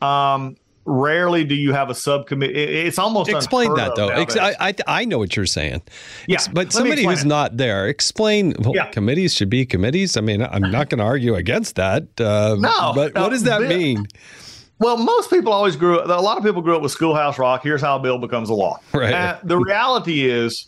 Um, 0.01 0.55
rarely 0.85 1.43
do 1.43 1.55
you 1.55 1.73
have 1.73 1.89
a 1.89 1.95
subcommittee. 1.95 2.53
It's 2.53 2.99
almost 2.99 3.29
explain 3.29 3.73
that 3.75 3.95
though. 3.95 4.09
Ex- 4.09 4.37
I, 4.37 4.55
I 4.59 4.73
I 4.87 5.05
know 5.05 5.17
what 5.17 5.35
you're 5.35 5.45
saying. 5.45 5.81
Yeah, 6.27 6.35
Ex- 6.35 6.47
but 6.47 6.67
me 6.67 6.71
somebody 6.71 7.03
who's 7.03 7.23
it. 7.23 7.27
not 7.27 7.57
there, 7.57 7.87
explain. 7.87 8.53
Well, 8.59 8.73
Yeah. 8.75 8.85
committees 8.87 9.33
should 9.33 9.49
be 9.49 9.65
committees. 9.65 10.15
I 10.17 10.21
mean, 10.21 10.41
I'm 10.43 10.61
not 10.71 10.89
going 10.89 10.99
to 10.99 11.03
argue 11.05 11.35
against 11.35 11.75
that. 11.75 12.03
Uh, 12.19 12.55
No, 12.59 12.91
but 12.93 13.13
no, 13.15 13.23
what 13.23 13.29
does 13.29 13.43
that 13.43 13.59
Bill- 13.61 13.69
mean? 13.69 14.07
Well, 14.77 14.97
most 14.97 15.29
people 15.29 15.53
always 15.53 15.75
grew 15.77 15.99
up. 15.99 16.05
A 16.09 16.21
lot 16.21 16.37
of 16.37 16.43
people 16.43 16.61
grew 16.61 16.75
up 16.75 16.81
with 16.81 16.91
Schoolhouse 16.91 17.39
Rock. 17.39 17.63
Here's 17.63 17.81
how 17.81 17.95
a 17.95 17.99
bill 17.99 18.17
becomes 18.17 18.49
a 18.49 18.53
law. 18.53 18.79
Right. 18.93 19.13
Uh, 19.13 19.39
the 19.43 19.57
reality 19.57 20.25
is, 20.29 20.67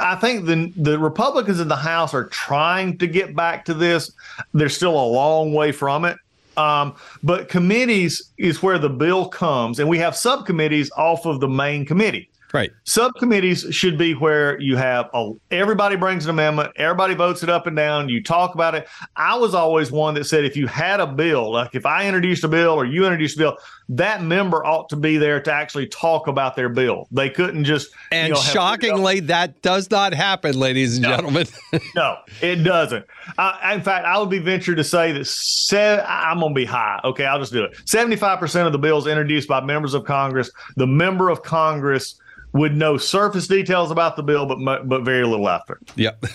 I 0.00 0.14
think 0.14 0.46
the 0.46 0.72
the 0.76 0.98
Republicans 0.98 1.60
in 1.60 1.68
the 1.68 1.76
House 1.76 2.14
are 2.14 2.24
trying 2.24 2.96
to 2.98 3.06
get 3.06 3.36
back 3.36 3.64
to 3.66 3.74
this. 3.74 4.10
They're 4.54 4.68
still 4.70 4.98
a 4.98 5.04
long 5.06 5.52
way 5.52 5.70
from 5.70 6.04
it. 6.06 6.16
Um, 6.56 6.94
but 7.22 7.48
committees 7.48 8.30
is 8.38 8.62
where 8.62 8.78
the 8.78 8.90
bill 8.90 9.28
comes, 9.28 9.78
and 9.78 9.88
we 9.88 9.98
have 9.98 10.16
subcommittees 10.16 10.90
off 10.96 11.26
of 11.26 11.40
the 11.40 11.48
main 11.48 11.84
committee. 11.84 12.28
Right. 12.52 12.70
Subcommittees 12.84 13.66
should 13.70 13.96
be 13.96 14.12
where 14.14 14.60
you 14.60 14.76
have 14.76 15.08
a, 15.14 15.32
everybody 15.50 15.96
brings 15.96 16.24
an 16.24 16.30
amendment, 16.30 16.72
everybody 16.76 17.14
votes 17.14 17.42
it 17.42 17.48
up 17.48 17.66
and 17.66 17.74
down, 17.74 18.08
you 18.08 18.22
talk 18.22 18.54
about 18.54 18.74
it. 18.74 18.88
I 19.16 19.36
was 19.36 19.54
always 19.54 19.90
one 19.90 20.14
that 20.14 20.24
said 20.24 20.44
if 20.44 20.56
you 20.56 20.66
had 20.66 21.00
a 21.00 21.06
bill, 21.06 21.52
like 21.52 21.74
if 21.74 21.86
I 21.86 22.06
introduced 22.06 22.44
a 22.44 22.48
bill 22.48 22.72
or 22.72 22.84
you 22.84 23.04
introduced 23.04 23.36
a 23.36 23.40
bill, 23.40 23.58
that 23.88 24.22
member 24.22 24.64
ought 24.64 24.88
to 24.90 24.96
be 24.96 25.16
there 25.16 25.40
to 25.40 25.52
actually 25.52 25.86
talk 25.86 26.26
about 26.26 26.56
their 26.56 26.68
bill. 26.68 27.08
They 27.10 27.30
couldn't 27.30 27.64
just 27.64 27.90
you 27.90 28.18
And 28.18 28.32
know, 28.32 28.40
shockingly, 28.40 29.20
that 29.20 29.62
does 29.62 29.90
not 29.90 30.12
happen, 30.14 30.58
ladies 30.58 30.96
and 30.96 31.06
gentlemen. 31.06 31.46
no, 31.94 32.16
it 32.40 32.56
doesn't. 32.56 33.04
Uh, 33.38 33.58
in 33.72 33.82
fact, 33.82 34.06
I 34.06 34.18
would 34.18 34.30
be 34.30 34.38
ventured 34.38 34.76
to 34.76 34.84
say 34.84 35.12
that 35.12 35.26
se- 35.26 36.04
I'm 36.06 36.40
going 36.40 36.54
to 36.54 36.58
be 36.58 36.64
high. 36.64 37.00
Okay, 37.04 37.24
I'll 37.24 37.38
just 37.38 37.52
do 37.52 37.64
it. 37.64 37.72
75% 37.86 38.66
of 38.66 38.72
the 38.72 38.78
bills 38.78 39.06
introduced 39.06 39.48
by 39.48 39.60
members 39.60 39.94
of 39.94 40.04
Congress, 40.04 40.50
the 40.76 40.86
member 40.86 41.28
of 41.28 41.42
Congress 41.42 42.18
would 42.52 42.76
know 42.76 42.96
surface 42.96 43.46
details 43.46 43.90
about 43.90 44.16
the 44.16 44.22
bill, 44.22 44.46
but 44.46 44.88
but 44.88 45.02
very 45.02 45.24
little 45.24 45.48
after. 45.48 45.80
yep. 45.96 46.22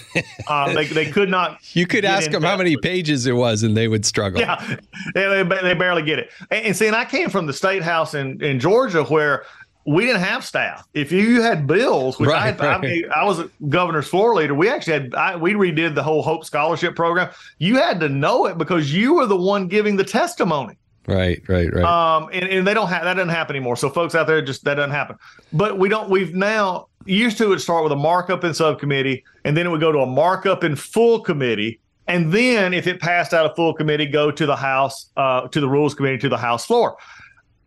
Um, 0.50 0.74
they, 0.76 0.86
they 0.86 1.06
could 1.12 1.30
not. 1.30 1.60
You 1.74 1.86
could 1.86 2.06
ask 2.06 2.32
them 2.32 2.42
how 2.42 2.58
many 2.58 2.76
with 2.76 2.84
pages 2.84 3.28
it 3.28 3.34
was, 3.34 3.64
and 3.64 3.76
they 3.76 3.88
would 3.88 4.06
struggle. 4.06 4.40
Yeah, 4.40 4.78
they, 5.14 5.44
they, 5.44 5.44
they 5.44 5.74
barely 5.74 6.02
get 6.02 6.20
it. 6.20 6.32
And, 6.52 6.68
and 6.68 6.76
see, 6.76 6.88
and 6.88 6.96
I 6.96 7.06
came 7.06 7.30
from 7.30 7.46
the 7.46 7.54
state 7.54 7.84
house 7.84 8.14
in, 8.14 8.42
in 8.44 8.60
Georgia 8.60 9.04
where 9.04 9.44
we 9.86 10.06
didn't 10.06 10.22
have 10.22 10.44
staff. 10.44 10.88
If 10.94 11.12
you 11.12 11.42
had 11.42 11.68
bills, 11.68 12.20
which 12.20 12.30
I, 12.30 12.52
Right, 12.52 12.62
I, 12.62 12.78
mean, 12.80 13.06
I 13.16 13.24
was 13.24 13.40
a 13.40 13.50
governor's 13.70 14.08
floor 14.08 14.36
leader, 14.36 14.54
we 14.54 14.70
actually 14.70 14.94
had 14.94 15.16
I, 15.16 15.36
we 15.36 15.54
redid 15.54 15.96
the 15.96 16.04
whole 16.04 16.22
Hope 16.22 16.46
Scholarship 16.46 16.96
program. 16.96 17.30
You 17.60 17.76
had 17.76 18.00
to 18.02 18.10
know 18.10 18.46
it 18.46 18.58
because 18.58 18.94
you 18.94 19.16
were 19.16 19.26
the 19.26 19.38
one 19.38 19.68
giving 19.68 19.96
the 19.96 20.04
testimony. 20.04 20.78
Right. 21.08 21.42
Right. 21.48 21.74
Right. 21.74 21.86
Um, 21.86 22.30
and, 22.34 22.46
and 22.46 22.68
they 22.68 22.74
don't 22.74 22.90
have 22.90 23.04
that 23.04 23.14
doesn't 23.14 23.30
happen 23.30 23.56
anymore. 23.56 23.78
So 23.78 23.90
folks 23.90 24.14
out 24.14 24.28
there, 24.28 24.42
just 24.42 24.66
that 24.66 24.76
doesn't 24.76 24.92
happen. 24.92 25.18
But 25.54 25.80
we 25.80 25.88
don't. 25.88 26.10
We've 26.10 26.36
now 26.36 26.90
used 27.06 27.38
to 27.38 27.54
it 27.54 27.60
start 27.60 27.84
with 27.84 27.94
a 27.94 27.98
markup 27.98 28.44
in 28.44 28.54
subcommittee, 28.54 29.24
and 29.46 29.56
then 29.56 29.66
it 29.66 29.70
would 29.70 29.80
go 29.80 29.94
to 29.94 30.00
a 30.00 30.06
markup 30.06 30.66
in 30.66 30.76
full 30.76 31.22
committee, 31.22 31.80
and 32.08 32.32
then 32.34 32.74
if 32.74 32.88
it 32.88 33.00
passed 33.00 33.34
out 33.34 33.46
of 33.46 33.56
full 33.56 33.74
committee, 33.74 34.06
go 34.06 34.32
to 34.32 34.46
the 34.46 34.56
House, 34.56 35.10
uh, 35.16 35.48
to 35.48 35.62
the 35.62 35.70
Rules 35.70 35.96
Committee, 35.96 36.18
to 36.20 36.30
the 36.30 36.38
House 36.38 36.66
floor. 36.66 36.98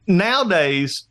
Nowadays, 0.07 1.07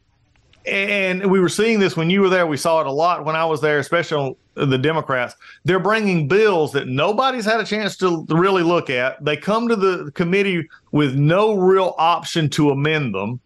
and 0.65 1.29
we 1.29 1.39
were 1.39 1.49
seeing 1.49 1.79
this 1.79 1.95
when 1.95 2.09
you 2.09 2.21
were 2.21 2.29
there. 2.29 2.45
We 2.45 2.57
saw 2.57 2.81
it 2.81 2.87
a 2.87 2.91
lot 2.91 3.25
when 3.25 3.35
I 3.35 3.45
was 3.45 3.61
there, 3.61 3.79
especially 3.79 4.35
on 4.57 4.69
the 4.69 4.77
Democrats. 4.77 5.35
They're 5.63 5.79
bringing 5.79 6.27
bills 6.27 6.73
that 6.73 6.87
nobody's 6.87 7.45
had 7.45 7.59
a 7.59 7.65
chance 7.65 7.95
to 7.97 8.25
really 8.29 8.63
look 8.63 8.89
at. 8.89 9.23
They 9.23 9.37
come 9.37 9.67
to 9.69 9.75
the 9.75 10.11
committee 10.11 10.67
with 10.91 11.15
no 11.15 11.53
real 11.53 11.95
option 11.97 12.49
to 12.51 12.71
amend 12.71 13.15
them. 13.15 13.39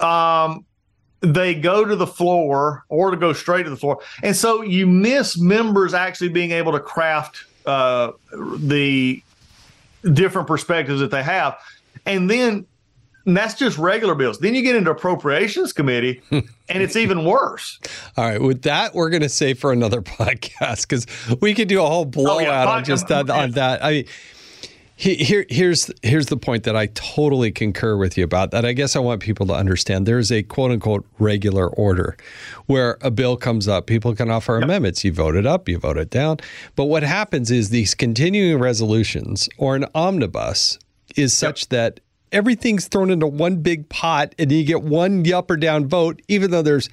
Um, 0.00 0.64
they 1.20 1.54
go 1.54 1.84
to 1.84 1.96
the 1.96 2.06
floor 2.06 2.84
or 2.88 3.10
to 3.10 3.16
go 3.16 3.32
straight 3.32 3.64
to 3.64 3.70
the 3.70 3.76
floor, 3.76 4.00
and 4.22 4.36
so 4.36 4.62
you 4.62 4.86
miss 4.86 5.36
members 5.38 5.92
actually 5.92 6.28
being 6.28 6.52
able 6.52 6.72
to 6.72 6.80
craft 6.80 7.44
uh, 7.66 8.12
the 8.58 9.22
different 10.12 10.46
perspectives 10.46 11.00
that 11.00 11.10
they 11.10 11.22
have, 11.24 11.58
and 12.06 12.30
then 12.30 12.66
and 13.28 13.36
that's 13.36 13.54
just 13.54 13.76
regular 13.76 14.14
bills. 14.14 14.38
Then 14.38 14.54
you 14.54 14.62
get 14.62 14.74
into 14.74 14.90
appropriations 14.90 15.74
committee, 15.74 16.22
and 16.30 16.48
it's 16.68 16.96
even 16.96 17.26
worse. 17.26 17.78
All 18.16 18.24
right. 18.24 18.40
With 18.40 18.62
that, 18.62 18.94
we're 18.94 19.10
going 19.10 19.22
to 19.22 19.28
save 19.28 19.58
for 19.58 19.70
another 19.70 20.00
podcast 20.02 20.88
because 20.88 21.06
we 21.42 21.52
could 21.52 21.68
do 21.68 21.82
a 21.82 21.86
whole 21.86 22.02
oh, 22.02 22.06
blowout 22.06 22.66
on 22.66 22.84
just 22.84 23.08
that. 23.08 23.28
On 23.38 23.50
that, 23.52 23.84
I 23.84 23.90
mean, 23.90 24.04
here, 24.96 25.44
here's 25.50 25.90
here's 26.02 26.26
the 26.26 26.38
point 26.38 26.64
that 26.64 26.74
I 26.74 26.86
totally 26.86 27.52
concur 27.52 27.98
with 27.98 28.16
you 28.16 28.24
about. 28.24 28.50
That 28.50 28.64
I 28.64 28.72
guess 28.72 28.96
I 28.96 29.00
want 29.00 29.20
people 29.20 29.46
to 29.48 29.52
understand. 29.52 30.06
There's 30.06 30.32
a 30.32 30.42
quote 30.42 30.70
unquote 30.70 31.06
regular 31.18 31.68
order 31.68 32.16
where 32.64 32.96
a 33.02 33.10
bill 33.10 33.36
comes 33.36 33.68
up. 33.68 33.86
People 33.86 34.14
can 34.14 34.30
offer 34.30 34.56
amendments. 34.56 35.04
You 35.04 35.12
vote 35.12 35.36
it 35.36 35.44
up, 35.44 35.68
you 35.68 35.78
vote 35.78 35.98
it 35.98 36.08
down. 36.08 36.38
But 36.76 36.86
what 36.86 37.02
happens 37.02 37.50
is 37.50 37.68
these 37.68 37.94
continuing 37.94 38.58
resolutions 38.58 39.50
or 39.58 39.76
an 39.76 39.84
omnibus 39.94 40.78
is 41.14 41.36
such 41.36 41.68
that 41.68 42.00
everything's 42.32 42.88
thrown 42.88 43.10
into 43.10 43.26
one 43.26 43.56
big 43.56 43.88
pot 43.88 44.34
and 44.38 44.50
you 44.50 44.64
get 44.64 44.82
one 44.82 45.30
up 45.32 45.50
or 45.50 45.56
down 45.56 45.86
vote, 45.86 46.20
even 46.28 46.50
though 46.50 46.62
there's 46.62 46.88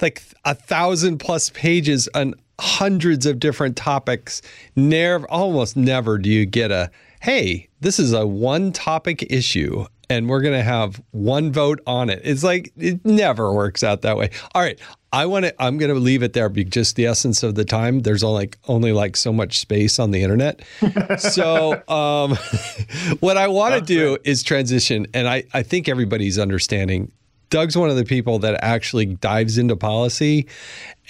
like 0.00 0.22
a 0.44 0.54
thousand 0.54 1.18
plus 1.18 1.50
pages 1.50 2.08
on 2.14 2.34
hundreds 2.60 3.26
of 3.26 3.38
different 3.38 3.76
topics. 3.76 4.42
Never, 4.76 5.28
almost 5.30 5.76
never 5.76 6.18
do 6.18 6.30
you 6.30 6.46
get 6.46 6.70
a, 6.70 6.90
hey, 7.20 7.68
this 7.80 7.98
is 7.98 8.12
a 8.12 8.26
one 8.26 8.72
topic 8.72 9.26
issue 9.30 9.86
and 10.12 10.28
we're 10.28 10.42
going 10.42 10.54
to 10.54 10.62
have 10.62 11.02
one 11.12 11.50
vote 11.50 11.80
on 11.86 12.10
it. 12.10 12.20
It's 12.22 12.44
like, 12.44 12.70
it 12.76 13.02
never 13.02 13.50
works 13.50 13.82
out 13.82 14.02
that 14.02 14.18
way. 14.18 14.28
All 14.54 14.60
right. 14.60 14.78
I 15.10 15.24
want 15.24 15.46
to, 15.46 15.62
I'm 15.62 15.78
going 15.78 15.92
to 15.92 15.98
leave 15.98 16.22
it 16.22 16.34
there 16.34 16.50
because 16.50 16.70
just 16.70 16.96
the 16.96 17.06
essence 17.06 17.42
of 17.42 17.54
the 17.54 17.64
time. 17.64 18.00
There's 18.00 18.22
only 18.22 18.42
like, 18.42 18.58
only 18.68 18.92
like 18.92 19.16
so 19.16 19.32
much 19.32 19.58
space 19.58 19.98
on 19.98 20.10
the 20.10 20.22
internet. 20.22 20.60
so, 21.18 21.82
um, 21.88 22.36
what 23.20 23.38
I 23.38 23.48
want 23.48 23.74
to 23.74 23.80
do 23.80 24.18
is 24.24 24.42
transition. 24.42 25.06
And 25.14 25.26
I, 25.26 25.44
I 25.54 25.62
think 25.62 25.88
everybody's 25.88 26.38
understanding 26.38 27.10
Doug's 27.48 27.76
one 27.76 27.90
of 27.90 27.96
the 27.96 28.04
people 28.04 28.38
that 28.38 28.58
actually 28.62 29.04
dives 29.04 29.58
into 29.58 29.76
policy 29.76 30.46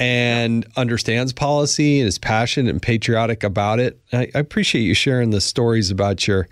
and 0.00 0.66
understands 0.76 1.32
policy 1.32 2.00
and 2.00 2.08
is 2.08 2.18
passionate 2.18 2.70
and 2.70 2.82
patriotic 2.82 3.44
about 3.44 3.78
it. 3.78 4.00
I, 4.12 4.28
I 4.34 4.38
appreciate 4.40 4.82
you 4.82 4.94
sharing 4.94 5.30
the 5.30 5.40
stories 5.40 5.92
about 5.92 6.26
your 6.26 6.48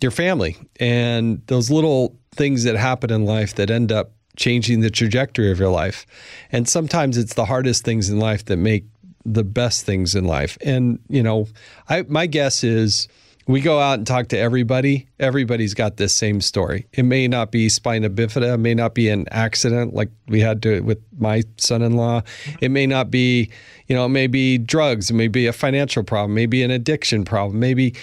your 0.00 0.10
family 0.10 0.56
and 0.78 1.42
those 1.46 1.70
little 1.70 2.16
things 2.32 2.64
that 2.64 2.76
happen 2.76 3.10
in 3.10 3.24
life 3.24 3.54
that 3.56 3.70
end 3.70 3.90
up 3.90 4.12
changing 4.36 4.80
the 4.80 4.90
trajectory 4.90 5.50
of 5.50 5.58
your 5.58 5.70
life. 5.70 6.06
And 6.52 6.68
sometimes 6.68 7.18
it's 7.18 7.34
the 7.34 7.44
hardest 7.44 7.84
things 7.84 8.08
in 8.08 8.18
life 8.18 8.44
that 8.46 8.56
make 8.56 8.84
the 9.24 9.44
best 9.44 9.84
things 9.84 10.14
in 10.14 10.24
life. 10.24 10.56
And 10.62 11.00
you 11.08 11.22
know, 11.22 11.48
I 11.88 12.02
my 12.02 12.26
guess 12.26 12.64
is 12.64 13.08
we 13.48 13.62
go 13.62 13.80
out 13.80 13.94
and 13.94 14.06
talk 14.06 14.28
to 14.28 14.38
everybody. 14.38 15.08
Everybody's 15.18 15.72
got 15.72 15.96
this 15.96 16.14
same 16.14 16.42
story. 16.42 16.86
It 16.92 17.04
may 17.04 17.26
not 17.26 17.50
be 17.50 17.70
spina 17.70 18.10
bifida, 18.10 18.54
it 18.54 18.58
may 18.58 18.74
not 18.74 18.94
be 18.94 19.08
an 19.08 19.26
accident 19.30 19.94
like 19.94 20.10
we 20.28 20.40
had 20.40 20.62
to 20.62 20.80
with 20.82 21.00
my 21.18 21.42
son-in-law. 21.56 22.22
It 22.60 22.70
may 22.70 22.86
not 22.86 23.10
be, 23.10 23.50
you 23.86 23.96
know, 23.96 24.04
it 24.04 24.10
may 24.10 24.26
be 24.26 24.58
drugs, 24.58 25.10
it 25.10 25.14
may 25.14 25.28
be 25.28 25.46
a 25.46 25.52
financial 25.52 26.04
problem, 26.04 26.34
maybe 26.34 26.62
an 26.62 26.70
addiction 26.70 27.24
problem, 27.24 27.58
maybe 27.58 27.94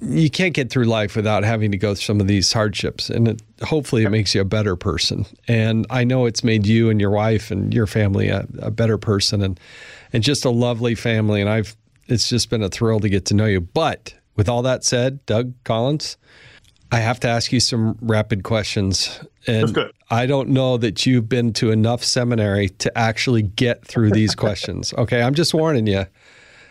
you 0.00 0.30
can't 0.30 0.54
get 0.54 0.70
through 0.70 0.84
life 0.84 1.16
without 1.16 1.44
having 1.44 1.70
to 1.72 1.78
go 1.78 1.94
through 1.94 2.02
some 2.02 2.20
of 2.20 2.26
these 2.26 2.52
hardships 2.52 3.10
and 3.10 3.28
it, 3.28 3.42
hopefully 3.62 4.04
it 4.04 4.10
makes 4.10 4.34
you 4.34 4.40
a 4.40 4.44
better 4.44 4.76
person. 4.76 5.26
And 5.48 5.86
i 5.90 6.04
know 6.04 6.26
it's 6.26 6.44
made 6.44 6.66
you 6.66 6.90
and 6.90 7.00
your 7.00 7.10
wife 7.10 7.50
and 7.50 7.74
your 7.74 7.86
family 7.86 8.28
a, 8.28 8.46
a 8.60 8.70
better 8.70 8.98
person 8.98 9.42
and 9.42 9.58
and 10.12 10.22
just 10.22 10.44
a 10.44 10.50
lovely 10.50 10.94
family 10.94 11.40
and 11.40 11.50
i've 11.50 11.76
it's 12.06 12.28
just 12.28 12.50
been 12.50 12.62
a 12.62 12.68
thrill 12.68 12.98
to 12.98 13.08
get 13.08 13.26
to 13.26 13.34
know 13.34 13.46
you. 13.46 13.60
But 13.60 14.14
with 14.36 14.48
all 14.48 14.62
that 14.62 14.84
said 14.84 15.24
doug 15.26 15.52
collins 15.64 16.16
i 16.92 16.98
have 16.98 17.20
to 17.20 17.28
ask 17.28 17.52
you 17.52 17.60
some 17.60 17.98
rapid 18.00 18.42
questions. 18.44 19.20
And 19.46 19.76
i 20.10 20.26
don't 20.26 20.48
know 20.50 20.76
that 20.76 21.04
you've 21.04 21.28
been 21.28 21.52
to 21.54 21.70
enough 21.70 22.04
seminary 22.04 22.68
to 22.68 22.96
actually 22.96 23.42
get 23.42 23.84
through 23.84 24.12
these 24.12 24.34
questions. 24.44 24.94
Okay 24.96 25.20
i'm 25.20 25.34
just 25.34 25.52
warning 25.52 25.86
you 25.86 26.06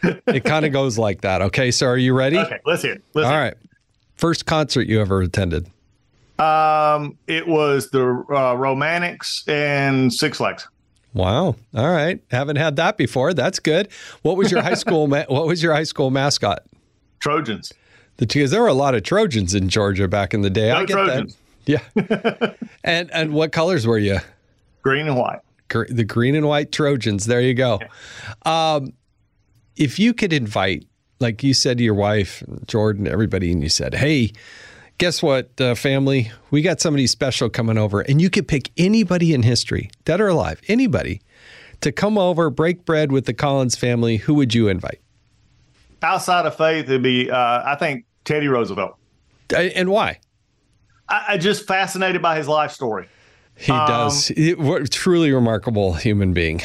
it 0.28 0.44
kind 0.44 0.66
of 0.66 0.72
goes 0.72 0.98
like 0.98 1.22
that 1.22 1.42
okay 1.42 1.72
so 1.72 1.86
are 1.88 1.98
you 1.98 2.14
ready 2.14 2.38
Okay, 2.38 2.60
let's 2.66 2.82
hear 2.84 2.94
it. 2.94 3.04
Let's 3.14 3.26
all 3.26 3.32
hear 3.32 3.42
right. 3.42 3.54
First 4.16 4.46
concert 4.46 4.88
you 4.88 5.00
ever 5.02 5.22
attended? 5.22 5.68
it. 6.38 6.42
Um, 6.44 7.18
it 7.28 7.48
was 7.48 7.90
the 7.92 8.02
uh, 8.30 8.54
Romantics 8.56 9.44
and 9.48 10.14
Six 10.14 10.38
Flags. 10.38 10.68
Wow. 11.14 11.56
All 11.76 11.90
right. 11.90 12.22
Haven't 12.32 12.58
had 12.58 12.76
that 12.78 12.98
before. 12.98 13.34
That's 13.34 13.60
good. 13.60 13.90
What 14.22 14.38
was 14.38 14.52
your 14.52 14.62
high 14.62 14.74
school 14.86 15.08
ma- 15.08 15.26
what 15.28 15.48
was 15.48 15.64
your 15.64 15.74
high 15.74 15.84
school 15.84 16.12
mascot? 16.12 16.64
Trojans. 17.20 17.74
The 18.18 18.28
because 18.28 18.52
there 18.52 18.62
were 18.62 18.68
a 18.68 18.74
lot 18.74 18.94
of 18.96 19.04
Trojans 19.04 19.56
in 19.56 19.70
Georgia 19.70 20.08
back 20.08 20.34
in 20.34 20.42
the 20.42 20.50
day. 20.50 20.70
Go 20.70 20.76
I 20.76 20.86
get 20.86 20.94
Trojans. 20.94 21.38
that. 21.66 21.78
Yeah. 22.06 22.54
and 22.84 23.10
and 23.12 23.34
what 23.34 23.52
colors 23.52 23.88
were 23.88 23.98
you? 23.98 24.20
Green 24.82 25.08
and 25.08 25.18
white. 25.18 25.40
Gr- 25.70 25.86
The 25.90 26.04
green 26.04 26.36
and 26.36 26.48
white 26.48 26.72
Trojans. 26.72 27.26
There 27.26 27.42
you 27.42 27.54
go. 27.54 27.80
Um, 28.46 28.94
if 29.80 29.98
you 29.98 30.14
could 30.14 30.34
invite, 30.34 30.86
like 31.20 31.42
you 31.42 31.56
said 31.56 31.80
to 31.80 31.84
your 31.84 31.96
wife, 31.96 32.44
Jordan, 32.68 33.08
everybody, 33.08 33.52
and 33.52 33.64
you 33.64 33.70
said, 33.70 33.96
"Hey, 33.96 34.34
guess 35.00 35.24
what, 35.24 35.60
uh, 35.60 35.74
family? 35.74 36.32
We 36.52 36.62
got 36.62 36.82
somebody 36.82 37.08
special 37.08 37.50
coming 37.50 37.78
over, 37.78 38.02
and 38.02 38.22
you 38.22 38.30
could 38.30 38.48
pick 38.48 38.70
anybody 38.78 39.34
in 39.34 39.42
history, 39.42 39.90
dead 40.06 40.22
or 40.22 40.28
alive, 40.28 40.62
anybody, 40.68 41.22
to 41.82 41.92
come 41.92 42.18
over, 42.18 42.50
break 42.50 42.86
bread 42.86 43.12
with 43.12 43.26
the 43.26 43.34
Collins 43.34 43.76
family. 43.76 44.18
Who 44.18 44.36
would 44.36 44.54
you 44.54 44.68
invite, 44.68 45.02
Outside 46.04 46.46
of 46.46 46.56
faith, 46.56 46.86
it'd 46.86 47.02
be 47.02 47.32
uh, 47.32 47.62
I 47.66 47.76
think 47.76 48.06
Teddy 48.26 48.48
Roosevelt. 48.48 48.98
And 49.56 49.90
why?" 49.90 50.20
I, 51.08 51.26
I 51.30 51.38
just 51.38 51.66
fascinated 51.66 52.22
by 52.22 52.38
his 52.38 52.48
life 52.48 52.72
story. 52.72 53.08
He 53.56 53.72
does. 53.72 54.28
He, 54.28 54.54
what 54.54 54.90
truly 54.92 55.32
remarkable 55.34 55.94
human 55.94 56.34
being, 56.34 56.62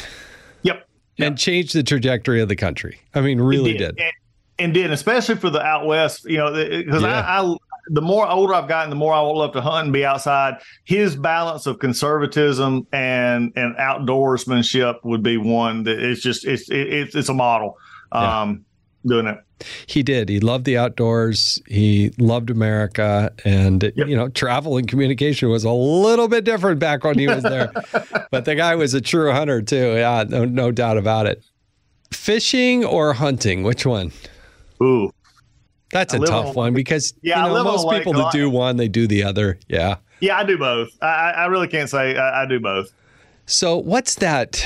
Yep. 1.17 1.27
and 1.27 1.37
changed 1.37 1.73
the 1.73 1.83
trajectory 1.83 2.41
of 2.41 2.49
the 2.49 2.55
country. 2.55 2.99
I 3.13 3.21
mean, 3.21 3.39
really 3.39 3.77
did. 3.77 3.97
And, 3.99 4.11
and 4.59 4.73
did, 4.73 4.91
especially 4.91 5.35
for 5.35 5.49
the 5.49 5.61
out 5.61 5.85
west, 5.85 6.25
you 6.25 6.37
know, 6.37 6.51
because 6.53 7.03
Yeah. 7.03 7.21
I, 7.21 7.41
I, 7.41 7.57
the 7.89 8.01
more 8.01 8.27
older 8.27 8.53
I've 8.53 8.67
gotten, 8.67 8.89
the 8.89 8.95
more 8.95 9.13
I 9.13 9.19
love 9.19 9.53
to 9.53 9.61
hunt 9.61 9.85
and 9.85 9.93
be 9.93 10.03
outside. 10.03 10.55
His 10.85 11.15
balance 11.15 11.67
of 11.67 11.79
conservatism 11.79 12.87
and 12.91 13.53
and 13.55 13.75
outdoorsmanship 13.77 14.95
would 15.03 15.21
be 15.21 15.37
one 15.37 15.83
that 15.83 15.99
it's 15.99 16.21
just 16.21 16.45
it's 16.45 16.69
it, 16.69 16.87
it's 16.93 17.15
it's 17.15 17.29
a 17.29 17.33
model. 17.33 17.77
Yeah. 18.13 18.41
Um, 18.41 18.65
doing 19.05 19.27
it. 19.27 19.37
He 19.87 20.03
did. 20.03 20.27
He 20.29 20.39
loved 20.39 20.65
the 20.65 20.77
outdoors. 20.77 21.61
He 21.67 22.11
loved 22.17 22.49
America, 22.49 23.31
and 23.45 23.91
you 23.95 24.15
know, 24.15 24.27
travel 24.29 24.77
and 24.77 24.87
communication 24.87 25.49
was 25.49 25.63
a 25.63 25.71
little 25.71 26.27
bit 26.27 26.43
different 26.43 26.79
back 26.79 27.03
when 27.03 27.17
he 27.17 27.27
was 27.27 27.43
there. 27.43 27.71
but 28.31 28.45
the 28.45 28.55
guy 28.55 28.75
was 28.75 28.93
a 28.93 29.01
true 29.01 29.31
hunter 29.31 29.61
too. 29.61 29.95
Yeah, 29.95 30.25
no, 30.27 30.43
no 30.45 30.71
doubt 30.71 30.97
about 30.97 31.25
it. 31.27 31.43
Fishing 32.11 32.83
or 32.85 33.13
hunting? 33.13 33.63
Which 33.63 33.85
one? 33.85 34.11
Ooh, 34.83 35.11
That's 35.91 36.13
I 36.13 36.17
a 36.17 36.19
tough 36.21 36.47
on- 36.47 36.53
one 36.53 36.73
because 36.73 37.13
Yeah, 37.21 37.45
you 37.47 37.53
know 37.53 37.63
most 37.63 37.89
people 37.89 38.13
that 38.13 38.31
do 38.31 38.49
one, 38.49 38.75
they 38.77 38.87
do 38.89 39.07
the 39.07 39.23
other. 39.23 39.57
Yeah. 39.69 39.95
yeah, 40.19 40.37
I 40.37 40.43
do 40.43 40.57
both. 40.57 40.89
I, 41.01 41.05
I 41.07 41.29
I 41.31 41.45
really 41.45 41.67
can't 41.67 41.89
say 41.89 42.17
I, 42.17 42.43
I 42.43 42.45
do 42.45 42.59
both. 42.59 42.91
So, 43.45 43.77
what's 43.77 44.15
that 44.15 44.65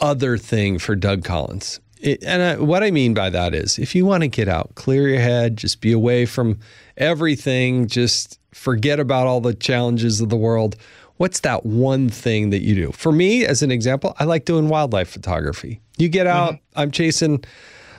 other 0.00 0.36
thing 0.36 0.78
for 0.78 0.94
Doug 0.96 1.24
Collins? 1.24 1.80
It, 2.00 2.24
and 2.24 2.42
I, 2.42 2.56
what 2.56 2.82
I 2.82 2.90
mean 2.90 3.14
by 3.14 3.30
that 3.30 3.54
is 3.54 3.78
if 3.78 3.94
you 3.94 4.06
want 4.06 4.22
to 4.22 4.28
get 4.28 4.48
out, 4.48 4.74
clear 4.74 5.08
your 5.08 5.20
head, 5.20 5.56
just 5.56 5.80
be 5.80 5.92
away 5.92 6.26
from 6.26 6.58
everything, 6.96 7.86
just 7.86 8.38
forget 8.52 8.98
about 8.98 9.26
all 9.26 9.40
the 9.40 9.54
challenges 9.54 10.20
of 10.20 10.28
the 10.28 10.36
world. 10.36 10.76
What's 11.18 11.40
that 11.40 11.66
one 11.66 12.08
thing 12.08 12.50
that 12.50 12.62
you 12.62 12.74
do? 12.74 12.92
For 12.92 13.12
me, 13.12 13.44
as 13.44 13.62
an 13.62 13.70
example, 13.70 14.14
I 14.18 14.24
like 14.24 14.46
doing 14.46 14.68
wildlife 14.68 15.10
photography. 15.10 15.80
You 15.98 16.08
get 16.08 16.26
mm-hmm. 16.26 16.54
out, 16.54 16.58
I'm 16.76 16.90
chasing 16.90 17.44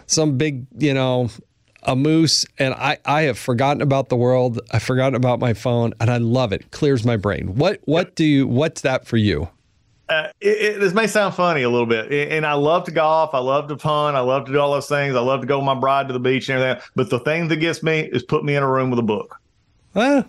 some 0.08 0.38
big, 0.38 0.66
you 0.78 0.94
know, 0.94 1.30
a 1.84 1.96
moose, 1.96 2.46
and 2.58 2.74
I, 2.74 2.98
I 3.06 3.24
have 3.24 3.40
forgotten 3.40 3.82
about 3.82 4.10
the 4.10 4.16
world. 4.16 4.60
I've 4.72 4.84
forgotten 4.84 5.16
about 5.16 5.40
my 5.40 5.54
phone, 5.54 5.94
and 6.00 6.10
I 6.10 6.18
love 6.18 6.52
it. 6.52 6.72
Clears 6.72 7.04
my 7.06 7.18
brain. 7.18 7.56
What 7.56 7.80
what 7.86 8.16
do 8.16 8.24
you 8.24 8.48
what's 8.48 8.82
that 8.82 9.08
for 9.08 9.18
you? 9.18 9.50
Uh, 10.12 10.28
it, 10.42 10.48
it, 10.76 10.80
this 10.80 10.94
may 10.94 11.08
sound 11.08 11.34
funny 11.36 11.62
a 11.64 11.70
little 11.70 11.86
bit, 11.86 12.12
and 12.32 12.46
I 12.46 12.54
love 12.54 12.84
to 12.86 12.92
golf. 12.92 13.34
I 13.34 13.40
love 13.40 13.68
to 13.70 13.78
punt. 13.78 14.16
I 14.18 14.20
love 14.20 14.46
to 14.46 14.52
do 14.52 14.60
all 14.60 14.72
those 14.74 14.88
things. 14.90 15.16
I 15.16 15.20
love 15.22 15.42
to 15.42 15.48
go 15.48 15.58
with 15.60 15.66
my 15.66 15.76
bride 15.76 16.08
to 16.08 16.14
the 16.14 16.20
beach 16.20 16.50
and 16.50 16.60
everything. 16.62 16.90
But 16.96 17.10
the 17.10 17.20
thing 17.20 17.48
that 17.48 17.58
gets 17.58 17.82
me 17.82 18.02
is 18.02 18.24
put 18.24 18.44
me 18.44 18.56
in 18.56 18.64
a 18.64 18.70
room 18.70 18.90
with 18.90 19.00
a 19.00 19.04
book. 19.04 19.40
Well, 19.94 20.26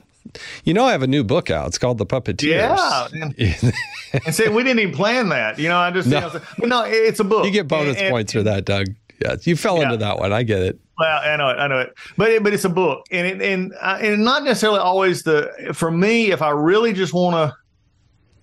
you 0.65 0.73
know, 0.73 0.85
I 0.85 0.93
have 0.93 1.03
a 1.03 1.07
new 1.09 1.25
book 1.25 1.51
out. 1.51 1.67
It's 1.69 1.79
called 1.79 1.99
The 1.99 2.07
Puppeteers. 2.07 2.43
Yeah, 2.51 3.09
and, 3.13 3.35
and 4.27 4.35
see, 4.35 4.49
we 4.49 4.63
didn't 4.63 4.79
even 4.81 4.95
plan 4.95 5.29
that. 5.31 5.59
You 5.59 5.69
know, 5.69 5.79
I 5.79 5.91
just 5.91 6.09
No. 6.09 6.19
you 6.19 6.23
know, 6.35 6.41
but 6.59 6.69
no, 6.69 6.85
it's 6.87 7.21
a 7.21 7.25
book. 7.25 7.45
you 7.45 7.51
get 7.51 7.67
bonus 7.69 7.97
And- 7.97 8.11
points 8.11 8.33
for 8.33 8.43
that, 8.45 8.65
Doug. 8.65 8.87
Yes, 9.21 9.47
you 9.47 9.55
fell 9.57 9.77
Yeah. 9.79 9.85
into 9.85 9.97
that 9.99 10.19
one. 10.19 10.33
I 10.33 10.43
get 10.43 10.63
it. 10.63 10.81
Well, 10.99 11.21
I 11.23 11.37
know 11.37 11.49
it, 11.51 11.55
I 11.55 11.67
know 11.69 11.79
it, 11.81 11.95
but 12.17 12.31
it, 12.31 12.43
but 12.43 12.53
it's 12.53 12.65
a 12.65 12.69
book, 12.69 13.07
and 13.13 13.27
it, 13.27 13.41
and 13.43 13.73
uh, 13.81 13.99
and 14.01 14.25
not 14.25 14.43
necessarily 14.45 14.79
always 14.81 15.23
the. 15.23 15.51
For 15.75 15.91
me, 15.91 16.33
if 16.33 16.43
I 16.43 16.51
really 16.51 16.93
just 16.93 17.13
want 17.15 17.35
to 17.35 17.57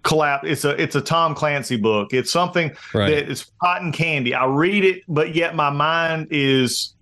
collapse, 0.10 0.44
it's 0.48 0.66
a 0.66 0.70
it's 0.82 0.96
a 0.96 1.02
Tom 1.02 1.34
Clancy 1.36 1.78
book. 1.78 2.14
It's 2.14 2.32
something 2.32 2.72
Right. 2.94 3.10
that 3.10 3.30
is 3.32 3.46
cotton 3.62 3.92
candy. 3.92 4.34
I 4.34 4.46
read 4.46 4.84
it, 4.84 5.04
but 5.08 5.36
yet 5.36 5.56
my 5.56 5.70
mind 5.70 6.28
is 6.32 6.94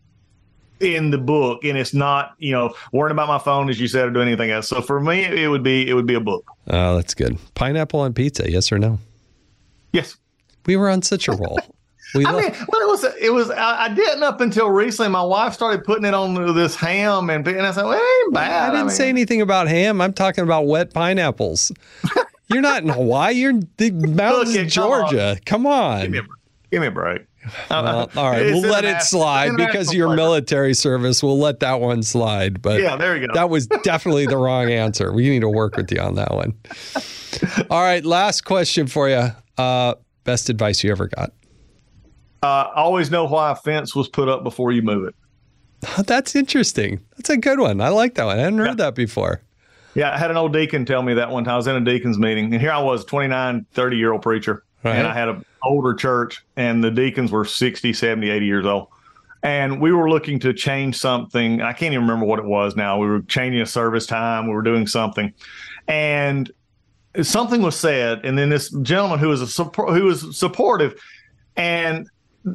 in 0.79 1.09
the 1.09 1.17
book, 1.17 1.63
and 1.63 1.75
it's 1.77 1.93
not 1.93 2.33
you 2.37 2.51
know 2.51 2.75
worrying 2.91 3.13
about 3.13 3.27
my 3.27 3.39
phone 3.39 3.69
as 3.69 3.79
you 3.79 3.87
said 3.87 4.07
or 4.07 4.11
doing 4.11 4.27
anything 4.27 4.51
else. 4.51 4.67
So 4.67 4.81
for 4.81 4.99
me, 4.99 5.23
it 5.25 5.47
would 5.49 5.63
be 5.63 5.89
it 5.89 5.93
would 5.95 6.05
be 6.05 6.13
a 6.13 6.19
book. 6.19 6.45
Oh, 6.67 6.95
that's 6.97 7.13
good. 7.15 7.37
Pineapple 7.55 7.99
on 8.01 8.13
pizza, 8.13 8.49
yes 8.51 8.71
or 8.71 8.77
no? 8.77 8.99
Yes. 9.93 10.17
We 10.65 10.75
were 10.75 10.89
on 10.89 11.01
such 11.01 11.27
a 11.27 11.31
roll. 11.31 11.59
We 12.13 12.25
I 12.27 12.31
lo- 12.31 12.41
mean, 12.41 12.51
well, 12.67 12.81
it 12.81 12.87
was 12.87 13.03
it 13.21 13.33
was 13.33 13.49
I, 13.49 13.85
I 13.85 13.89
didn't 13.93 14.21
up 14.21 14.39
until 14.41 14.69
recently. 14.69 15.09
My 15.09 15.23
wife 15.23 15.53
started 15.53 15.83
putting 15.83 16.05
it 16.05 16.13
on 16.13 16.53
this 16.55 16.75
ham, 16.75 17.29
and 17.29 17.47
and 17.47 17.65
I 17.65 17.71
said, 17.71 17.83
well, 17.85 17.93
it 17.97 18.23
ain't 18.25 18.33
bad. 18.33 18.69
I 18.69 18.71
didn't 18.73 18.87
mean, 18.87 18.95
say 18.95 19.09
anything 19.09 19.41
about 19.41 19.67
ham. 19.67 19.99
I'm 20.01 20.13
talking 20.13 20.43
about 20.43 20.67
wet 20.67 20.93
pineapples. 20.93 21.71
You're 22.47 22.61
not 22.61 22.83
in 22.83 22.89
Hawaii. 22.89 23.33
You're 23.35 23.51
in 23.51 23.69
the 23.77 23.91
mountains 23.91 24.55
of. 24.55 24.67
Georgia. 24.67 25.37
Come 25.45 25.65
on. 25.65 26.01
Give 26.01 26.11
me 26.11 26.17
a 26.17 26.21
break. 26.23 26.39
Give 26.71 26.81
me 26.81 26.87
a 26.87 26.91
break. 26.91 27.21
Well, 27.69 28.09
all 28.17 28.29
right, 28.29 28.41
we'll 28.43 28.59
let 28.61 28.83
it 28.83 29.01
slide 29.01 29.55
because 29.55 29.93
your 29.93 30.13
military 30.15 30.73
service. 30.73 31.23
We'll 31.23 31.39
let 31.39 31.61
that 31.61 31.79
one 31.79 32.03
slide. 32.03 32.61
But 32.61 32.81
Yeah, 32.81 32.97
there 32.97 33.15
you 33.15 33.27
go. 33.27 33.33
That 33.33 33.49
was 33.49 33.67
definitely 33.67 34.25
the 34.25 34.37
wrong 34.37 34.69
answer. 34.71 35.13
We 35.13 35.29
need 35.29 35.41
to 35.41 35.49
work 35.49 35.77
with 35.77 35.89
you 35.91 35.99
on 36.01 36.15
that 36.15 36.33
one. 36.33 36.53
All 37.69 37.81
right, 37.81 38.03
last 38.03 38.43
question 38.43 38.87
for 38.87 39.07
you. 39.07 39.29
Uh, 39.57 39.95
best 40.25 40.49
advice 40.49 40.83
you 40.83 40.91
ever 40.91 41.07
got? 41.07 41.31
Uh, 42.43 42.69
always 42.75 43.09
know 43.09 43.25
why 43.25 43.51
a 43.51 43.55
fence 43.55 43.95
was 43.95 44.09
put 44.09 44.27
up 44.27 44.43
before 44.43 44.71
you 44.73 44.81
move 44.81 45.07
it. 45.07 45.15
That's 46.05 46.35
interesting. 46.35 46.99
That's 47.15 47.29
a 47.29 47.37
good 47.37 47.59
one. 47.59 47.79
I 47.81 47.89
like 47.89 48.15
that 48.15 48.25
one. 48.25 48.37
I 48.39 48.41
hadn't 48.41 48.59
heard 48.59 48.77
that 48.77 48.93
before. 48.95 49.41
Yeah, 49.97 50.13
I 50.13 50.17
had 50.19 50.29
an 50.29 50.37
old 50.37 50.53
deacon 50.53 50.85
tell 50.85 51.01
me 51.01 51.15
that 51.15 51.31
one 51.31 51.43
time. 51.43 51.55
I 51.55 51.57
was 51.57 51.65
in 51.65 51.75
a 51.75 51.81
deacon's 51.81 52.19
meeting, 52.19 52.53
and 52.53 52.61
here 52.61 52.69
I 52.69 52.77
was, 52.77 53.03
29, 53.03 53.65
30 53.73 53.97
year 53.97 54.13
old 54.13 54.21
preacher. 54.21 54.63
Right. 54.83 54.95
And 54.95 55.07
uh-huh. 55.07 55.15
I 55.15 55.19
had 55.19 55.27
an 55.27 55.45
older 55.63 55.95
church, 55.95 56.45
and 56.55 56.83
the 56.83 56.91
deacons 56.91 57.31
were 57.31 57.43
60, 57.43 57.93
70, 57.93 58.29
80 58.29 58.45
years 58.45 58.65
old. 58.67 58.89
And 59.41 59.81
we 59.81 59.91
were 59.91 60.07
looking 60.07 60.37
to 60.41 60.53
change 60.53 60.97
something. 60.97 61.63
I 61.63 61.73
can't 61.73 61.93
even 61.93 62.05
remember 62.05 62.27
what 62.27 62.37
it 62.37 62.45
was 62.45 62.75
now. 62.75 62.99
We 62.99 63.07
were 63.07 63.21
changing 63.21 63.59
a 63.59 63.65
service 63.65 64.05
time, 64.05 64.47
we 64.47 64.53
were 64.53 64.61
doing 64.61 64.85
something. 64.85 65.33
And 65.87 66.51
something 67.23 67.63
was 67.63 67.75
said, 67.75 68.23
and 68.23 68.37
then 68.37 68.49
this 68.49 68.69
gentleman 68.83 69.17
who 69.17 69.29
was 69.29 69.59
a 69.59 69.63
who 69.63 70.03
was 70.03 70.37
supportive, 70.37 71.01
and 71.55 72.07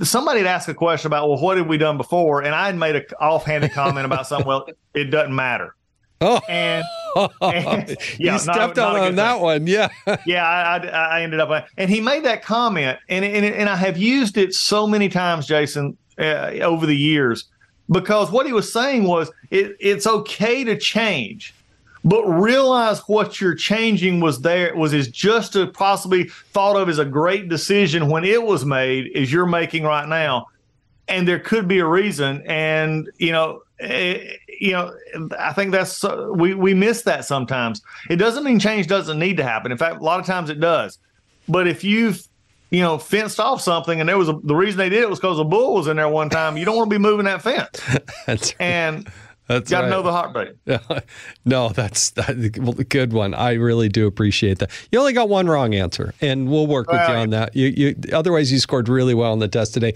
somebody 0.03 0.39
had 0.39 0.47
asked 0.47 0.69
a 0.69 0.75
question 0.75 1.09
about, 1.09 1.29
well, 1.29 1.41
what 1.41 1.57
had 1.57 1.67
we 1.67 1.77
done 1.77 1.97
before? 1.97 2.45
And 2.45 2.55
I 2.55 2.67
had 2.67 2.77
made 2.77 2.95
an 2.95 3.05
offhanded 3.21 3.73
comment 3.73 4.07
about 4.07 4.29
something. 4.29 4.47
Well, 4.47 4.69
it 4.95 5.07
doesn't 5.07 5.35
matter. 5.35 5.75
Oh, 6.25 6.41
And, 6.49 6.85
you 7.17 8.07
yeah, 8.19 8.33
not 8.33 8.41
stepped 8.41 8.77
not 8.77 8.97
on 8.97 9.01
on 9.01 9.15
that 9.17 9.35
thing. 9.35 9.43
one. 9.43 9.67
Yeah. 9.67 9.89
Yeah, 10.27 10.45
I, 10.45 10.77
I, 10.77 11.19
I 11.19 11.23
ended 11.23 11.41
up, 11.41 11.67
and 11.77 11.91
he 11.91 12.01
made 12.01 12.25
that 12.25 12.43
comment, 12.43 12.99
and 13.09 13.25
and, 13.25 13.45
and 13.45 13.69
I 13.69 13.77
have 13.77 13.99
used 13.99 14.37
it 14.37 14.55
so 14.55 14.87
many 14.87 15.09
times, 15.09 15.47
Jason, 15.47 15.97
uh, 16.19 16.51
over 16.63 16.87
the 16.87 16.97
years, 16.97 17.47
because 17.91 18.31
what 18.31 18.47
he 18.47 18.53
was 18.53 18.73
saying 18.73 19.05
was 19.05 19.31
it, 19.51 19.77
it's 19.81 20.07
okay 20.07 20.65
to 20.65 20.77
change, 20.79 21.55
but 22.05 22.25
realize 22.25 23.01
what 23.09 23.41
you're 23.41 23.55
changing 23.55 24.21
was 24.21 24.41
there 24.41 24.75
was 24.77 24.93
is 24.93 25.09
just 25.09 25.57
a 25.57 25.67
possibly 25.67 26.25
thought 26.29 26.77
of 26.77 26.89
as 26.89 26.99
a 26.99 27.05
great 27.05 27.49
decision 27.49 28.09
when 28.09 28.25
it 28.25 28.43
was 28.43 28.65
made, 28.65 29.11
as 29.17 29.33
you're 29.33 29.47
making 29.47 29.83
right 29.85 30.09
now, 30.09 30.47
and 31.09 31.27
there 31.27 31.41
could 31.41 31.67
be 31.69 31.79
a 31.81 31.87
reason, 31.87 32.43
and 32.47 33.11
you 33.19 33.33
know. 33.33 33.63
Eh, 33.83 34.37
you 34.61 34.73
know, 34.73 34.95
I 35.39 35.53
think 35.53 35.73
that's 35.73 36.03
uh, 36.05 36.29
we 36.35 36.55
we 36.55 36.75
miss 36.75 37.03
that 37.03 37.25
sometimes. 37.25 37.83
It 38.09 38.17
doesn't 38.17 38.45
mean 38.45 38.59
change 38.59 38.87
doesn't 38.87 39.19
need 39.19 39.37
to 39.39 39.45
happen. 39.45 39.73
In 39.73 39.79
fact, 39.79 40.01
a 40.01 40.05
lot 40.05 40.21
of 40.21 40.27
times 40.27 40.51
it 40.51 40.61
does. 40.61 40.99
But 41.49 41.67
if 41.67 41.85
you've 41.85 42.27
you 42.71 42.81
know 42.81 42.99
fenced 42.99 43.41
off 43.41 43.61
something 43.61 44.01
and 44.01 44.09
there 44.09 44.19
was 44.19 44.29
a, 44.29 44.39
the 44.45 44.55
reason 44.55 44.79
they 44.79 44.89
did 44.89 45.03
it 45.03 45.11
was 45.11 45.19
because 45.19 45.39
a 45.39 45.45
bull 45.45 45.75
was 45.75 45.87
in 45.87 45.97
there 45.97 46.09
one 46.09 46.31
time, 46.31 46.57
you 46.57 46.65
don't 46.65 46.77
want 46.77 46.91
to 46.91 46.95
be 46.95 47.03
moving 47.03 47.25
that 47.27 47.43
fence. 47.43 47.83
That's 48.27 48.55
And 48.59 49.11
that's 49.49 49.71
got 49.71 49.83
to 49.83 49.87
right. 49.87 49.91
know 49.91 50.03
the 50.03 50.13
heartbeat. 50.13 51.05
no, 51.45 51.71
that's 51.71 52.11
that, 52.11 52.57
well, 52.59 52.73
good 52.73 53.13
one. 53.13 53.35
I 53.35 53.55
really 53.55 53.89
do 53.89 54.07
appreciate 54.07 54.59
that. 54.61 54.71
You 54.91 55.01
only 55.01 55.13
got 55.13 55.29
one 55.29 55.47
wrong 55.47 55.75
answer, 55.75 56.15
and 56.21 56.49
we'll 56.49 56.67
work 56.67 56.91
with 56.91 57.01
you 57.09 57.15
on 57.15 57.31
that. 57.31 57.55
You, 57.55 57.67
you, 57.67 57.97
otherwise, 58.13 58.53
you 58.53 58.59
scored 58.59 58.89
really 58.89 59.15
well 59.15 59.33
on 59.33 59.41
the 59.41 59.49
test 59.49 59.75
today. 59.75 59.95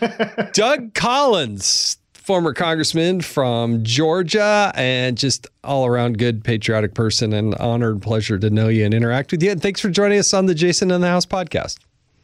Doug 0.52 0.94
Collins, 0.94 1.98
former 2.24 2.54
congressman 2.54 3.20
from 3.20 3.84
Georgia, 3.84 4.72
and 4.74 5.18
just 5.18 5.46
all 5.62 5.84
around 5.84 6.16
good, 6.16 6.42
patriotic 6.42 6.94
person, 6.94 7.34
and 7.34 7.54
honored 7.56 8.00
pleasure 8.00 8.38
to 8.38 8.48
know 8.48 8.68
you 8.68 8.82
and 8.82 8.94
interact 8.94 9.30
with 9.30 9.42
you. 9.42 9.50
And 9.50 9.60
thanks 9.60 9.78
for 9.78 9.90
joining 9.90 10.18
us 10.18 10.32
on 10.32 10.46
the 10.46 10.54
Jason 10.54 10.90
in 10.90 11.02
the 11.02 11.06
House 11.06 11.26
podcast. 11.26 11.78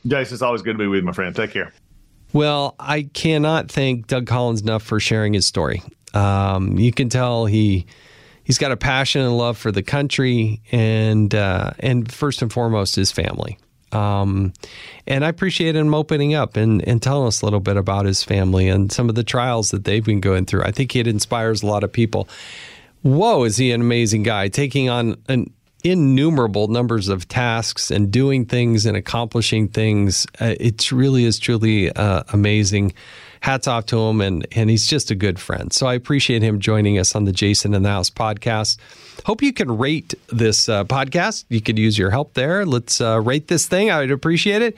Jason, 0.07 0.35
it's 0.35 0.43
always 0.43 0.63
good 0.63 0.73
to 0.73 0.79
be 0.79 0.87
with 0.87 1.01
you, 1.01 1.05
my 1.05 1.13
friend. 1.13 1.37
Take 1.37 1.51
care. 1.51 1.75
Well, 2.33 2.77
I 2.81 3.03
cannot 3.13 3.71
thank 3.71 4.07
Doug 4.07 4.27
Collins 4.27 4.63
enough 4.63 4.83
for 4.83 5.01
sharing 5.01 5.35
his 5.35 5.47
story. 5.47 5.83
Um, 6.15 6.79
you 6.79 6.93
can 6.93 7.11
tell 7.11 7.45
he 7.45 7.85
he's 8.43 8.57
got 8.57 8.73
a 8.73 8.79
passion 8.79 9.21
and 9.21 9.37
love 9.37 9.59
for 9.59 9.71
the 9.71 9.83
country, 9.83 10.63
and 10.73 11.35
uh, 11.35 11.73
and 11.79 12.11
first 12.11 12.41
and 12.41 12.51
foremost, 12.51 12.97
his 12.97 13.13
family. 13.13 13.59
Um, 13.93 14.53
and 15.07 15.25
I 15.25 15.29
appreciate 15.29 15.77
him 15.77 15.95
opening 15.95 16.35
up 16.35 16.57
and, 16.57 16.87
and 16.87 17.03
telling 17.03 17.27
us 17.27 17.43
a 17.43 17.47
little 17.47 17.61
bit 17.61 17.77
about 17.77 18.07
his 18.07 18.23
family 18.23 18.69
and 18.69 18.91
some 18.93 19.09
of 19.09 19.15
the 19.15 19.25
trials 19.25 19.71
that 19.71 19.85
they've 19.85 20.05
been 20.05 20.21
going 20.21 20.47
through. 20.47 20.63
I 20.63 20.71
think 20.71 20.95
it 20.97 21.07
inspires 21.07 21.63
a 21.63 21.67
lot 21.67 21.85
of 21.85 21.93
people. 21.93 22.29
Whoa, 23.03 23.45
is 23.45 23.57
he 23.57 23.73
an 23.73 23.81
amazing 23.81 24.23
guy 24.23 24.49
taking 24.49 24.89
on 24.89 25.17
an 25.29 25.53
innumerable 25.85 26.69
numbers 26.69 27.09
of 27.09 27.27
tasks 27.29 27.91
and 27.91 28.11
doing 28.11 28.45
things 28.45 28.87
and 28.87 28.97
accomplishing 28.97 29.69
things. 29.69 30.27
Uh, 30.41 30.55
it 30.61 30.93
really 30.93 31.25
is 31.25 31.39
truly 31.39 31.91
uh, 31.93 32.23
amazing. 32.33 32.93
Hats 33.41 33.67
off 33.67 33.87
to 33.87 33.99
him, 33.99 34.21
and 34.21 34.47
and 34.53 34.69
he's 34.69 34.87
just 34.87 35.11
a 35.11 35.15
good 35.15 35.39
friend. 35.39 35.73
So 35.73 35.87
I 35.87 35.95
appreciate 35.95 36.43
him 36.43 36.59
joining 36.59 36.99
us 36.99 37.15
on 37.15 37.25
the 37.25 37.33
Jason 37.33 37.75
in 37.75 37.83
the 37.83 37.89
House 37.89 38.11
podcast. 38.11 38.79
Hope 39.25 39.43
you 39.43 39.53
can 39.53 39.79
rate 39.79 40.15
this 40.29 40.69
uh, 40.69 40.85
podcast. 40.85 41.45
You 41.49 41.61
could 41.61 41.79
use 41.79 41.97
your 41.97 42.11
help 42.11 42.35
there. 42.35 42.67
Let's 42.67 43.01
uh, 43.01 43.21
rate 43.21 43.49
this 43.49 43.67
thing. 43.67 43.91
I 43.91 44.01
would 44.01 44.11
appreciate 44.11 44.63
it. 44.63 44.77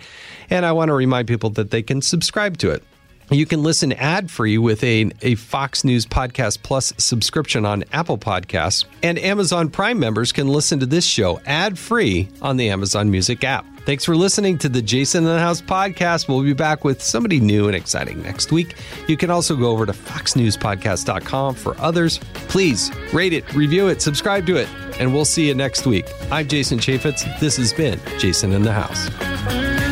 And 0.51 0.65
I 0.65 0.73
want 0.73 0.89
to 0.89 0.95
remind 0.95 1.29
people 1.29 1.51
that 1.51 1.71
they 1.71 1.83
can 1.83 2.03
subscribe 2.03 2.59
to 2.59 2.71
it. 2.71 2.83
You 3.31 3.47
can 3.47 3.63
listen 3.63 3.93
ad 3.93 4.31
free 4.31 4.59
with 4.59 4.85
a, 4.85 5.11
a 5.23 5.37
Fox 5.37 5.85
News 5.85 6.05
Podcast 6.05 6.63
Plus 6.63 6.93
subscription 6.99 7.65
on 7.65 7.85
Apple 7.93 8.19
Podcasts. 8.19 8.85
And 9.03 9.19
Amazon 9.19 9.71
Prime 9.71 9.99
members 9.99 10.33
can 10.33 10.49
listen 10.49 10.81
to 10.81 10.87
this 10.87 11.07
show 11.07 11.41
ad 11.47 11.79
free 11.79 12.29
on 12.43 12.57
the 12.59 12.69
Amazon 12.69 13.11
Music 13.11 13.43
app. 13.45 13.65
Thanks 13.85 14.05
for 14.05 14.15
listening 14.15 14.59
to 14.59 14.69
the 14.69 14.81
Jason 14.81 15.25
in 15.25 15.33
the 15.33 15.41
House 15.41 15.61
podcast. 15.61 16.29
We'll 16.29 16.43
be 16.43 16.53
back 16.53 16.85
with 16.85 17.03
somebody 17.03 17.41
new 17.41 17.67
and 17.67 17.75
exciting 17.75 18.23
next 18.23 18.53
week. 18.53 18.77
You 19.09 19.17
can 19.17 19.29
also 19.29 19.57
go 19.57 19.71
over 19.71 19.87
to 19.87 19.93
foxnewspodcast.com 19.93 21.57
for 21.57 21.77
others. 21.81 22.19
Please 22.49 22.93
rate 23.13 23.33
it, 23.33 23.53
review 23.55 23.89
it, 23.89 24.01
subscribe 24.01 24.47
to 24.47 24.57
it, 24.57 24.69
and 25.01 25.13
we'll 25.13 25.25
see 25.25 25.49
you 25.49 25.55
next 25.55 25.85
week. 25.85 26.07
I'm 26.31 26.47
Jason 26.47 26.79
Chaffetz. 26.79 27.41
This 27.41 27.57
has 27.57 27.73
been 27.73 27.99
Jason 28.19 28.53
in 28.53 28.63
the 28.63 28.73
House. 28.73 29.92